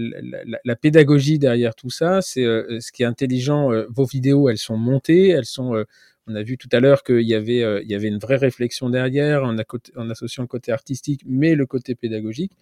[0.45, 3.73] la, la, pédagogie derrière tout ça, c'est euh, ce qui est intelligent.
[3.73, 5.85] Euh, vos vidéos, elles sont montées, elles sont
[6.29, 8.91] on a vu tout à l'heure qu'il y avait, il y avait une vraie réflexion
[8.91, 9.57] derrière, en,
[9.97, 12.53] en, associant le côté artistique, mais le côté pédagogique.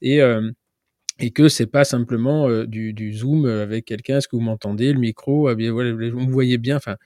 [0.00, 0.20] Et,
[1.18, 4.98] et que c'est pas simplement du, du, zoom avec quelqu'un, est-ce que vous m'entendez, le
[4.98, 6.76] micro, bien voilà, vous me voyez bien.
[6.76, 6.96] Enfin,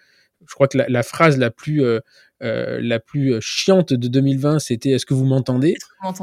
[0.46, 2.00] je crois que la, la phrase la plus euh,
[2.40, 5.74] la plus chiante de 2020, c'était Est-ce que vous m'entendez?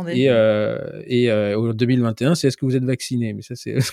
[0.09, 3.33] Et, euh, et euh, au 2021, c'est Est-ce que vous êtes vacciné?
[3.33, 3.77] Mais ça, c'est.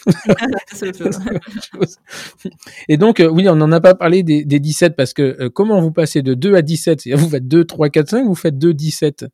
[2.89, 5.93] et donc, oui, on n'en a pas parlé des, des 17 parce que comment vous
[5.93, 9.27] passez de 2 à 17 Vous faites 2, 3, 4, 5 vous faites 2, 17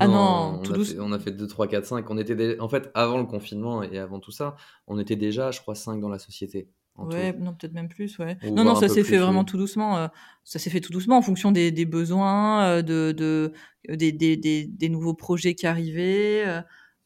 [0.00, 2.10] ah non, on, a fait, on, a fait, 2, 3, 4, 5.
[2.10, 4.56] On était En fait, avant le confinement et avant tout ça,
[4.86, 6.70] on était déjà, je crois, 5 dans la société.
[6.98, 8.36] Ouais, non, peut-être même plus, ouais.
[8.44, 9.96] non, non, ça s'est fait vraiment tout doucement.
[9.96, 10.08] Euh,
[10.44, 13.52] ça s'est fait tout doucement en fonction des, des besoins, euh, de, de,
[13.90, 16.44] euh, des, des, des, des, nouveaux projets qui arrivaient.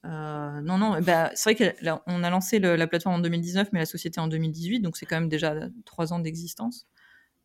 [0.05, 3.79] Euh, non, non, bah, c'est vrai qu'on a lancé le, la plateforme en 2019, mais
[3.81, 5.55] la société en 2018, donc c'est quand même déjà
[5.85, 6.87] trois ans d'existence.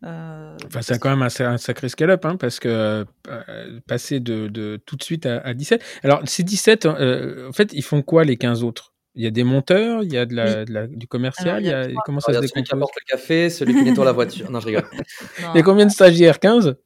[0.04, 4.48] Euh, enfin, c'est quand même un, un sacré scale-up, hein, parce que euh, passer de,
[4.48, 5.84] de, tout de suite à, à 17.
[6.04, 8.91] Alors, ces 17, en fait, ils font quoi les 15 autres?
[9.16, 11.68] Il y a des monteurs, il y a de la, de la du commercial, il
[11.68, 13.76] y a, il y a comment ça se décompose Celui qui apporte le café, celui
[13.76, 14.50] qui nettoie la voiture.
[14.50, 14.86] Non, je rigole.
[15.54, 16.40] Il y a combien de stagiaires?
[16.40, 16.78] 15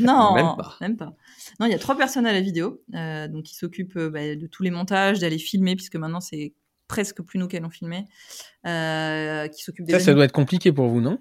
[0.00, 0.76] Non, même pas.
[0.80, 1.14] même pas.
[1.60, 4.34] Non, il y a trois personnes à la vidéo, euh, donc qui s'occupent euh, bah,
[4.34, 6.52] de tous les montages, d'aller filmer, puisque maintenant c'est
[6.88, 8.04] presque plus nous qui allons filmer,
[8.66, 9.92] euh, qui s'occupent des.
[9.92, 11.18] Ça, ça doit être compliqué pour vous, non?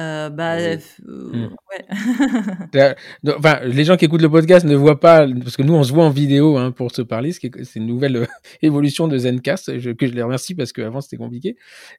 [0.00, 1.48] Euh, bah, euh, mmh.
[1.70, 2.94] ouais.
[3.36, 5.92] enfin, les gens qui écoutent le podcast ne voient pas, parce que nous, on se
[5.92, 8.26] voit en vidéo hein, pour se parler, c'est une nouvelle euh,
[8.62, 11.56] évolution de Zencast, je, que je les remercie parce qu'avant c'était compliqué.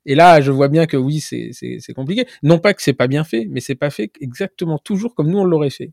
[0.07, 2.25] Et là, je vois bien que oui, c'est compliqué.
[2.41, 5.39] Non pas que c'est pas bien fait, mais c'est pas fait exactement toujours comme nous
[5.39, 5.91] on l'aurait fait.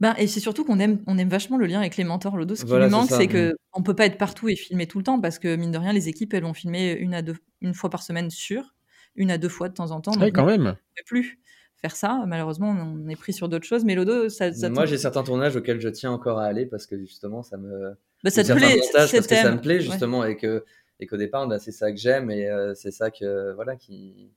[0.00, 2.36] Ben, et c'est surtout qu'on aime, on aime vachement le lien avec les mentors.
[2.36, 3.56] Lodo, ce qui lui manque, c'est que mmh.
[3.72, 5.92] on peut pas être partout et filmer tout le temps parce que mine de rien,
[5.92, 8.74] les équipes, elles vont filmer une à deux, une fois par semaine sur
[9.16, 10.12] une à deux fois de temps en temps.
[10.20, 10.76] Oui, quand même.
[10.76, 11.38] On plus
[11.80, 12.24] faire ça.
[12.26, 13.84] Malheureusement, on est pris sur d'autres choses.
[13.84, 14.52] Mais Lodo, ça.
[14.52, 17.56] ça Moi, j'ai certains tournages auxquels je tiens encore à aller parce que justement, ça
[17.56, 17.96] me.
[18.24, 18.80] Bah, ça te plaît.
[18.92, 20.64] Parce que ça me plaît justement et que
[21.00, 24.30] et qu'au départ, bah, c'est ça que j'aime et euh, c'est ça que voilà qui.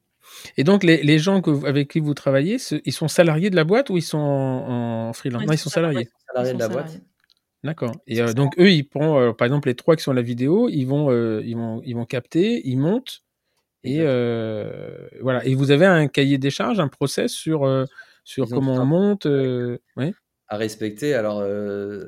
[0.56, 3.64] Et donc, les, les gens que avec qui vous travaillez, ils sont salariés de la
[3.64, 5.44] boîte ou ils sont en, en freelance?
[5.48, 6.02] Non, ils sont salariés.
[6.02, 7.02] Ils sont salariés de la boîte.
[7.64, 7.96] D'accord.
[8.06, 10.22] Et euh, donc eux, ils prennent, euh, par exemple, les trois qui sont à la
[10.22, 11.12] vidéo, ils vont,
[11.42, 13.24] ils vont, ils vont capter, ils montent,
[13.84, 15.46] et euh, voilà.
[15.46, 17.86] Et vous avez un cahier des charges, un process sur euh,
[18.24, 19.26] sur comment on monte.
[19.26, 20.14] Euh, ouais.
[20.48, 21.14] À respecter.
[21.14, 21.46] Alors,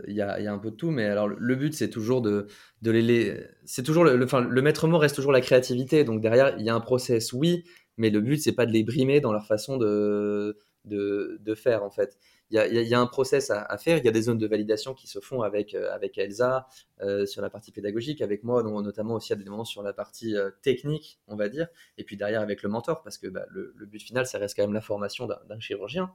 [0.07, 2.21] il y a, y, a, un peu de tout, mais alors le but c'est toujours
[2.21, 2.47] de
[2.81, 6.03] de les, c'est toujours le, enfin, le maître mot reste toujours la créativité.
[6.03, 7.63] Donc derrière, il y a un process, oui,
[7.95, 11.83] mais le but c'est pas de les brimer dans leur façon de de, de faire
[11.83, 12.17] en fait
[12.53, 13.97] il y a, un process à, faire.
[13.97, 16.67] Il y a des zones de validation qui se font avec, euh, avec Elsa
[17.01, 20.35] euh, sur la partie pédagogique, avec moi, notamment aussi à des moments sur la partie
[20.35, 21.67] euh, technique, on va dire,
[21.97, 24.63] et puis derrière avec le mentor, parce que bah, le, but final, ça reste quand
[24.63, 26.11] même la formation d'un chirurgien.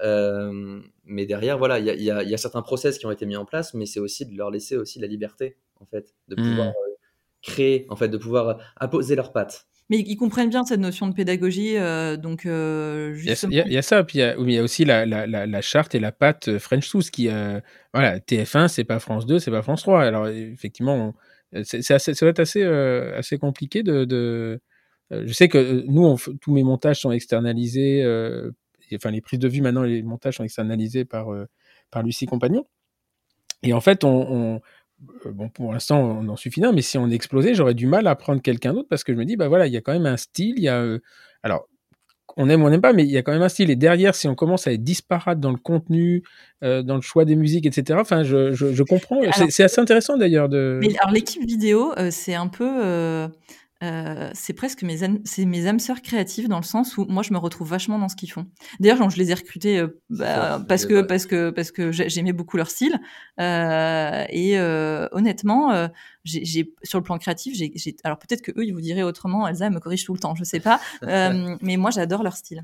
[0.00, 3.86] mais derrière, voilà, il y a, certains process qui ont été mis en place, mais
[3.86, 6.50] c'est aussi de leur laisser aussi la liberté, en fait, de mmh.
[6.50, 6.72] pouvoir
[7.40, 11.14] créer, en fait, de pouvoir apposer leurs pattes mais ils comprennent bien cette notion de
[11.14, 11.76] pédagogie.
[11.76, 13.52] Euh, donc, euh, justement...
[13.52, 14.84] il, y a, il, y a, ça, puis il y a, il y a aussi
[14.84, 17.60] la, la, la, la, charte et la patte euh, French Tools qui, euh,
[17.94, 20.02] voilà, TF1, c'est pas France 2, c'est pas France 3.
[20.02, 21.14] Alors, effectivement,
[21.54, 24.60] assez, ça va être assez, assez compliqué de, de,
[25.10, 28.02] je sais que nous, on, tous mes montages sont externalisés.
[28.94, 31.28] enfin, les prises de vue maintenant, les montages sont externalisés par
[31.90, 32.66] par Lucie Compagnon.
[33.62, 34.60] Et en fait, on,
[35.24, 38.14] bon, pour l'instant, on en suffit d'un, mais si on explosait, j'aurais du mal à
[38.14, 40.06] prendre quelqu'un d'autre parce que je me dis, bah voilà, il y a quand même
[40.06, 40.84] un style, il y a,
[41.42, 41.68] alors,
[42.36, 43.70] on aime ou on n'aime pas, mais il y a quand même un style.
[43.70, 46.22] Et derrière, si on commence à être disparate dans le contenu,
[46.62, 49.20] euh, dans le choix des musiques, etc., enfin, je, je, comprends.
[49.50, 50.78] C'est assez intéressant d'ailleurs de.
[50.80, 53.28] Mais alors, l'équipe vidéo, euh, c'est un peu.
[53.84, 57.22] Euh, c'est presque mes âmes, c'est mes âmes sœurs créatives dans le sens où moi
[57.22, 58.46] je me retrouve vachement dans ce qu'ils font.
[58.80, 62.56] D'ailleurs, je les ai recrutés euh, bah, parce, que, parce que parce que j'aimais beaucoup
[62.56, 62.98] leur style
[63.40, 64.58] euh, et
[65.12, 65.88] honnêtement,
[66.24, 69.46] j'ai sur le plan créatif, j'ai alors peut-être que eux ils vous diraient autrement.
[69.46, 72.62] Elsa me corrige tout le temps, je sais pas, mais moi j'adore leur style.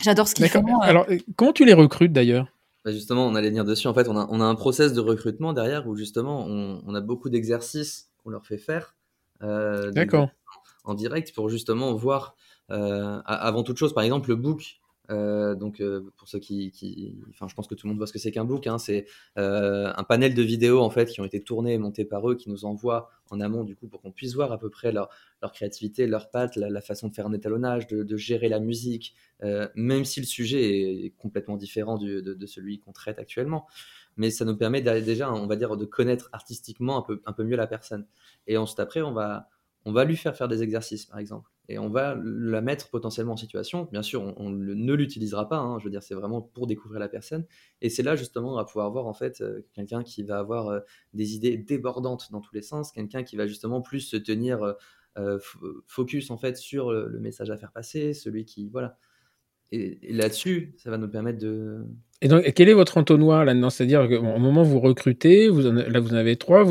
[0.00, 0.80] J'adore ce qu'ils font.
[0.80, 1.06] Alors
[1.36, 2.48] comment tu les recrutes d'ailleurs?
[2.84, 3.88] Bah, justement, on allait venir dessus.
[3.88, 6.94] En fait, on a, on a un process de recrutement derrière où justement on, on
[6.94, 8.96] a beaucoup d'exercices qu'on leur fait faire.
[9.40, 10.30] D'accord
[10.88, 12.34] en direct pour justement voir,
[12.70, 14.80] euh, avant toute chose, par exemple, le book.
[15.10, 16.70] Euh, donc, euh, pour ceux qui,
[17.30, 18.66] enfin, je pense que tout le monde voit ce que c'est qu'un book.
[18.66, 19.06] Hein, c'est
[19.36, 22.50] un panel de vidéos en fait qui ont été tournées et montées par eux, qui
[22.50, 25.08] nous envoient en amont du coup pour qu'on puisse voir à peu près leur,
[25.40, 29.14] leur créativité, leur patte, la, façon de faire un étalonnage, de, gérer la musique,
[29.74, 33.66] même si le sujet est complètement différent de, de, celui qu'on traite actuellement.
[34.18, 37.44] Mais ça nous permet déjà, on va dire, de connaître artistiquement un peu, un peu
[37.44, 38.04] mieux la personne.
[38.46, 39.48] Et ensuite après, on va,
[39.88, 43.32] on va lui faire faire des exercices, par exemple, et on va la mettre potentiellement
[43.32, 43.88] en situation.
[43.90, 47.08] Bien sûr, on, ne l'utilisera pas, hein, je veux dire, c'est vraiment pour découvrir la
[47.08, 47.46] personne.
[47.80, 50.68] Et c'est là, justement, on va pouvoir voir, en fait, euh, quelqu'un qui va avoir
[50.68, 50.80] euh,
[51.14, 54.74] des idées débordantes dans tous les sens, quelqu'un qui va justement plus se tenir
[55.16, 55.38] euh,
[55.86, 58.98] focus, en fait, sur le, message à faire passer, celui qui, voilà.
[59.70, 61.84] Et là-dessus, ça va nous permettre de,
[62.20, 66.00] et donc, quel est votre entonnoir là-dedans C'est-à-dire qu'au moment où vous recrutez, vous là
[66.00, 66.66] vous en avez trois.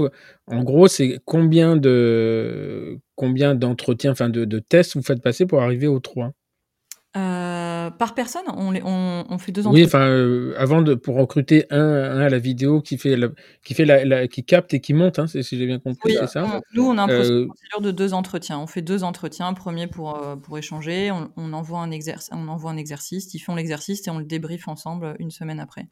[0.48, 5.62] en gros, c'est combien de combien d'entretiens, enfin de, de, tests vous faites passer pour
[5.62, 6.32] arriver aux trois?
[7.16, 7.47] Euh,
[7.98, 9.84] par personne, on, on, fait deux entretiens.
[9.84, 13.18] Oui, enfin, euh, avant de pour recruter un, un, à la vidéo qui fait
[13.64, 16.62] qui fait la, qui capte et qui monte, hein, si j'ai bien compris, c'est ça.
[16.74, 18.60] nous, on a un euh, procédure de deux entretiens.
[18.60, 19.54] On fait deux entretiens.
[19.54, 23.34] Premier pour pour échanger, on, envoie un exercice, on envoie un exercice.
[23.34, 25.88] Ils font l'exercice et on le débriefe ensemble une semaine après.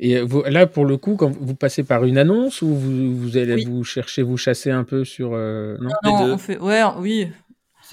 [0.00, 3.64] Et là, pour le coup, quand vous passez par une annonce ou vous, vous allez
[3.64, 5.30] vous chercher, vous chasser un peu sur.
[5.30, 6.58] non, non, on fait.
[6.58, 7.28] Ouais, oui.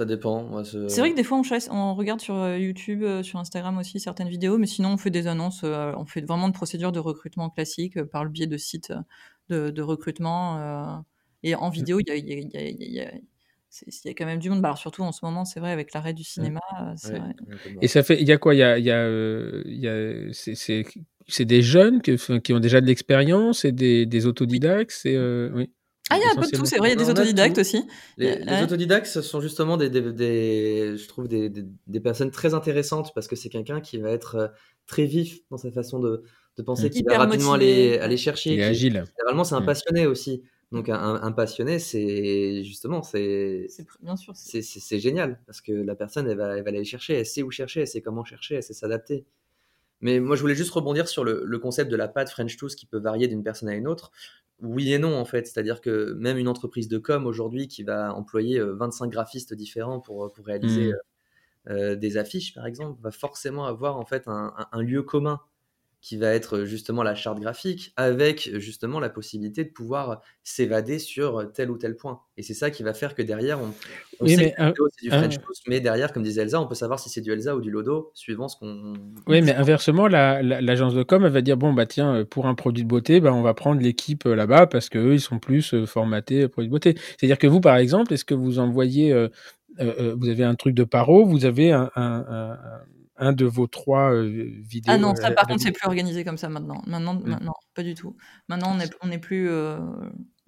[0.02, 0.64] Ça dépend.
[0.64, 3.78] c'est vrai que des fois, on, chasse, on regarde sur euh, YouTube, euh, sur Instagram
[3.78, 6.92] aussi certaines vidéos, mais sinon, on fait des annonces, euh, on fait vraiment de procédures
[6.92, 8.92] de recrutement classiques par le biais de sites
[9.50, 11.04] de, recrutement.
[11.44, 14.62] et en vidéo, il y a, y, a, quand même du monde.
[14.64, 16.62] Bah, surtout en ce moment, c'est vrai, avec l'arrêt du cinéma.
[17.80, 18.56] Et ça fait, il y a quoi?
[18.56, 18.90] Il y a, y
[19.88, 24.94] a, c'est des jeunes qui, qui, ont déjà de l'expérience et des, des autodidactes.
[24.94, 25.16] C'est
[25.54, 25.70] oui.
[26.12, 27.58] Ah, il y a un peu de tout, c'est vrai, il y a des autodidactes
[27.58, 27.88] aussi.
[28.18, 33.30] Les, autodidactes, ce sont justement des, des, je trouve des, des, personnes très intéressantes parce
[33.30, 34.48] que c'est quelqu'un qui va être euh,
[34.88, 36.24] très vif dans sa façon de,
[36.58, 38.54] de penser, qui va rapidement aller, aller chercher.
[38.54, 39.06] Il est agile.
[39.18, 39.66] Généralement, c'est un mm.
[39.66, 40.44] passionné aussi.
[40.74, 43.68] Donc un, un passionné, c'est justement, c'est
[44.02, 47.26] bien sûr, c'est génial parce que la personne, elle va, elle va aller chercher, elle
[47.26, 49.26] sait où chercher, elle sait comment chercher, elle sait s'adapter.
[50.02, 52.78] Mais moi, je voulais juste rebondir sur le, le concept de la patte French Toast
[52.78, 54.12] qui peut varier d'une personne à une autre
[54.62, 55.48] oui et non en fait.
[55.48, 60.00] C'est-à-dire que même une entreprise de com aujourd'hui qui va employer 25 euh, graphistes différents
[60.00, 61.72] pour, euh, pour réaliser mmh.
[61.72, 65.40] euh, des affiches par exemple, va forcément avoir en fait un lieu commun
[66.02, 71.52] qui va être justement la charte graphique, avec justement la possibilité de pouvoir s'évader sur
[71.54, 72.22] tel ou tel point.
[72.38, 73.60] Et c'est ça qui va faire que derrière,
[74.20, 75.36] on, sait que c'est du French
[75.68, 78.12] mais derrière, comme disait Elsa, on peut savoir si c'est du Elsa ou du Lodo,
[78.16, 78.94] suivant ce qu'on...
[79.28, 82.84] Oui, mais inversement, l'agence de com, elle va dire, bon, bah tiens, pour un produit
[82.84, 85.86] de beauté, bah, on va prendre l'équipe euh, là-bas, parce qu'eux, ils sont plus euh,
[85.86, 86.96] formatés produit de beauté.
[87.18, 89.14] C'est-à-dire que vous, par exemple, est-ce que vous envoyez...
[89.14, 89.30] Euh,
[89.80, 92.58] vous avez un truc de paro, vous avez un un
[93.22, 94.94] de vos trois euh, vidéos.
[94.94, 96.82] Ah non, ça par contre, c'est plus organisé comme ça maintenant.
[96.88, 97.30] Maintenant, mmh.
[97.30, 98.16] maintenant pas du tout.
[98.50, 99.50] Maintenant, on n'est est plus.
[99.50, 99.78] Euh,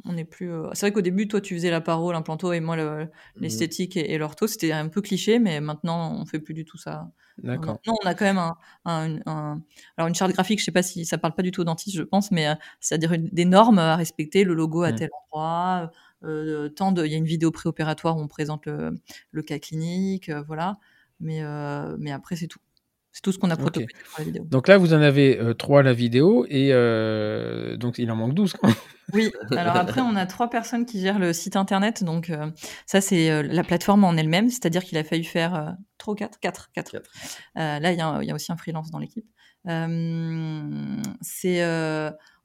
[0.06, 0.52] on est plus.
[0.52, 3.10] Euh, c'est vrai qu'au début, toi, tu faisais la parole, l'implanto, et moi, mmh.
[3.38, 7.12] l'esthétique et, l'ortho, c'était un peu cliché, mais maintenant, on fait plus du tout ça.
[7.42, 7.80] D'accord.
[7.88, 8.42] Non, on a quand même
[8.86, 9.62] un,
[9.98, 10.60] alors une charte graphique.
[10.60, 12.48] Je sais pas si ça parle pas du tout aux dentistes, je pense, mais
[12.80, 14.96] c'est-à-dire des normes à respecter, le logo à mmh.
[14.96, 15.92] tel endroit.
[16.76, 19.00] tant de, il y a une vidéo préopératoire où on présente le,
[19.32, 20.78] le cas clinique, voilà.
[21.20, 22.60] Mais, euh, mais après, c'est tout.
[23.16, 24.44] C'est tout ce qu'on a prototypé pour la vidéo.
[24.46, 28.16] Donc là, vous en avez euh, trois à la vidéo et euh, donc il en
[28.16, 28.56] manque 12.
[29.14, 32.04] oui, alors après, on a trois personnes qui gèrent le site internet.
[32.04, 32.32] Donc
[32.88, 36.72] ça, c'est la plateforme en elle-même, c'est-à-dire qu'il a fallu faire 3 ou 4 4.
[36.74, 36.96] 4.
[37.56, 39.28] là, il y, y, a aussi un freelance dans l'équipe.
[39.66, 41.64] C'est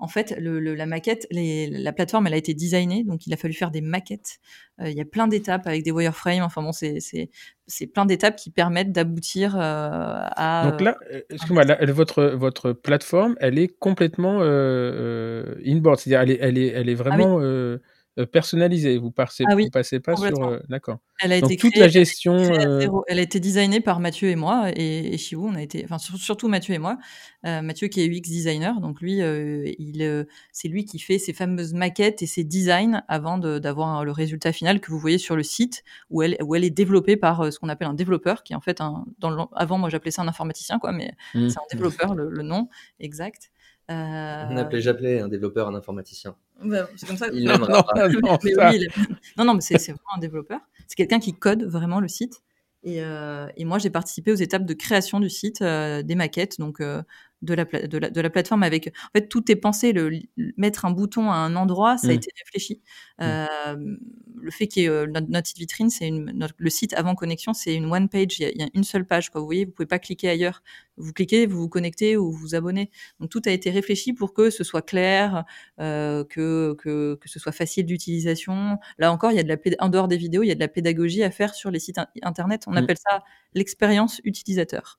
[0.01, 3.37] en fait, le, la maquette, les, la plateforme, elle a été designée, donc il a
[3.37, 4.39] fallu faire des maquettes.
[4.81, 6.43] Il y a plein d'étapes avec des wireframes.
[6.43, 10.71] Enfin bon, c'est plein d'étapes qui permettent d'aboutir à.
[10.71, 16.59] Donc là, euh, excuse-moi, votre votre plateforme, elle est complètement inboard, c'est-à-dire elle est elle
[16.59, 17.41] est elle est ah vraiment
[18.27, 18.99] personnalisée.
[18.99, 20.43] Vous passez, ah vous passez pas sur.
[20.43, 20.99] Euh, d'accord.
[21.21, 22.35] Elle a été toute la gestion.
[22.35, 25.99] Euh, elle a été designée par Mathieu et moi et, et On a été, enfin
[25.99, 26.99] surtout Mathieu et moi.
[27.45, 32.23] Mathieu qui est UX designer, donc lui, il, c'est lui qui fait ces fameuses maquettes
[32.23, 36.23] et ses designs avant d'avoir le résultat final que vous voyez sur le site où
[36.23, 38.81] elle, où elle est développée par ce qu'on appelle un développeur, qui est en fait
[38.81, 41.49] un, dans avant moi j'appelais ça un informaticien quoi, mais mmh.
[41.49, 42.69] c'est un développeur le, le nom
[43.01, 43.51] exact.
[43.89, 46.37] On appelait, j'appelais un développeur un informaticien.
[46.63, 47.29] Bah, c'est comme ça.
[47.33, 48.39] Il non, non,
[49.37, 50.61] non, non, mais c'est vraiment un développeur.
[50.87, 52.43] C'est quelqu'un qui code vraiment le site.
[52.85, 56.59] Et, euh, et moi, j'ai participé aux étapes de création du site, euh, des maquettes,
[56.59, 57.03] donc euh,
[57.43, 58.89] de la, de, la, de la plateforme avec.
[58.89, 59.93] En fait, tout est pensé.
[59.93, 60.21] Le,
[60.57, 62.15] mettre un bouton à un endroit, ça a mmh.
[62.15, 62.83] été réfléchi.
[63.19, 63.23] Mmh.
[63.23, 63.97] Euh,
[64.41, 67.75] le fait qu'il y ait euh, notre, site vitrine, c'est le site avant connexion, c'est
[67.75, 68.39] une one page.
[68.41, 69.31] Il y, a, une seule page.
[69.31, 69.41] Quoi.
[69.41, 70.63] Vous voyez, vous pouvez pas cliquer ailleurs.
[70.97, 72.91] Vous cliquez, vous vous connectez ou vous vous abonnez.
[73.21, 75.45] Donc tout a été réfléchi pour que ce soit clair,
[75.81, 78.79] euh, que, que, que ce soit facile d'utilisation.
[78.99, 80.61] Là encore, il y a de la en dehors des vidéos, il y a de
[80.61, 82.65] la pédagogie à faire sur les sites internet.
[82.67, 82.77] On mmh.
[82.79, 83.23] appelle ça
[83.55, 84.99] l'expérience utilisateur.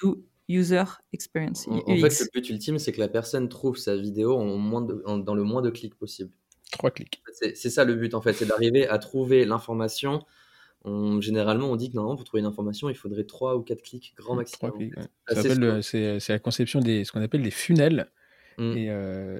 [0.00, 1.66] D'où user experience.
[1.68, 5.34] En, fait, le but ultime, c'est que la personne trouve sa vidéo en moins dans
[5.34, 6.30] le moins de clics possible.
[6.72, 7.22] Trois clics.
[7.32, 10.24] C'est ça le but, en fait, c'est d'arriver à trouver l'information.
[11.20, 14.14] généralement, on dit que normalement, pour trouver une information, il faudrait trois ou quatre clics
[14.16, 14.72] grand maximum.
[15.82, 18.10] C'est la conception des ce qu'on appelle les funnels.
[18.58, 18.76] Mmh.
[18.76, 18.90] Et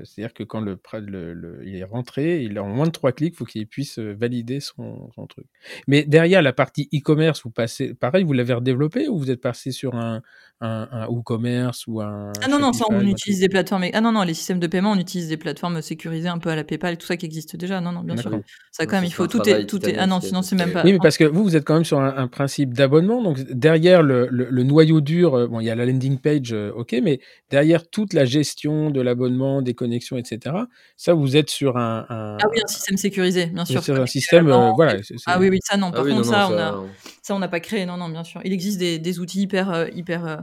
[0.04, 3.36] c'est-à-dire que quand le, le, il est rentré, il en moins de trois clics, il
[3.36, 5.46] faut qu'il puisse valider son, son, truc.
[5.86, 9.70] Mais derrière la partie e-commerce, vous passez, pareil, vous l'avez redéveloppé ou vous êtes passé
[9.70, 10.22] sur un,
[10.60, 12.32] un, un WooCommerce ou un.
[12.42, 13.84] Ah non, non, ça, on utilise des plateformes.
[13.92, 16.56] Ah non, non, les systèmes de paiement, on utilise des plateformes sécurisées un peu à
[16.56, 17.80] la PayPal et tout ça qui existe déjà.
[17.80, 18.30] Non, non, bien sûr.
[18.70, 19.26] Ça, quand même, il faut.
[19.26, 19.96] Tout est, tout est.
[19.98, 20.82] Ah non, sinon, c'est même pas.
[20.84, 23.22] Oui, mais parce que vous, vous êtes quand même sur un, principe d'abonnement.
[23.22, 27.20] Donc, derrière le, le, noyau dur, bon, il y a la landing page, ok, mais
[27.50, 30.56] derrière toute la gestion de l'abonnement, des connexions, etc.,
[30.96, 32.06] ça, vous êtes sur un.
[32.08, 33.82] Ah oui, un système sécurisé, bien sûr.
[33.82, 34.96] Sur un système, euh, voilà.
[35.26, 35.90] Ah oui, oui, ça, non.
[35.92, 36.84] Ah Par contre, ça, on a,
[37.22, 37.86] ça, on n'a pas créé.
[37.86, 38.40] Non, non, bien sûr.
[38.44, 40.36] Il existe des, des outils hyper, euh, hyper euh,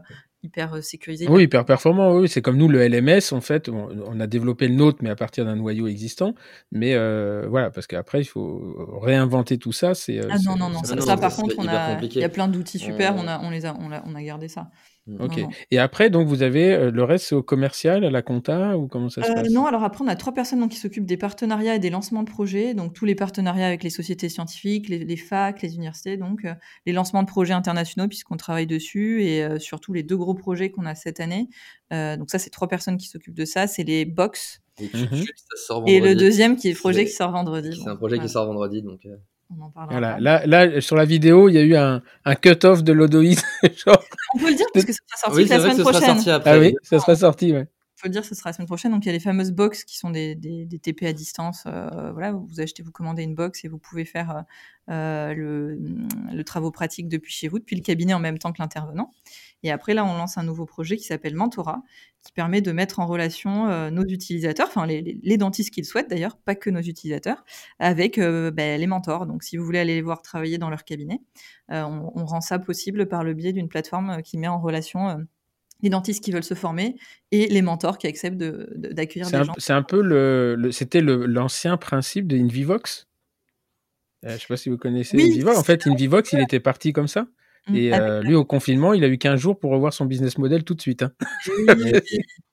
[0.44, 1.28] hyper sécurisé.
[1.28, 2.14] Oui, hyper performant.
[2.14, 5.16] Oui, c'est comme nous, le LMS, en fait, on, a développé le nôtre, mais à
[5.16, 6.34] partir d'un noyau existant.
[6.72, 9.94] Mais euh, voilà, parce qu'après, il faut réinventer tout ça.
[9.94, 10.84] C'est, ah non, non, non.
[10.84, 13.16] Ça, par contre, on a, il y a plein d'outils super.
[13.16, 14.70] On, a, on, les a, on, a, on a gardé ça.
[15.08, 15.22] Mm.
[15.22, 15.40] Ok.
[15.72, 18.88] Et après, donc, vous avez euh, le reste, c'est au commercial, à la compta, ou
[18.88, 19.50] comment ça se euh, passe?
[19.50, 22.24] Non, alors après, on a trois personnes donc, qui s'occupent des partenariats et des lancements
[22.24, 22.74] de projets.
[22.74, 26.54] Donc, tous les partenariats avec les sociétés scientifiques, les, facs, les universités, donc euh,
[26.86, 30.86] les lancements de projets internationaux, puisqu'on travaille dessus, et surtout les deux gros projets qu'on
[30.86, 31.48] a cette année.
[31.92, 33.68] donc, ça, c'est trois personnes qui s'occupent de ça.
[33.68, 34.62] C'est les box.
[35.86, 37.80] Et, le deuxième qui est le projet qui sort vendredi.
[37.84, 39.02] C'est un projet qui sort vendredi, donc.
[39.90, 40.20] Voilà.
[40.20, 43.44] Là, là, sur la vidéo, il y a eu un, un cut-off de l'Odoïs.
[44.34, 46.42] On peut le dire parce que ça sera sorti la semaine prochaine.
[46.46, 47.68] Ah oui, ça sera sorti, ouais.
[48.02, 48.92] Peut le dire, ce sera la semaine prochaine.
[48.92, 50.36] Donc, il y a les fameuses box qui sont des,
[50.82, 51.64] TP à distance.
[51.68, 54.44] Euh, voilà, vous achetez, vous commandez une box et vous pouvez faire
[54.90, 55.78] euh, le,
[56.34, 59.12] le travaux pratique depuis chez vous, depuis le cabinet en même temps que l'intervenant.
[59.64, 61.84] Et après, là, on lance un nouveau projet qui s'appelle Mentora,
[62.24, 66.10] qui permet de mettre en relation euh, nos utilisateurs, enfin les, les, dentistes qu'ils souhaitent
[66.10, 67.44] d'ailleurs, pas que nos utilisateurs,
[67.80, 69.26] avec euh, ben, les mentors.
[69.28, 71.22] Donc, si vous voulez aller les voir travailler dans leur cabinet,
[71.72, 75.26] euh, on, rend ça possible par le biais d'une plateforme qui met en relation
[75.82, 76.96] les dentistes qui veulent se former
[77.32, 79.54] et les mentors qui acceptent d'accueillir de, des gens.
[79.58, 83.08] C'est un peu le, c'était l'ancien principe de Invivox?
[84.24, 85.58] je ne sais pas si vous connaissez Invivox.
[85.58, 87.26] En fait, Invivox, il était parti comme ça.
[87.68, 87.76] Mmh.
[87.76, 90.64] Et euh, lui, au confinement, il a eu 15 jours pour revoir son business model
[90.64, 91.04] tout de suite.
[91.04, 91.12] Hein.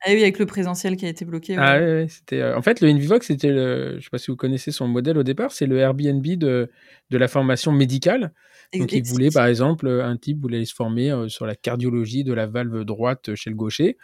[0.04, 1.56] Ah oui, avec le présentiel qui a été bloqué.
[1.58, 2.40] Ah oui, c'était.
[2.40, 3.96] Euh, en fait, le Invivox, c'était le.
[3.98, 6.70] Je sais pas si vous connaissez son modèle au départ, c'est le Airbnb de,
[7.10, 8.32] de la formation médicale.
[8.74, 12.34] Donc, il voulait, par exemple, un type voulait se former euh, sur la cardiologie de
[12.34, 13.96] la valve droite chez le gaucher.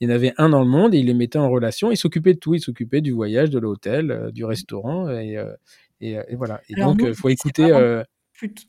[0.00, 1.90] Il y en avait un dans le monde et il les mettait en relation.
[1.90, 2.54] Il s'occupait de tout.
[2.54, 5.08] Il s'occupait du voyage, de l'hôtel, du restaurant.
[5.10, 5.38] Et,
[6.00, 6.60] et, voilà.
[6.68, 7.72] Et donc, il faut écouter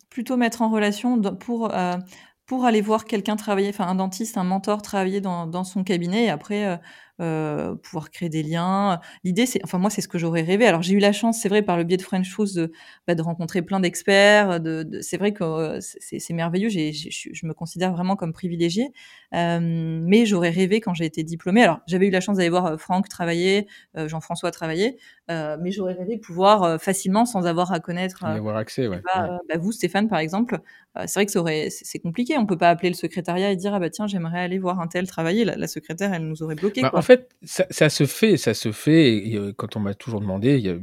[0.09, 1.97] plutôt mettre en relation pour, euh,
[2.45, 6.25] pour aller voir quelqu'un travailler, enfin un dentiste, un mentor travailler dans, dans son cabinet
[6.25, 6.77] et après euh,
[7.23, 8.99] euh, pouvoir créer des liens.
[9.23, 10.65] L'idée, c'est, enfin moi, c'est ce que j'aurais rêvé.
[10.65, 12.71] Alors j'ai eu la chance, c'est vrai, par le biais de French Shoes, de,
[13.07, 14.59] bah, de rencontrer plein d'experts.
[14.59, 16.69] De, de c'est vrai que euh, c'est merveilleux.
[16.69, 18.91] J'ai, je me considère vraiment comme privilégiée.
[19.33, 21.63] Euh, mais j'aurais rêvé quand j'ai été diplômée.
[21.63, 24.97] Alors j'avais eu la chance d'aller voir Franck travailler, Jean-François travailler,
[25.29, 28.87] mais j'aurais rêvé pouvoir facilement, sans avoir à connaître, avoir accès.
[28.87, 29.01] Ouais.
[29.15, 30.59] Bah, vous, Stéphane, par exemple,
[31.05, 32.37] c'est vrai que ça aurait, c'est compliqué.
[32.37, 34.87] On peut pas appeler le secrétariat et dire ah bah tiens j'aimerais aller voir un
[34.87, 35.45] tel travailler.
[35.45, 36.81] La, secrétaire, elle nous aurait bloqué.
[36.81, 37.12] Bah, en fait,
[37.43, 39.15] ça, ça, se fait, ça se fait.
[39.15, 40.75] Et, quand on m'a toujours demandé, y a,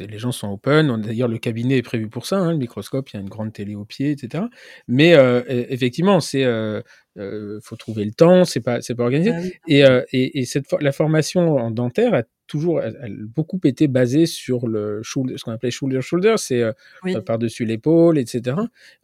[0.00, 1.00] les gens sont open.
[1.02, 2.38] D'ailleurs, le cabinet est prévu pour ça.
[2.38, 4.44] Hein, le microscope, il y a une grande télé au pied, etc.
[4.86, 6.80] Mais euh, e, effectivement, c'est euh,
[7.18, 9.32] euh, faut trouver le temps, c'est pas c'est pas organisé.
[9.34, 13.86] Ah et, euh, et, et, cette la formation en dentaire a toujours elle, beaucoup été
[13.86, 16.72] basée sur le shoulder, ce qu'on appelait shoulder shoulder, c'est euh,
[17.06, 18.56] euh, par dessus l'épaule, etc.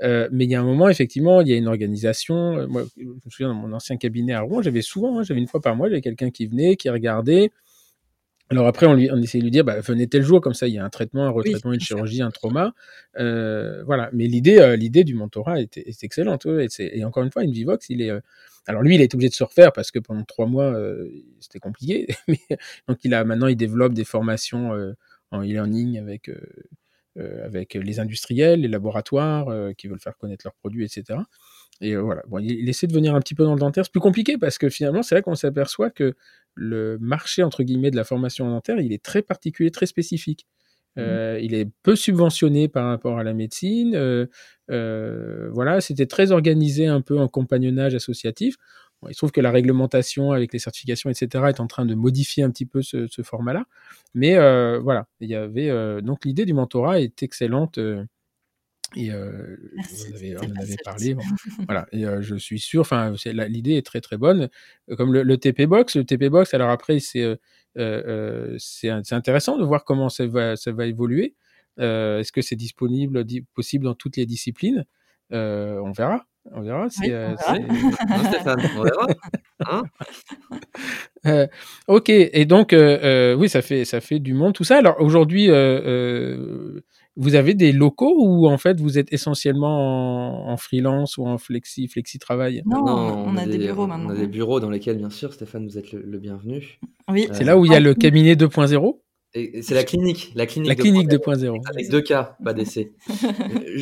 [0.03, 2.67] Euh, mais il y a un moment effectivement, il y a une organisation.
[2.67, 5.47] Moi, je me souviens dans mon ancien cabinet à Rouen, j'avais souvent, hein, j'avais une
[5.47, 7.53] fois par mois, j'avais quelqu'un qui venait, qui regardait.
[8.51, 10.69] Alors après, on, lui, on essayait de lui dire, bah, venez tel jour, comme ça,
[10.69, 12.75] il y a un traitement, un retraitement, une chirurgie, un trauma.
[13.19, 14.11] Euh, voilà.
[14.13, 16.47] Mais l'idée, euh, l'idée du mentorat est, est excellente.
[16.47, 18.11] et, et, encore une fois, Invivox, il est.
[18.11, 18.21] Euh,
[18.67, 20.75] alors lui, il est obligé de se refaire parce que pendant trois mois,
[21.39, 22.07] c'était compliqué.
[22.89, 24.71] donc il a maintenant, il développe des formations
[25.31, 26.31] en e-learning avec
[27.19, 31.19] avec les industriels, les laboratoires qui veulent faire connaître leurs produits, etc.
[31.81, 33.85] Et voilà, bon, il, essaie de venir un petit peu dans le dentaire.
[33.85, 36.15] C'est plus compliqué parce que finalement, c'est là qu'on s'aperçoit que
[36.55, 40.47] le marché, entre guillemets, de la formation dentaire, il est très particulier, très spécifique.
[40.97, 41.01] Mmh.
[41.01, 43.97] Euh, il est peu subventionné par rapport à la médecine.
[43.97, 44.27] Euh,
[44.71, 48.57] euh, voilà, c'était très organisé un peu en compagnonnage associatif.
[49.03, 51.95] Bon, il se trouve que la réglementation avec les certifications, etc., est en train de
[51.95, 53.65] modifier un petit peu ce, ce format-là.
[54.15, 57.79] Mais euh, voilà, il y avait euh, donc l'idée du mentorat est excellente.
[58.97, 61.17] Et euh, on, avait, on en avait parlé.
[61.67, 61.87] voilà.
[61.93, 63.15] Et euh, je suis sûr, enfin,
[63.49, 64.49] l'idée est très très bonne.
[64.97, 67.39] Comme le, le, TP Box, le TP Box, alors après, c'est
[67.77, 71.35] euh, c'est intéressant de voir comment ça va, ça va évoluer.
[71.79, 74.85] Est-ce que c'est disponible, di possible dans toutes les disciplines?
[75.31, 76.27] On verra.
[76.53, 76.89] On verra.
[77.01, 78.29] Oui, on verra.
[78.29, 79.07] Stéphane, on verra.
[79.67, 79.83] Hein
[81.27, 81.47] euh,
[81.89, 84.77] ok, et donc oui, ça fait ça fait du monde tout ça.
[84.77, 85.49] Alors aujourd'hui,
[87.17, 91.89] vous avez des locaux ou en fait vous êtes essentiellement en, freelance ou en flexi,
[91.89, 92.63] flexi travail?
[92.67, 94.11] Non, on, a, des, bureaux maintenant.
[94.11, 96.79] On a des bureaux dans lesquels, bien sûr, Stéphane, vous êtes le, bienvenu.
[97.09, 97.29] Oui.
[97.33, 98.99] C'est là où il y a le cabinet 2.0
[99.35, 100.33] c'est la clinique.
[100.37, 101.61] La clinique, la clinique 2.0.
[101.69, 102.93] Avec deux cas, pas d'essai.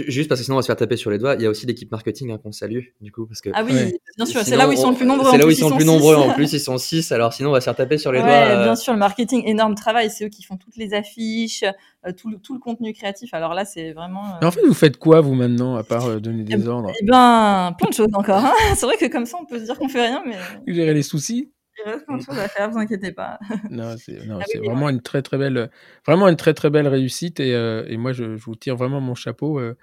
[0.09, 1.35] Juste parce que sinon on va se faire taper sur les doigts.
[1.35, 3.27] Il y a aussi l'équipe marketing hein, qu'on salue, du coup.
[3.27, 3.73] Parce que, ah oui,
[4.16, 4.41] bien sûr.
[4.43, 5.31] C'est là où ils sont le plus nombreux.
[5.31, 6.16] C'est là où ils sont le plus nombreux.
[6.16, 7.12] En plus, ils sont six.
[7.12, 8.65] Alors sinon, on va se faire taper sur les ouais, doigts.
[8.65, 10.11] Bien sûr, le marketing, énorme travail.
[10.11, 11.65] C'est eux qui font toutes les affiches,
[12.07, 13.35] euh, tout, le, tout, le, contenu créatif.
[13.35, 14.24] Alors là, c'est vraiment.
[14.24, 14.39] Euh...
[14.41, 16.91] Mais en fait, vous faites quoi, vous, maintenant, à part euh, donner des ordres?
[16.99, 18.43] Eh ben, plein de choses encore.
[18.43, 18.55] Hein.
[18.74, 20.37] c'est vrai que comme ça, on peut se dire qu'on fait rien, mais.
[20.73, 21.51] Gérer les soucis?
[21.78, 23.39] Il reste plein de choses à faire, vous inquiétez pas.
[23.70, 25.70] non, c'est vraiment une très très belle,
[26.07, 29.01] vraiment une très très belle réussite et, euh, et moi je, je, vous tire vraiment
[29.01, 29.59] mon chapeau.
[29.59, 29.77] Euh.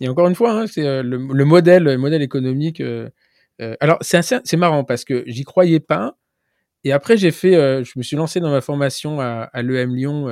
[0.00, 2.80] Et encore une fois, hein, c'est euh, le, le, modèle, le modèle économique.
[2.80, 3.08] Euh,
[3.60, 6.16] euh, alors c'est c'est marrant parce que j'y croyais pas.
[6.84, 7.52] Et après j'ai fait,
[7.84, 10.26] je me suis lancé dans ma formation à, à l'EM Lyon,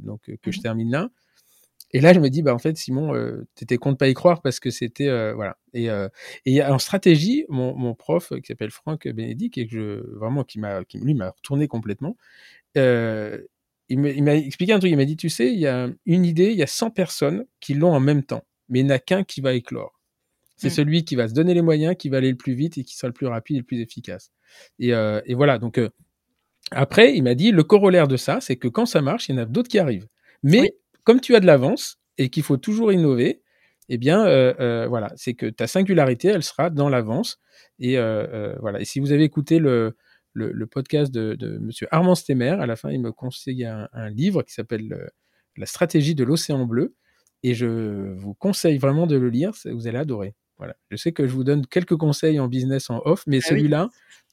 [0.00, 1.08] donc que je mmh termine là.
[1.94, 4.14] Et là, je me dis, bah, en fait, Simon, euh, tu étais de pas y
[4.14, 5.06] croire parce que c'était.
[5.06, 5.56] Euh, voilà.
[5.74, 6.08] Et, euh,
[6.44, 10.58] et en stratégie, mon, mon prof, qui s'appelle Franck Bénédicte, et que je, vraiment, qui
[10.58, 12.16] m'a, qui, lui, m'a retourné complètement,
[12.76, 13.40] euh,
[13.88, 14.90] il m'a expliqué un truc.
[14.90, 17.44] Il m'a dit, tu sais, il y a une idée, il y a 100 personnes
[17.60, 20.00] qui l'ont en même temps, mais il n'y en a qu'un qui va éclore.
[20.56, 20.70] C'est mmh.
[20.70, 22.96] celui qui va se donner les moyens, qui va aller le plus vite et qui
[22.96, 24.32] sera le plus rapide et le plus efficace.
[24.80, 25.58] Et, euh, et voilà.
[25.58, 25.90] Donc, euh,
[26.72, 29.38] après, il m'a dit, le corollaire de ça, c'est que quand ça marche, il y
[29.38, 30.08] en a d'autres qui arrivent.
[30.42, 30.70] Mais oui
[31.04, 33.42] comme tu as de l'avance et qu'il faut toujours innover,
[33.88, 37.38] eh bien, euh, euh, voilà, c'est que ta singularité, elle sera dans l'avance.
[37.78, 38.80] Et euh, voilà.
[38.80, 39.96] Et si vous avez écouté le,
[40.32, 43.88] le, le podcast de, de Monsieur Armand Stemmer, à la fin, il me conseille un,
[43.92, 45.10] un livre qui s'appelle
[45.56, 46.94] La stratégie de l'océan bleu.
[47.42, 50.34] Et je vous conseille vraiment de le lire, vous allez adorer.
[50.56, 50.76] Voilà.
[50.90, 53.88] Je sais que je vous donne quelques conseils en business en off, mais ah celui-là,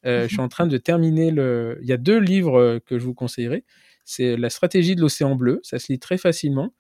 [0.06, 0.11] oui.
[0.11, 1.77] je suis en train de terminer le.
[1.81, 3.65] Il y a deux livres que je vous conseillerais.
[4.06, 6.73] C'est La stratégie de l'océan bleu, ça se lit très facilement.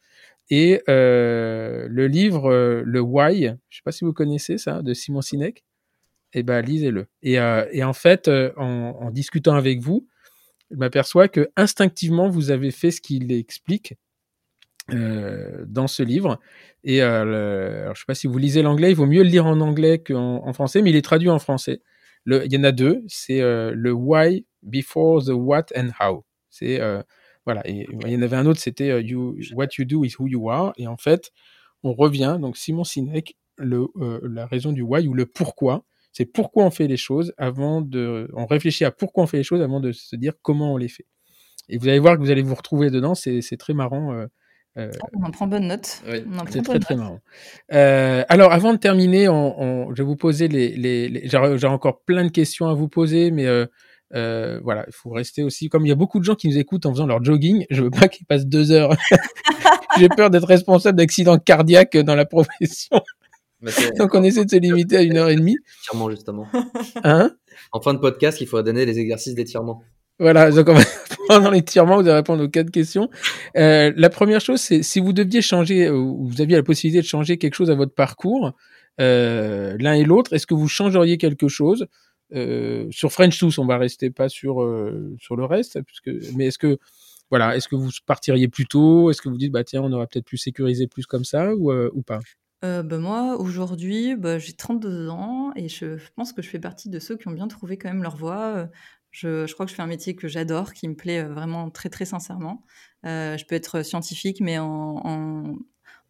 [0.51, 4.81] Et euh, le livre euh, Le Why, je ne sais pas si vous connaissez ça,
[4.81, 5.63] de Simon Sinek,
[6.33, 7.07] eh ben lisez-le.
[7.23, 10.07] Et, euh, en fait, en, discutant avec vous,
[10.69, 13.95] je m'aperçois que instinctivement vous avez fait ce qu'il explique
[14.89, 16.39] dans ce livre.
[16.83, 19.45] Et alors, je ne sais pas si vous lisez l'anglais, il vaut mieux le lire
[19.45, 21.81] en anglais qu'en en français, mais il est traduit en français.
[22.25, 26.25] Le, il y en a deux, c'est le Why before the What and How.
[26.51, 27.01] C'est euh,
[27.45, 27.67] voilà.
[27.67, 30.27] Et il y en avait un autre, c'était euh, you, What you do is who
[30.27, 30.73] you are.
[30.77, 31.31] Et en fait,
[31.81, 32.37] on revient.
[32.39, 36.71] Donc Simon Sinek, le, euh, la raison du why ou le pourquoi, C'est pourquoi on
[36.71, 39.91] fait les choses avant de, on réfléchit à pourquoi on fait les choses avant de
[39.91, 41.07] se dire comment on les fait.
[41.69, 44.13] Et vous allez voir que vous allez vous retrouver dedans, c'est très marrant.
[44.13, 44.27] Euh,
[44.77, 46.01] euh, on en prend bonne note.
[46.49, 47.19] C'est très très marrant.
[47.73, 52.23] Euh, alors avant de terminer, on, je vais vous poser les, les, j'ai encore plein
[52.23, 53.65] de questions à vous poser, mais euh,
[54.13, 55.69] voilà, il faut rester aussi.
[55.69, 57.83] Comme il y a beaucoup de gens qui nous écoutent en faisant leur jogging, je
[57.83, 58.95] veux pas qu'ils passent deux heures.
[59.97, 63.01] J'ai peur d'être responsable d'accidents cardiaques dans la profession.
[63.97, 65.57] Donc on essaie de se limiter à une heure et demie.
[65.83, 66.47] Étirement justement.
[67.03, 67.31] Hein?
[67.71, 69.83] En fin de podcast, il faudrait donner les exercices d'étirement.
[70.19, 70.83] Voilà, donc on va
[71.27, 73.09] pendant l'étirement, vous allez répondre aux quatre questions.
[73.57, 77.07] Euh, la première chose, c'est si vous deviez changer, ou vous aviez la possibilité de
[77.07, 78.53] changer quelque chose à votre parcours,
[78.99, 81.87] euh, l'un et l'autre, est-ce que vous changeriez quelque chose?
[82.33, 86.47] Euh, Sur French Tooth, on va rester pas sur euh, sur le reste, puisque, mais
[86.47, 86.77] est-ce que
[87.29, 89.09] voilà, est-ce que vous partiriez plus tôt?
[89.09, 91.71] Est-ce que vous dites bah tiens, on aurait peut-être pu sécuriser plus comme ça ou,
[91.71, 92.19] euh, ou pas?
[92.63, 96.89] Euh, bah, moi, aujourd'hui, bah, j'ai 32 ans et je pense que je fais partie
[96.89, 98.69] de ceux qui ont bien trouvé quand même leur voie.
[99.11, 102.05] Je, crois que je fais un métier que j'adore, qui me plaît vraiment très très
[102.05, 102.63] sincèrement.
[103.03, 105.55] Je peux être scientifique, mais en,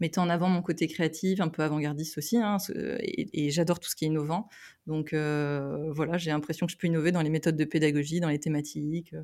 [0.02, 3.95] mettant en avant mon côté créatif, un peu avant-gardiste aussi, hein, et, j'adore tout ce
[3.95, 4.49] qui est innovant.
[4.88, 8.30] Donc euh, voilà, j'ai l'impression que je peux innover dans les méthodes de pédagogie, dans
[8.30, 9.15] les thématiques,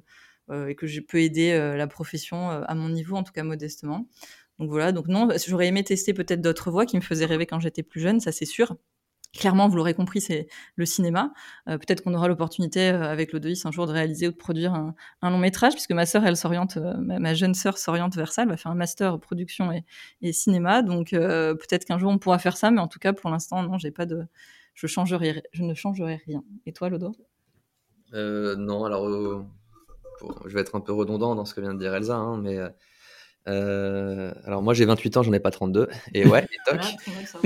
[0.69, 4.07] et que je peux aider la profession à mon niveau, en tout cas modestement.
[4.59, 7.59] Donc voilà, donc non, j'aurais aimé tester peut-être d'autres voies qui me faisaient rêver quand
[7.59, 8.77] j'étais plus jeune, ça c'est sûr.
[9.37, 11.31] Clairement, vous l'aurez compris, c'est le cinéma.
[11.69, 14.73] Euh, peut-être qu'on aura l'opportunité euh, avec l'Odoïs un jour de réaliser ou de produire
[14.73, 18.43] un, long métrage, puisque ma sœur, elle s'oriente, euh, ma, jeune sœur s'oriente vers ça.
[18.43, 19.71] Elle va faire un master production
[20.21, 20.81] et, cinéma.
[20.81, 23.77] Donc peut-être qu'un jour on pourra faire ça, mais en tout cas, pour l'instant, non,
[23.77, 24.25] j'ai pas de,
[24.73, 26.43] je changerai, je ne changerai rien.
[26.65, 27.15] Et toi, Lodo?
[28.13, 29.45] Non, alors
[30.45, 32.57] je vais être un peu redondant dans ce que vient de dire Elsa, hein, mais
[33.47, 35.87] euh, alors moi j'ai 28 ans, j'en ai pas 32.
[36.13, 36.81] Et ouais, et toc.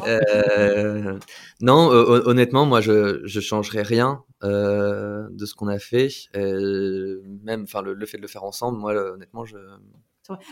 [0.07, 1.17] euh,
[1.61, 6.09] non, honnêtement, moi je je changerais rien euh, de ce qu'on a fait.
[6.35, 9.57] Euh, même, enfin le, le, fait de le faire ensemble, moi honnêtement je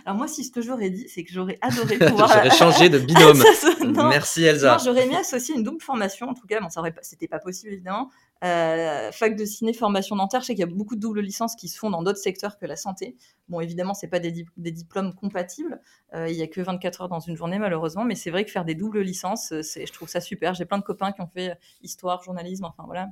[0.06, 2.28] alors moi, si ce que j'aurais dit, c'est que j'aurais adoré pouvoir.
[2.28, 3.44] j'aurais changé de binôme.
[4.10, 4.78] Merci Elsa.
[4.84, 6.30] j'aurais aimé associer une double formation.
[6.30, 7.02] En tout cas, bon, ça aurait pas...
[7.04, 8.10] c'était pas possible évidemment.
[8.44, 10.42] Euh, fac de ciné, formation dentaire.
[10.42, 12.58] Je sais qu'il y a beaucoup de doubles licences qui se font dans d'autres secteurs
[12.58, 13.18] que la santé.
[13.50, 15.82] Bon, évidemment, c'est pas des, des, diplômes compatibles.
[16.14, 18.52] Euh, il y a que 24 heures dans une journée malheureusement, mais c'est vrai que
[18.52, 20.54] faire des doubles licences, c'est, je trouve ça super.
[20.54, 23.10] J'ai plein de copains qui ont fait histoire, journalisme, enfin voilà.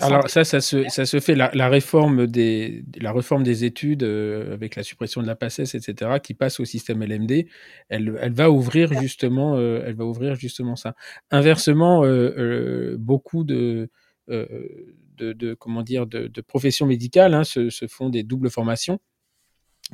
[0.00, 4.52] Alors ça, ça se, ça se fait la, réforme des la réforme des études euh,
[4.52, 7.46] avec la suppression de la PACES, etc., qui passe au système LMD.
[7.88, 10.96] Elle, elle va ouvrir justement, euh, elle va ouvrir justement ça.
[11.30, 13.88] Inversement, euh, beaucoup de,
[14.26, 18.98] de, de, comment dire de, de professions médicales hein, se, se, font des doubles formations.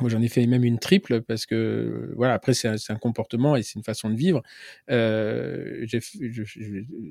[0.00, 3.62] Moi, j'en ai fait même une triple parce que, voilà, après, c'est un, comportement et
[3.62, 4.42] c'est une façon de vivre.
[4.90, 5.98] Euh, je,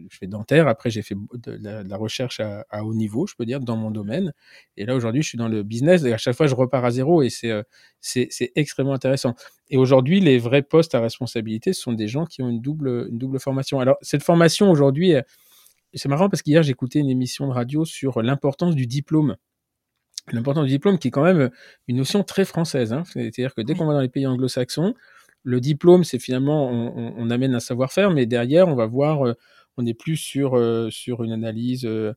[0.09, 3.77] fais dentaire, après, j'ai fait de la, recherche à, haut niveau, je peux dire, dans
[3.77, 4.33] mon domaine.
[4.75, 6.91] Et là, aujourd'hui, je suis dans le business et à chaque fois, je repars à
[6.91, 7.63] zéro et c'est, euh,
[8.01, 9.33] c'est, extrêmement intéressant.
[9.69, 13.17] Et aujourd'hui, les vrais postes à responsabilité sont des gens qui ont une double, une
[13.17, 13.79] double formation.
[13.79, 15.13] Alors, cette formation, aujourd'hui,
[15.93, 19.37] c'est marrant parce qu'hier, j'écoutais une émission de radio sur l'importance du diplôme
[20.31, 21.49] l'importance du diplôme qui est quand même
[21.87, 22.93] une notion très française.
[22.93, 23.03] Hein.
[23.05, 24.93] C'est-à-dire que dès qu'on va dans les pays anglo-saxons,
[25.43, 29.33] le diplôme, c'est finalement, on, on, amène un savoir-faire, mais derrière, on va voir, euh,
[29.77, 32.13] on est plus sur, euh, sur une analyse euh,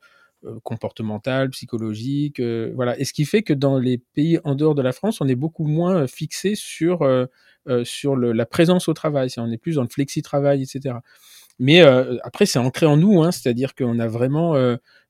[0.63, 2.41] comportementale, psychologique,
[2.75, 2.97] voilà.
[3.01, 5.35] Et ce qui fait que dans les pays en dehors de la France, on est
[5.35, 7.01] beaucoup moins fixé sur,
[7.83, 9.29] sur le, la présence au travail.
[9.39, 10.97] On est plus dans le flexi-travail, etc.
[11.59, 11.81] Mais
[12.23, 14.55] après, c'est ancré en nous, hein, c'est-à-dire qu'on a vraiment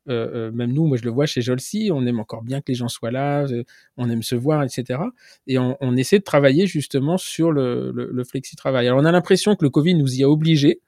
[0.09, 2.67] euh, euh, même nous, moi je le vois chez Jolsi, on aime encore bien que
[2.69, 3.65] les gens soient là, euh,
[3.97, 5.01] on aime se voir, etc.
[5.47, 8.87] Et on, essaie de travailler justement sur le, le, le flexi-travail.
[8.87, 10.81] Alors on a l'impression que le Covid nous y a obligés.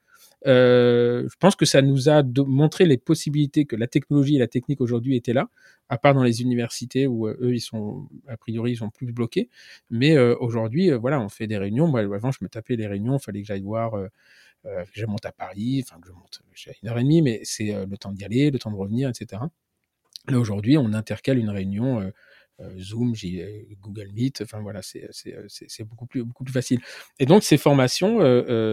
[0.44, 4.80] Je pense que ça nous a montré les possibilités que la technologie et la technique
[4.80, 5.48] aujourd'hui étaient là,
[5.88, 9.48] à part dans les universités où eux ils sont a priori ils sont plus bloqués.
[9.90, 11.88] Mais aujourd'hui, voilà, on fait des réunions.
[11.88, 13.94] Moi avant je me tapais les réunions, il fallait que j'aille voir
[14.66, 17.40] euh, je monte à Paris, enfin que je monte, j'ai une heure et demie, mais
[17.44, 19.42] c'est euh, le temps d'y aller, le temps de revenir, etc.
[20.28, 22.00] Là aujourd'hui, on intercale une réunion
[22.60, 23.14] euh, Zoom,
[23.80, 26.80] Google Meet, enfin voilà, c'est beaucoup plus, beaucoup plus facile.
[27.20, 28.20] Et donc ces formations,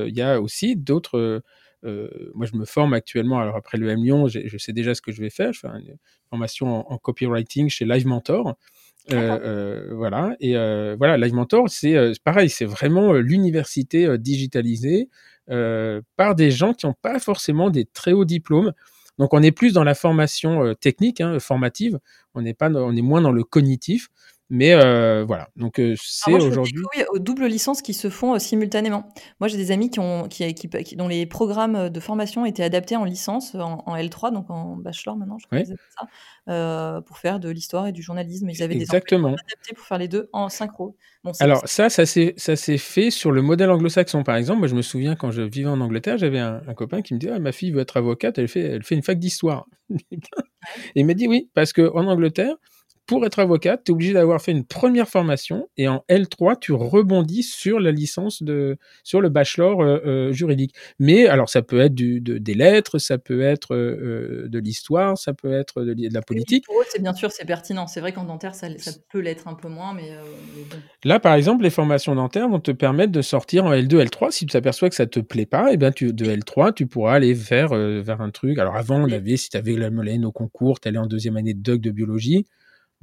[0.05, 1.43] il y a aussi d'autres.
[1.83, 3.39] moi, je me forme actuellement.
[3.39, 5.53] Alors après le M Lyon, je sais déjà ce que je vais faire.
[5.53, 5.97] Je fais une
[6.31, 8.57] formation en, copywriting chez Live Mentor.
[9.07, 10.53] voilà et
[10.97, 16.95] voilà Live Mentor c'est pareil c'est vraiment l'université digitalisée euh, par des gens qui n'ont
[17.01, 18.73] pas forcément des très hauts diplômes.
[19.17, 21.99] Donc on est plus dans la formation euh, technique, hein, formative.
[22.33, 24.09] On n'est pas, on est moins dans le cognitif.
[24.51, 26.83] Mais euh, voilà, donc euh, c'est aujourd'hui.
[26.95, 29.11] Oui, aux doubles licences qui se font euh, simultanément.
[29.39, 32.95] Moi, j'ai des amis qui ont, qui, qui, dont les programmes de formation étaient adaptés
[32.95, 35.75] en licence, en, L3, donc en bachelor maintenant, je crois oui.
[36.45, 38.47] ça, pour faire de l'histoire et du journalisme.
[38.47, 39.29] Ils avaient Exactement.
[39.29, 40.95] des adaptés pour faire les deux en synchro.
[41.39, 44.59] Alors ça, ça s'est fait sur le modèle anglo-saxon, par exemple.
[44.59, 47.29] Moi, je me souviens quand je vivais en Angleterre, j'avais un, copain qui me dit
[47.29, 49.65] ah, ma fille veut être avocate, elle fait, elle fait une fac d'histoire.
[50.11, 50.19] et
[50.95, 52.57] il m'a dit oui, parce qu'en Angleterre,
[53.05, 56.73] pour être avocate, tu es obligé d'avoir fait une première formation et en L3, tu
[56.73, 60.73] rebondis sur la licence de, sur le bachelor euh, euh, juridique.
[60.97, 65.17] Mais alors, ça peut être du, de, des lettres, ça peut être euh, de l'histoire,
[65.17, 66.65] ça peut être de, la politique.
[66.65, 67.85] pour eux, c'est bien sûr, c'est pertinent.
[67.85, 70.11] C'est vrai qu'en dentaire, ça, ça peut l'être un peu moins, mais,
[71.03, 74.31] Là, par exemple, les formations dentaires vont te permettre de sortir en L2, L3.
[74.31, 76.87] Si tu t'aperçois que ça te plaît pas, et eh bien tu, de L3, tu
[76.87, 78.57] pourras aller vers, vers un truc.
[78.57, 81.37] Alors avant, on avait, si tu avais la moyenne au concours, tu allais en deuxième
[81.37, 82.45] année de doc de biologie.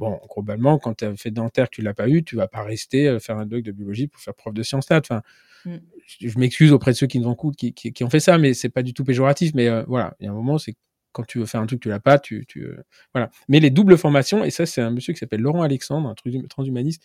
[0.03, 3.07] Bon, globalement, quand tu as fait dentaire, tu l'as pas eu, tu vas pas rester
[3.07, 4.99] euh, faire un doc de biologie pour faire prof de sciences nat.
[4.99, 5.23] Enfin,
[5.65, 5.77] mm.
[6.19, 8.69] je, m'excuse auprès de ceux qui nous ont qui, qui, ont fait ça, mais c'est
[8.69, 9.55] pas du tout péjoratif.
[9.55, 10.75] Mais euh, voilà, il y a un moment, c'est
[11.13, 12.83] quand tu veux faire un truc, tu l'as pas, tu, tu euh,
[13.15, 13.31] voilà.
[13.47, 17.05] Mais les doubles formations, et ça, c'est un monsieur qui s'appelle Laurent Alexandre, un transhumaniste,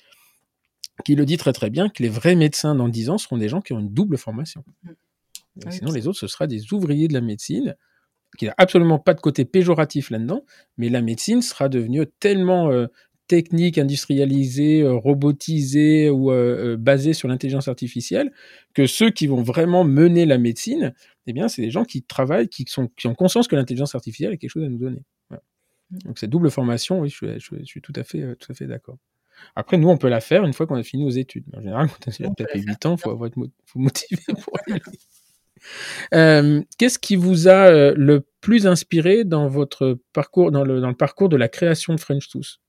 [1.05, 3.47] qui le dit très très bien que les vrais médecins dans 10 ans seront des
[3.47, 4.63] gens qui ont une double formation.
[4.81, 5.69] Mm.
[5.69, 7.75] sinon, les autres, ce sera des ouvriers de la médecine
[8.37, 10.45] qui n'a absolument pas de côté péjoratif là-dedans,
[10.77, 12.87] mais la médecine sera devenue tellement euh,
[13.27, 18.31] technique, industrialisée, euh, robotisée ou euh, basée sur l'intelligence artificielle
[18.73, 20.93] que ceux qui vont vraiment mener la médecine,
[21.25, 24.33] eh bien, c'est des gens qui travaillent, qui, sont, qui ont conscience que l'intelligence artificielle
[24.33, 25.03] a quelque chose à nous donner.
[25.29, 25.35] Mmh.
[26.05, 28.97] Donc cette double formation, oui, je, suis tout à fait, tout à fait d'accord.
[29.55, 31.45] Après, nous, on peut la faire une fois qu'on a fini nos études.
[31.55, 33.37] En général, quand on a tapé 8 ans, il faut, être
[33.75, 34.81] motivé pour y aller.
[36.13, 40.89] Euh, qu'est-ce qui vous a euh, le plus inspiré dans votre parcours, dans le, dans
[40.89, 42.59] le parcours de la création de French Tooth?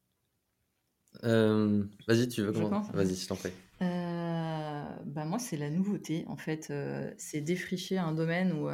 [1.25, 3.51] Euh, Vas-y, tu veux commencer Vas-y, s'il t'en prie.
[3.81, 6.25] bah moi, c'est la nouveauté.
[6.29, 6.73] En fait,
[7.17, 8.69] c'est défricher un domaine où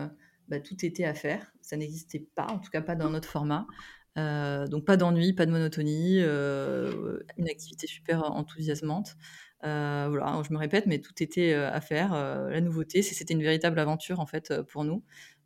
[0.49, 1.53] bah, tout était à faire.
[1.61, 3.67] Ça n'existait pas, en tout cas pas dans notre format.
[4.17, 9.17] donc pas d'ennui, pas de monotonie, une activité super enthousiasmante.
[9.65, 12.13] Euh, voilà, je me répète, mais tout était euh, à faire.
[12.15, 15.03] Euh, la nouveauté, c'était une véritable aventure en fait pour nous.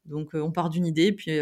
[0.06, 1.32] Donc on part d'une idée, puis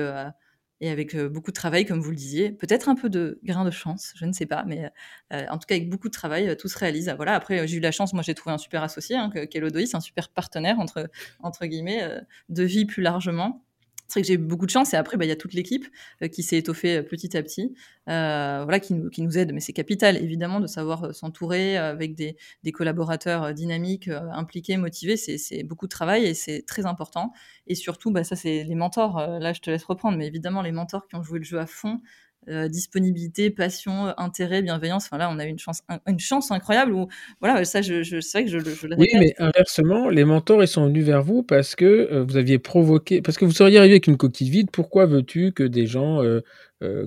[0.83, 3.71] et avec beaucoup de travail, comme vous le disiez, peut-être un peu de grain de
[3.71, 4.91] chance, je ne sais pas, mais
[5.31, 7.13] en tout cas avec beaucoup de travail, tout se réalise.
[7.17, 7.35] Voilà.
[7.35, 10.29] Après, j'ai eu la chance, moi j'ai trouvé un super associé, hein, qu'est un super
[10.31, 11.09] partenaire entre
[11.41, 12.03] entre guillemets
[12.49, 13.66] de vie plus largement
[14.09, 15.53] c'est vrai que j'ai eu beaucoup de chance et après bah, il y a toute
[15.53, 15.87] l'équipe
[16.23, 17.75] euh, qui s'est étoffée euh, petit à petit
[18.09, 19.53] euh, voilà qui nous, qui nous aide.
[19.53, 25.17] Mais c'est capital évidemment de savoir s'entourer avec des, des, collaborateurs dynamiques impliqués motivés.
[25.17, 27.33] C'est beaucoup de travail et c'est très important.
[27.67, 30.73] Et surtout bah, ça c'est les mentors là je te laisse reprendre mais évidemment les
[30.73, 32.01] mentors qui ont joué le jeu à fond
[32.49, 35.07] euh, disponibilité, passion, intérêt, bienveillance.
[35.07, 36.93] Enfin là, on a eu une chance, une chance incroyable.
[36.93, 37.09] Où,
[37.41, 40.63] voilà, ça, je, je c'est vrai que je, je le Oui, mais inversement, les mentors,
[40.63, 43.79] ils sont venus vers vous parce que euh, vous aviez provoqué, parce que vous seriez
[43.79, 44.71] arrivé avec une coquille vide.
[44.71, 46.41] Pourquoi veux-tu que des gens euh,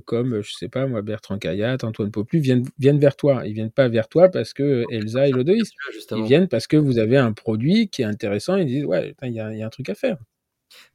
[0.06, 3.44] comme, je sais pas moi, Bertrand Caillat, Antoine Poplu viennent, viennent vers toi?
[3.46, 5.70] Ils viennent pas vers toi parce que Elsa et Lodoïs.
[6.12, 8.58] Ils viennent parce que vous avez un produit qui est intéressant.
[8.58, 10.18] Ils disent, ouais, il y, y a un truc à faire.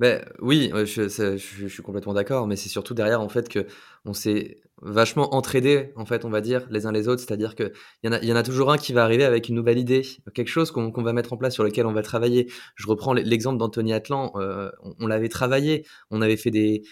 [0.01, 1.37] Ben oui, je,
[1.69, 3.67] suis complètement d'accord, mais c'est surtout derrière en fait que
[4.05, 7.73] on s'est vachement entraidé en fait, on va dire les uns les autres, c'est-à-dire que
[8.03, 9.55] il y en a, il y en a toujours un qui va arriver avec une
[9.55, 10.03] nouvelle idée,
[10.35, 12.51] quelque chose qu'on va mettre en place sur lequel on va travailler.
[12.75, 14.71] Je reprends l'exemple d'Anthony Atlan, euh,
[15.01, 16.83] on l'avait travaillé, on avait fait des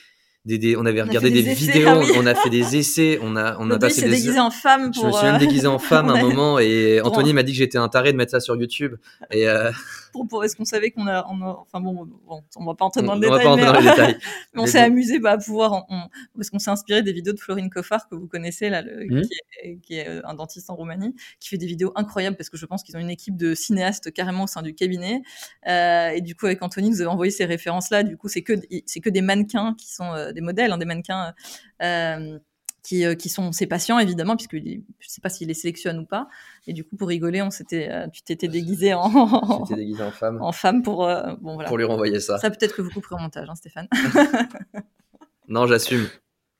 [0.45, 3.79] on avait regardé des, vidéos, ah on a fait des essais, on a, on a
[3.79, 4.11] passé des.
[4.11, 5.03] déguisé en femme pour.
[5.03, 7.53] Je me suis même euh, déguisé en femme à un moment et Anthony m'a dit
[7.53, 8.97] que j'étais un taré de mettre ça sur YouTube.
[9.31, 9.71] Et euh...
[10.13, 13.15] pour, pour est-ce qu'on savait qu'on a, enfin bon, bon, on va pas entrer dans
[13.15, 13.47] le détail.
[13.47, 14.19] On va pas entrer dans le détail.
[14.57, 16.01] on s'est amusé bah, à pouvoir, on,
[16.35, 19.23] parce qu'on s'est inspiré des vidéos de Florine Coffard que vous connaissez là, le, mmh.
[19.23, 22.51] qui, est, qui, est, euh, un dentiste en Roumanie, qui fait des vidéos incroyables parce
[22.51, 25.23] que je pense qu'ils ont une équipe de cinéastes carrément au sein du cabinet.
[25.69, 28.03] Euh, et du coup avec Anthony, nous avons envoyé ces références là.
[28.03, 28.55] Du coup c'est que
[28.87, 31.35] c'est que des mannequins qui sont euh, des modèles, hein, des mannequins.
[31.83, 32.39] Euh,
[32.83, 36.05] qui, euh, qui, sont ses patients évidemment puisque je sais pas s'il les sélectionne ou
[36.05, 36.27] pas.
[36.67, 40.43] Et du coup pour rigoler on s'était euh, tu t'étais déguisé en déguisé en femme.
[40.43, 41.07] en femme pour
[41.41, 41.69] bon voilà.
[41.69, 42.39] Pour lui renvoyer ça.
[42.39, 43.87] Ça peut-être que vous couperez au montage hein, Stéphane.
[45.49, 46.09] Non j'assume.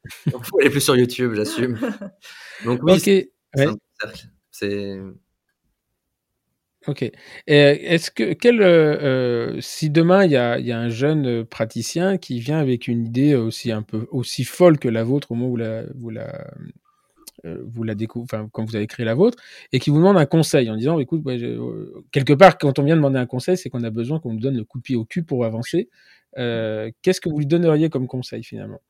[0.43, 1.77] Faut aller plus sur YouTube j'assume.
[2.65, 3.33] Donc oui c'est
[6.89, 7.11] Ok.
[7.47, 12.19] Est-ce que quel, euh, euh, si demain il y a, y a, un jeune praticien
[12.19, 15.51] qui vient avec une idée aussi un peu aussi folle que la vôtre au moment
[15.51, 16.51] où la, vous la
[17.45, 19.39] euh, vous la découvrez, enfin quand vous avez créé la vôtre,
[19.73, 21.23] et qui vous demande un conseil en disant, écoute,
[22.13, 24.57] quelque part quand on vient demander un conseil, c'est qu'on a besoin qu'on nous donne
[24.57, 25.89] le coup de pied au cul pour avancer.
[26.37, 28.81] Qu'est-ce que vous lui donneriez comme conseil finalement?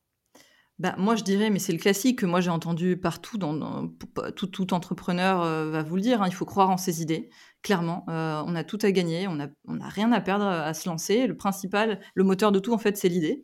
[0.79, 3.87] Bah, moi, je dirais, mais c'est le classique que moi j'ai entendu partout, dans,
[4.35, 7.29] tout, tout, entrepreneur va vous le dire, hein, il faut croire en ses idées,
[7.61, 8.03] clairement.
[8.07, 11.27] on a tout à gagner, on n'a on a rien à perdre à se lancer.
[11.27, 13.43] Le principal, le moteur de tout, en fait, c'est l'idée,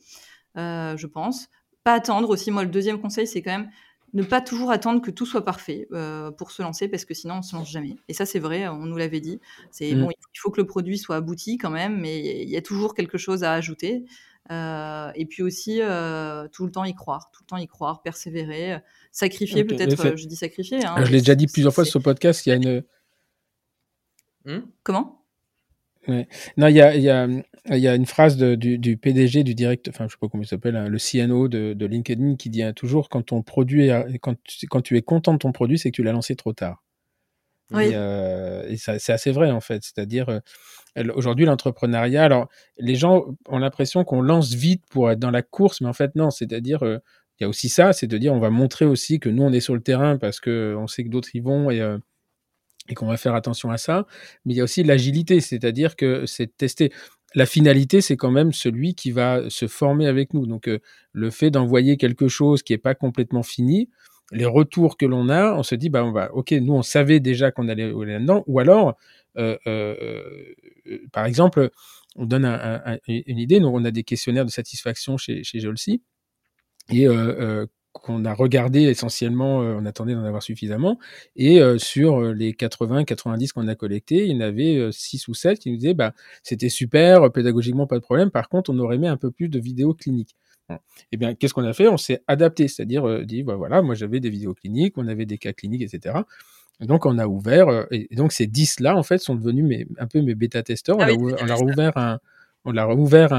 [0.56, 1.50] je pense.
[1.84, 3.70] Pas attendre aussi, moi, le deuxième conseil, c'est quand même
[4.14, 7.36] ne pas toujours attendre que tout soit parfait euh, pour se lancer parce que sinon
[7.36, 7.96] on se lance jamais.
[8.08, 9.40] Et ça c'est vrai, on nous l'avait dit.
[9.72, 10.02] C'est mmh.
[10.02, 12.94] bon, il faut que le produit soit abouti quand même, mais il y a toujours
[12.94, 14.06] quelque chose à ajouter.
[14.52, 18.02] Euh, et puis aussi euh, tout le temps y croire, tout le temps y croire,
[18.02, 18.78] persévérer,
[19.12, 20.18] sacrifier peut-être.
[20.18, 20.84] Je dis sacrifier.
[20.86, 22.46] Hein, je l'ai déjà dit plusieurs fois sur ce podcast.
[22.46, 22.84] Il y a une.
[24.46, 25.16] Mmh Comment?
[26.58, 27.28] Non, il y a, y, a,
[27.68, 30.42] y a, une phrase de, du, du, PDG, du direct, enfin, je sais pas comment
[30.42, 33.92] il s'appelle, hein, le CNO de, de, LinkedIn qui dit hein, toujours quand ton produit,
[34.20, 34.36] quand,
[34.72, 36.84] quand tu es content de ton produit, c'est que tu l'as lancé trop tard.
[37.74, 39.84] Euh, et c'est assez vrai en fait.
[39.84, 45.32] C'est-à-dire, euh, aujourd'hui, l'entrepreneuriat, alors les gens ont l'impression qu'on lance vite pour être dans
[45.32, 46.32] la course, mais en fait, non.
[46.32, 46.98] C'est-à-dire, euh,
[47.40, 49.54] il y a aussi ça, c'est de dire on va montrer aussi que nous, on
[49.54, 51.82] est sur le terrain parce qu'on sait que d'autres y vont et
[52.92, 54.08] et qu'on va faire attention à ça.
[54.46, 56.92] Mais il y a aussi l'agilité, c'est-à-dire que c'est tester.
[57.36, 60.48] La finalité, c'est quand même celui qui va se former avec nous.
[60.48, 60.68] Donc,
[61.14, 63.90] le fait d'envoyer quelque chose qui n'est pas complètement fini,
[64.32, 67.20] les retours que l'on a, on se dit, bah, on va, ok, nous, on savait
[67.20, 68.44] déjà qu'on allait là-dedans.
[68.48, 68.96] Ou alors,
[69.38, 70.24] euh, euh,
[70.88, 71.70] euh, par exemple,
[72.16, 73.60] on donne un, un, une idée.
[73.60, 76.02] Nous, on a des questionnaires de satisfaction chez, chez Jolsi.
[76.92, 81.00] Et euh, qu'on a regardé essentiellement, euh, on attendait d'en avoir suffisamment,
[81.36, 85.28] et euh, sur euh, les 80, 90 qu'on a collectés, il y en avait 6
[85.28, 88.80] ou 7 qui nous disaient bah, c'était super, pédagogiquement pas de problème, par contre on
[88.80, 90.36] aurait aimé un peu plus de vidéos cliniques.
[91.12, 91.88] Eh bien, qu'est-ce qu'on a fait?
[91.88, 95.38] On s'est adapté, c'est-à-dire dit bah, voilà, moi j'avais des vidéos cliniques, on avait des
[95.38, 96.16] cas cliniques, etc.
[96.80, 100.08] donc on a ouvert, et donc ces 10 là en fait sont devenus mes, un
[100.08, 100.98] peu mes bêta-testeurs.
[100.98, 102.20] on, ah on a ouvert un,
[102.66, 103.34] on a ouvert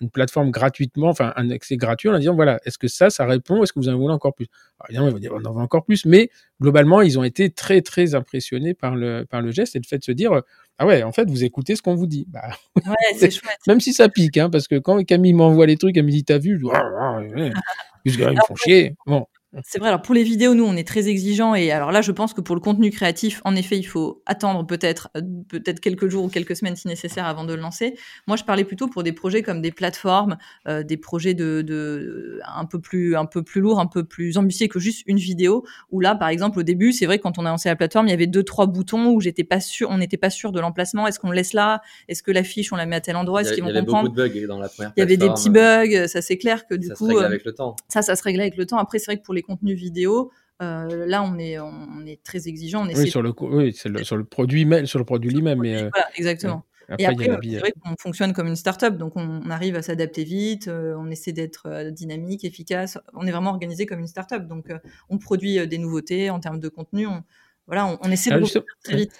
[0.00, 3.62] une plateforme gratuitement, enfin un accès gratuit en disant voilà, est-ce que ça, ça répond,
[3.62, 4.48] est-ce que vous en voulez encore plus?
[4.80, 6.30] Alors, on dire on en veut encore plus, mais
[6.60, 9.98] globalement, ils ont été très très impressionnés par le par le geste et le fait
[9.98, 10.42] de se dire
[10.78, 12.26] ah ouais, en fait, vous écoutez ce qu'on vous dit.
[12.28, 13.58] Bah, ouais, c'est chouette.
[13.66, 16.24] Même si ça pique, hein, parce que quand Camille m'envoie les trucs, elle me dit
[16.24, 18.94] t'as vu, je dis, ah, ils font chier.
[19.06, 19.26] Bon,
[19.64, 19.88] c'est vrai.
[19.88, 22.40] Alors pour les vidéos, nous, on est très exigeants et alors là, je pense que
[22.40, 26.28] pour le contenu créatif, en effet, il faut attendre peut-être euh, peut-être quelques jours ou
[26.28, 27.96] quelques semaines si nécessaire avant de le lancer.
[28.26, 30.36] Moi, je parlais plutôt pour des projets comme des plateformes,
[30.68, 34.36] euh, des projets de, de, un peu plus un peu plus lourds, un peu plus
[34.36, 35.64] ambitieux que juste une vidéo.
[35.90, 38.08] Où là, par exemple, au début, c'est vrai que quand on a lancé la plateforme,
[38.08, 40.60] il y avait deux trois boutons où j'étais pas sûr, on n'était pas sûr de
[40.60, 41.06] l'emplacement.
[41.06, 41.80] Est-ce qu'on le laisse là?
[42.08, 43.40] Est-ce que la fiche on la met à tel endroit?
[43.40, 44.92] Est-ce qu'ils vont comprendre Il y avait beaucoup de bugs dans la première.
[44.96, 46.08] Il y avait des petits bugs.
[46.08, 47.76] Ça c'est clair que du coup, ça se règle avec le temps.
[47.88, 48.78] Ça, ça se règle avec le temps.
[48.78, 50.30] Après, c'est vrai que pour les contenus vidéo,
[50.62, 52.86] euh, là, on est, on est très exigeant.
[52.86, 55.62] On oui, sur le, oui, le, sur le produit, sur le produit lui-même.
[55.64, 56.64] Euh, voilà, exactement.
[56.88, 60.22] Après, et après, c'est vrai qu'on fonctionne comme une start-up, donc on, arrive à s'adapter
[60.22, 62.96] vite, euh, on essaie d'être dynamique, efficace.
[63.14, 64.66] On est vraiment organisé comme une start-up, donc
[65.10, 67.06] on produit des nouveautés en termes de contenu.
[67.06, 67.24] On,
[67.66, 69.12] voilà, on, essaie de ah, très vite.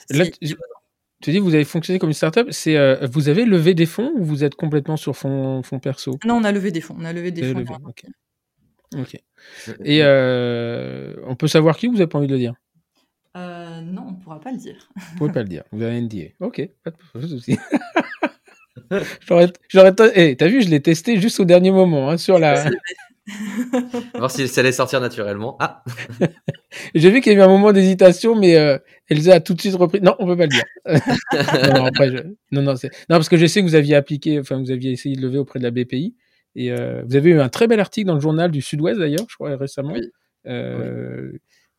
[1.20, 2.47] tu dis, vous avez fonctionné comme une startup.
[2.53, 6.20] C'est, vous avez levé des fonds ou vous êtes complètement sur fonds, fonds perso?
[6.24, 6.94] Non, on a levé des fonds.
[6.97, 7.65] On a levé des fonds.
[8.94, 9.14] Ok.
[9.84, 12.54] Et euh, on peut savoir qui vous avez pas envie de le dire?
[13.36, 14.88] Euh, Non, on ne pourra pas le dire.
[14.96, 15.64] Vous pouvez pas le dire.
[15.72, 16.28] Vous avez un NDA.
[16.40, 17.58] Ok, pas de souci.
[19.26, 22.70] j'aurais, j'aurais, hey, t'as vu, je l'ai testé juste au dernier moment hein, sur la.
[24.14, 25.56] voir si ça allait sortir naturellement.
[25.60, 25.82] Ah
[26.94, 29.60] J'ai vu qu'il y a eu un moment d'hésitation, mais euh, Elsa a tout de
[29.60, 30.00] suite repris.
[30.00, 30.64] Non, on peut pas le dire.
[31.74, 32.16] non, après, je...
[32.52, 32.90] non, non, c'est...
[33.10, 35.38] non, parce que je sais que vous aviez appliqué, enfin, vous aviez essayé de lever
[35.38, 36.14] auprès de la BPI.
[36.56, 39.26] Et euh, vous avez eu un très bel article dans le journal du Sud-Ouest d'ailleurs,
[39.28, 39.94] je crois récemment,
[40.46, 41.32] euh,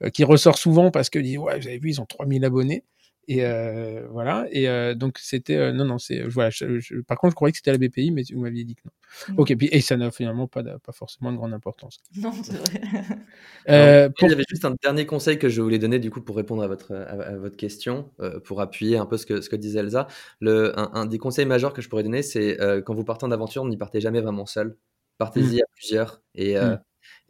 [0.03, 2.83] euh, qui ressort souvent parce que ouais, vous avez vu, ils ont 3000 abonnés.
[3.29, 4.47] Et euh, voilà.
[4.51, 6.49] Et euh, donc c'était euh, non non c'est voilà.
[6.49, 9.35] Je, par contre, je croyais que c'était la BPI, mais vous m'aviez dit que non.
[9.37, 9.53] Ok.
[9.57, 11.99] Puis et ça n'a finalement pas pas forcément de grande importance.
[12.17, 14.09] Non, c'est vrai.
[14.17, 14.27] pour...
[14.27, 16.63] Il y avait juste un dernier conseil que je voulais donner du coup pour répondre
[16.63, 18.11] à votre à, votre question,
[18.45, 20.07] pour appuyer un peu ce que ce que disait Elsa.
[20.39, 23.31] Le un, un des conseils majeurs que je pourrais donner, c'est quand vous partez en
[23.31, 24.77] aventure, n'y partez jamais vraiment seul.
[25.17, 25.63] Partez-y mm.
[25.63, 26.79] à plusieurs et mm.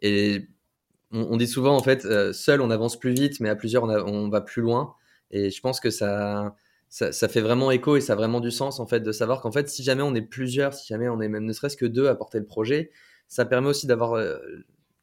[0.02, 0.48] et
[1.10, 3.90] on, on, dit souvent en fait, seul on avance plus vite, mais à plusieurs on,
[3.90, 4.94] on va plus loin.
[5.30, 6.54] Et je pense que ça,
[6.88, 9.42] ça, ça, fait vraiment écho et ça a vraiment du sens en fait de savoir
[9.42, 11.86] qu'en fait si jamais on est plusieurs, si jamais on est même ne serait-ce que
[11.86, 12.90] deux à porter le projet,
[13.28, 14.38] ça permet aussi d'avoir euh,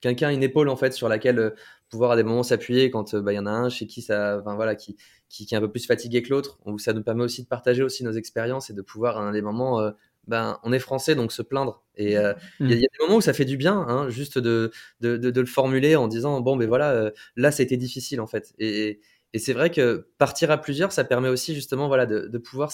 [0.02, 1.50] quelqu'un, une épaule en fait sur laquelle euh,
[1.90, 4.02] pouvoir à des moments s'appuyer quand euh, bah, il y en a un chez qui
[4.02, 4.98] ça, enfin, voilà, qui,
[5.30, 6.60] qui, qui, est un peu plus fatigué que l'autre.
[6.80, 9.92] Ça nous permet aussi de partager aussi nos expériences et de pouvoir à des moments
[10.28, 11.84] ben, on est français, donc se plaindre.
[11.98, 12.68] Et il y, a mmh.
[12.68, 14.72] des moments où ça fait du bien, hein, juste de
[15.02, 18.20] de, de, de, le formuler en disant bon, ben voilà, là, ça a été difficile
[18.22, 18.54] en fait.
[18.58, 19.00] Et,
[19.36, 22.72] et c'est vrai que partir à plusieurs, ça permet aussi justement voilà, de, de pouvoir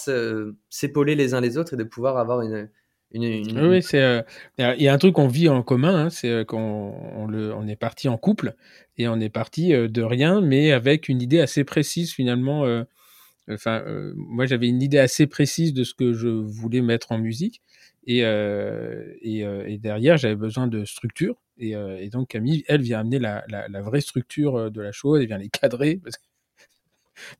[0.69, 2.69] s'épauler les uns les autres et de pouvoir avoir une,
[3.15, 4.23] Oui, c'est.
[4.59, 7.75] Il y a un truc qu'on vit en commun, hein, c'est qu'on on, on est
[7.75, 8.53] parti en couple
[8.95, 12.63] et on est parti de rien, mais avec une idée assez précise finalement.
[13.49, 13.83] Enfin,
[14.15, 17.63] moi j'avais une idée assez précise de ce que je voulais mettre en musique
[18.05, 23.17] et, et, et derrière j'avais besoin de structure et, et, donc Camille, elle vient amener
[23.17, 25.99] la, la, la, vraie structure de la chose, elle vient les cadrer.
[26.03, 26.23] Parce que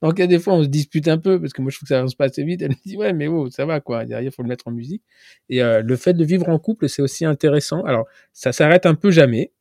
[0.02, 1.78] donc, il y a des fois, on se dispute un peu parce que moi, je
[1.78, 2.62] trouve que ça se passe vite.
[2.62, 4.06] Elle me dit, ouais, mais oh, ça va, quoi.
[4.06, 5.04] Derrière, il faut le mettre en musique.
[5.50, 7.84] Et euh, le fait de vivre en couple, c'est aussi intéressant.
[7.84, 9.52] Alors, ça s'arrête un peu jamais.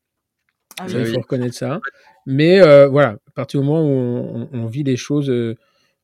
[0.79, 1.81] Ah il faut reconnaître ça.
[2.27, 5.57] Mais euh, voilà, à partir du moment où on, vit les choses, euh,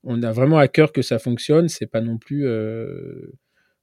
[0.02, 1.68] on a vraiment à cœur que ça fonctionne.
[1.68, 2.46] C'est pas non plus.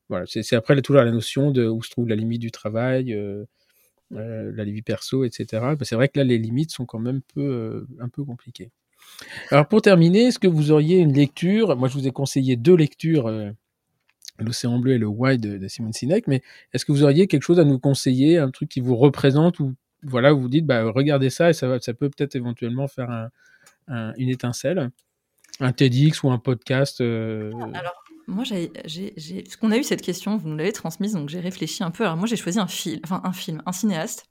[0.10, 3.18] voilà, c'est après toujours la notion de où se trouve la limite du travail.
[4.12, 5.64] la vie perso, etc.
[5.82, 8.72] C'est vrai que là, les limites sont quand même peu, un peu compliquées.
[9.50, 11.76] Alors pour terminer, est-ce que vous auriez une lecture?
[11.76, 13.52] Moi, je vous ai conseillé deux lectures, euh,
[14.40, 16.42] L'Océan bleu et le Why de, Simon Sinek, mais
[16.74, 19.76] est-ce que vous auriez quelque chose à nous conseiller, un truc qui vous représente ou
[20.02, 23.30] voilà, vous dites, bah, regardez ça et ça, peut peut-être éventuellement faire
[23.88, 24.90] une étincelle,
[25.60, 27.52] un TEDx ou un podcast euh?
[27.74, 28.72] Alors, moi, j'ai,
[29.60, 32.04] qu'on a eu cette question, vous nous l'avez transmise, donc j'ai réfléchi un peu.
[32.04, 34.26] Alors moi, j'ai choisi un film, enfin un film, un cinéaste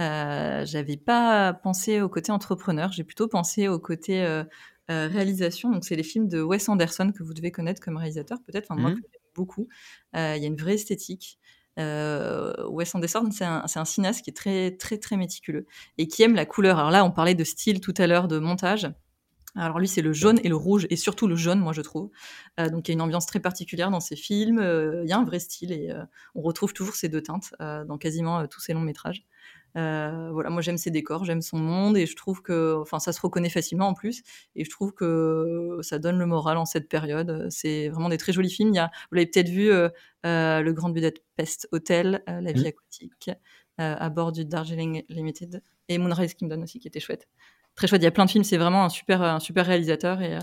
[0.00, 4.44] euh, j'avais pas pensé au côté entrepreneur, j'ai plutôt pensé au côté euh,
[4.90, 5.70] euh, réalisation.
[5.70, 8.70] Donc, c'est les films de Wes Anderson que vous devez connaître comme réalisateur, peut-être.
[8.70, 9.00] Enfin, moi, mmh.
[9.34, 9.68] beaucoup.
[10.14, 11.38] Il y a une vraie esthétique.
[11.78, 15.66] Wes Anderson, c'est un, un, cinéaste qui est très, très, très méticuleux
[15.98, 16.78] et qui aime la couleur.
[16.78, 18.88] Alors là, on parlait de style tout à l'heure, de montage.
[19.58, 22.10] Alors lui, c'est le jaune et le rouge, et surtout le jaune, moi je trouve.
[22.58, 24.58] donc il y a une ambiance très particulière dans ses films,
[25.02, 25.90] il y a un vrai style, et
[26.34, 29.24] on retrouve toujours ces deux teintes dans quasiment tous ses longs métrages.
[29.76, 33.12] Euh, voilà, moi j'aime ses décors, j'aime son monde et je trouve que, enfin, ça
[33.12, 34.22] se reconnaît facilement en plus
[34.54, 37.48] et je trouve que ça donne le moral en cette période.
[37.50, 38.70] C'est vraiment des très jolis films.
[38.70, 39.88] Il y a, vous l'avez peut-être vu, euh,
[40.24, 43.30] euh, le Grand Budapest Hotel, La vie aquatique,
[43.78, 47.28] à bord du Darjeeling Limited et Moonrise Kingdom aussi qui était chouette.
[47.74, 48.00] Très chouette.
[48.00, 48.44] Il y a plein de films.
[48.44, 50.38] C'est vraiment un super, un super réalisateur et,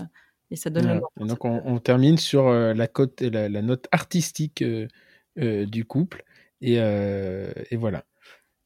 [0.52, 1.28] et ça donne le moral.
[1.28, 2.88] donc on, termine sur la
[3.20, 4.64] et la, note artistique
[5.36, 6.24] du couple
[6.60, 8.04] et, et voilà.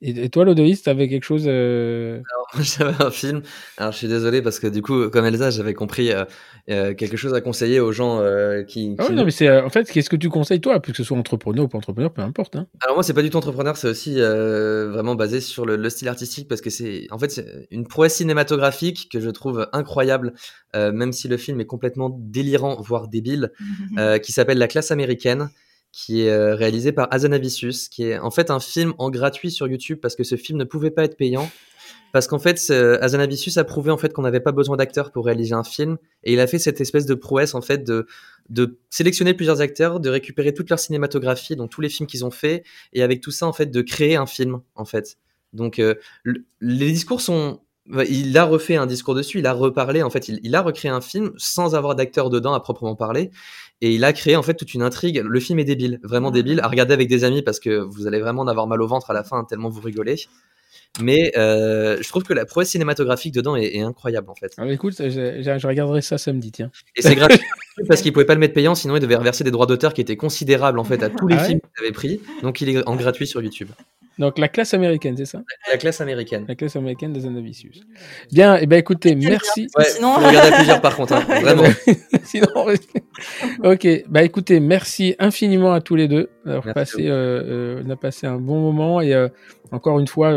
[0.00, 2.20] Et, toi, Lodoïs, t'avais quelque chose euh...
[2.60, 3.42] J'avais un film.
[3.76, 6.24] Alors, je suis désolé parce que du coup, comme Elsa, j'avais compris euh,
[6.70, 8.94] euh quelque chose à conseiller aux gens euh, qui.
[8.98, 11.02] Ah oui, non, mais c'est euh, en fait, qu'est-ce que tu conseilles toi, que ce
[11.02, 12.54] soit entrepreneur ou pas entrepreneur, peu importe.
[12.54, 12.68] Hein.
[12.80, 16.08] Alors moi, c'est pas du tout entrepreneur, c'est aussi vraiment basé sur le, le, style
[16.08, 20.32] artistique parce que c'est, en fait, c'est une prouesse cinématographique que je trouve incroyable,
[20.74, 23.52] même si le film est complètement délirant, voire débile,
[24.22, 25.50] qui s'appelle La classe américaine
[25.98, 29.66] qui est euh, réalisé par Azanavicius, qui est en fait un film en gratuit sur
[29.66, 31.50] YouTube parce que ce film ne pouvait pas être payant.
[32.12, 35.54] Parce qu'en fait, Azanavicius a prouvé en fait qu'on n'avait pas besoin d'acteurs pour réaliser
[35.54, 38.06] un film, et il a fait cette espèce de prouesse en fait de,
[38.48, 42.30] de sélectionner plusieurs acteurs, de récupérer toute leur cinématographie, donc tous les films qu'ils ont
[42.30, 42.62] fait,
[42.94, 45.18] et avec tout ça en fait de créer un film en fait.
[45.52, 45.96] Donc euh,
[46.60, 47.60] les discours sont
[48.08, 50.90] il a refait un discours dessus, il a reparlé, en fait, il, il a recréé
[50.90, 53.30] un film sans avoir d'acteur dedans à proprement parler,
[53.80, 55.22] et il a créé en fait toute une intrigue.
[55.24, 58.20] Le film est débile, vraiment débile, à regarder avec des amis parce que vous allez
[58.20, 60.16] vraiment en avoir mal au ventre à la fin tellement vous rigolez.
[61.00, 64.52] Mais euh, je trouve que la prouesse cinématographique dedans est, incroyable en fait.
[64.58, 66.70] Ah, écoute, je, regarderai ça samedi, tiens.
[66.96, 67.40] Et c'est gratuit
[67.88, 70.00] parce qu'il pouvait pas le mettre payant, sinon il devait reverser des droits d'auteur qui
[70.00, 72.20] étaient considérables en fait à tous les ah films qu'il avait pris.
[72.42, 73.68] Donc il est en gratuit sur YouTube.
[74.18, 75.42] Donc la classe américaine, c'est ça?
[75.70, 76.44] La classe américaine.
[76.48, 77.82] La classe américaine des Anavicius.
[78.32, 79.68] Bien, et eh ben écoutez, merci.
[79.76, 81.64] Ouais, sinon, faut regarder à plusieurs par contre, hein, vraiment.
[82.24, 82.48] sinon,
[83.62, 87.42] ok, bah écoutez, merci infiniment à tous les deux d'avoir passé, euh,
[87.78, 89.28] euh, on a passé un bon moment et euh,
[89.70, 90.34] encore une fois,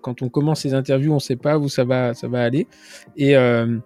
[0.00, 2.66] quand on commence ces interviews, on sait pas où ça va, ça va aller
[3.16, 3.76] et euh,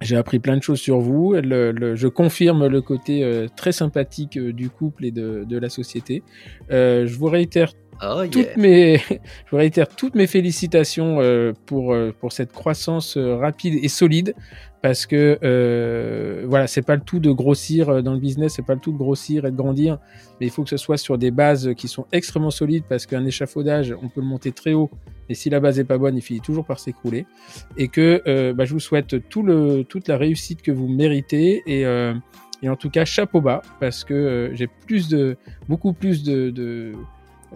[0.00, 1.34] j'ai appris plein de choses sur vous.
[1.34, 6.22] Le, je confirme le côté très sympathique du couple et de, de la société.
[6.70, 7.72] je vous réitère
[8.02, 13.16] Oh, toutes mes, je vous réitère toutes mes félicitations euh, pour, euh, pour cette croissance
[13.16, 14.34] euh, rapide et solide.
[14.80, 18.74] Parce que euh, voilà, c'est pas le tout de grossir dans le business, c'est pas
[18.74, 19.98] le tout de grossir et de grandir,
[20.40, 23.26] mais il faut que ce soit sur des bases qui sont extrêmement solides parce qu'un
[23.26, 24.88] échafaudage, on peut le monter très haut,
[25.28, 27.26] mais si la base est pas bonne, il finit toujours par s'écrouler.
[27.76, 31.60] Et que bah, je vous souhaite tout le, toute la réussite que vous méritez.
[31.66, 31.80] Et,
[32.62, 35.36] et en tout cas chapeau bas parce que j'ai plus de,
[35.68, 36.92] beaucoup plus de, de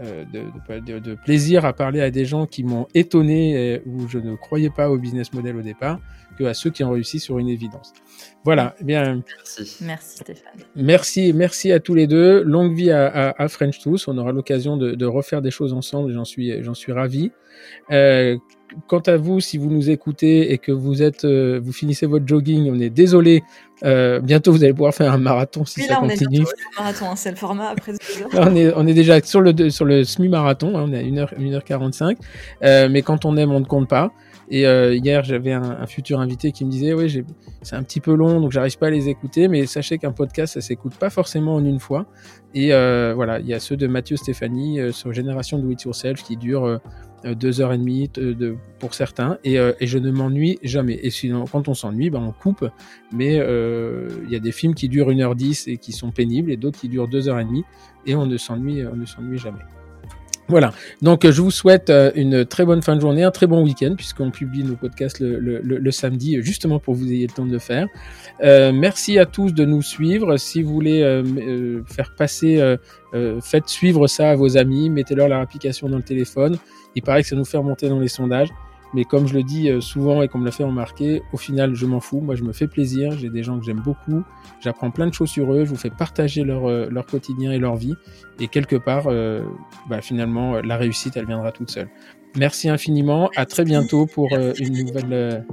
[0.00, 4.18] euh, de, de, plaisir à parler à des gens qui m'ont étonné et où je
[4.18, 5.98] ne croyais pas au business model au départ
[6.38, 7.92] que à ceux qui ont réussi sur une évidence.
[8.42, 9.22] Voilà, eh bien.
[9.36, 9.84] Merci.
[9.84, 10.60] Merci Stéphane.
[10.76, 12.42] Merci, merci à tous les deux.
[12.42, 14.08] Longue vie à, à, French Tous.
[14.08, 16.10] On aura l'occasion de, refaire des choses ensemble.
[16.12, 17.30] J'en suis, j'en suis ravi.
[17.90, 18.38] Euh,
[18.86, 22.70] quant à vous, si vous nous écoutez et que vous êtes, vous finissez votre jogging,
[22.70, 23.42] on est désolé.
[23.82, 26.40] Bientôt, vous allez pouvoir faire un marathon si ça continue.
[26.40, 27.92] On est marathon, hein, c'est le format après.
[28.34, 30.76] on est, on est déjà sur le sur le semi-marathon.
[30.78, 32.88] Hein, on est à 1h, 1h45.
[32.88, 34.12] mais quand on aime, on ne compte pas.
[34.52, 37.24] Et euh, hier, j'avais un, futur invité qui me disait, oui,
[37.62, 40.52] c'est un petit peu long, donc j'arrive pas à les écouter, mais sachez qu'un podcast,
[40.52, 42.04] ça s'écoute pas forcément en une fois.
[42.52, 45.82] Et euh, voilà, il y a ceux de Mathieu Stéphanie euh, sur Génération Do It
[45.84, 46.80] Yourself qui durent
[47.24, 50.98] deux heures et demie de, pour certains, et, et je ne m'ennuie jamais.
[51.02, 52.68] Et sinon, quand on s'ennuie, ben, on coupe.
[53.12, 56.80] Mais il y a des films qui durent 1h10 et qui sont pénibles, et d'autres
[56.80, 57.64] qui durent deux heures et demie,
[58.06, 59.62] et on ne s'ennuie, on ne s'ennuie jamais.
[60.48, 63.62] Voilà, donc je vous souhaite euh, une très bonne fin de journée, un très bon
[63.62, 67.52] week-end, puisqu'on publie nos podcasts le, samedi, justement pour que vous ayez le temps de
[67.52, 67.86] le faire.
[68.42, 70.36] Euh, merci à tous de nous suivre.
[70.36, 72.76] Si vous voulez euh, faire passer,
[73.40, 76.58] faites suivre ça à vos amis, mettez-leur leur application dans le téléphone.
[76.94, 78.50] Il paraît que ça nous fait remonter dans les sondages.
[78.94, 81.86] Mais comme je le dis euh, souvent et comme l'a fait remarquer, au final, je
[81.86, 82.20] m'en fous.
[82.20, 83.16] Moi, je me fais plaisir.
[83.18, 84.22] J'ai des gens que j'aime beaucoup.
[84.60, 85.64] J'apprends plein de choses sur eux.
[85.64, 87.94] Je vous fais partager leur, euh, leur quotidien et leur vie.
[88.38, 89.42] Et quelque part, euh,
[89.88, 91.88] bah, finalement, la réussite, elle viendra toute seule.
[92.36, 93.30] Merci infiniment.
[93.36, 94.28] À très bientôt pour
[94.58, 95.44] une nouvelle.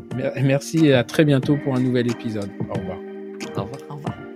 [0.41, 2.49] merci et à très bientôt pour un nouvel épisode.
[2.69, 2.97] Au revoir.
[3.57, 3.79] Au revoir.
[3.89, 4.28] Au revoir.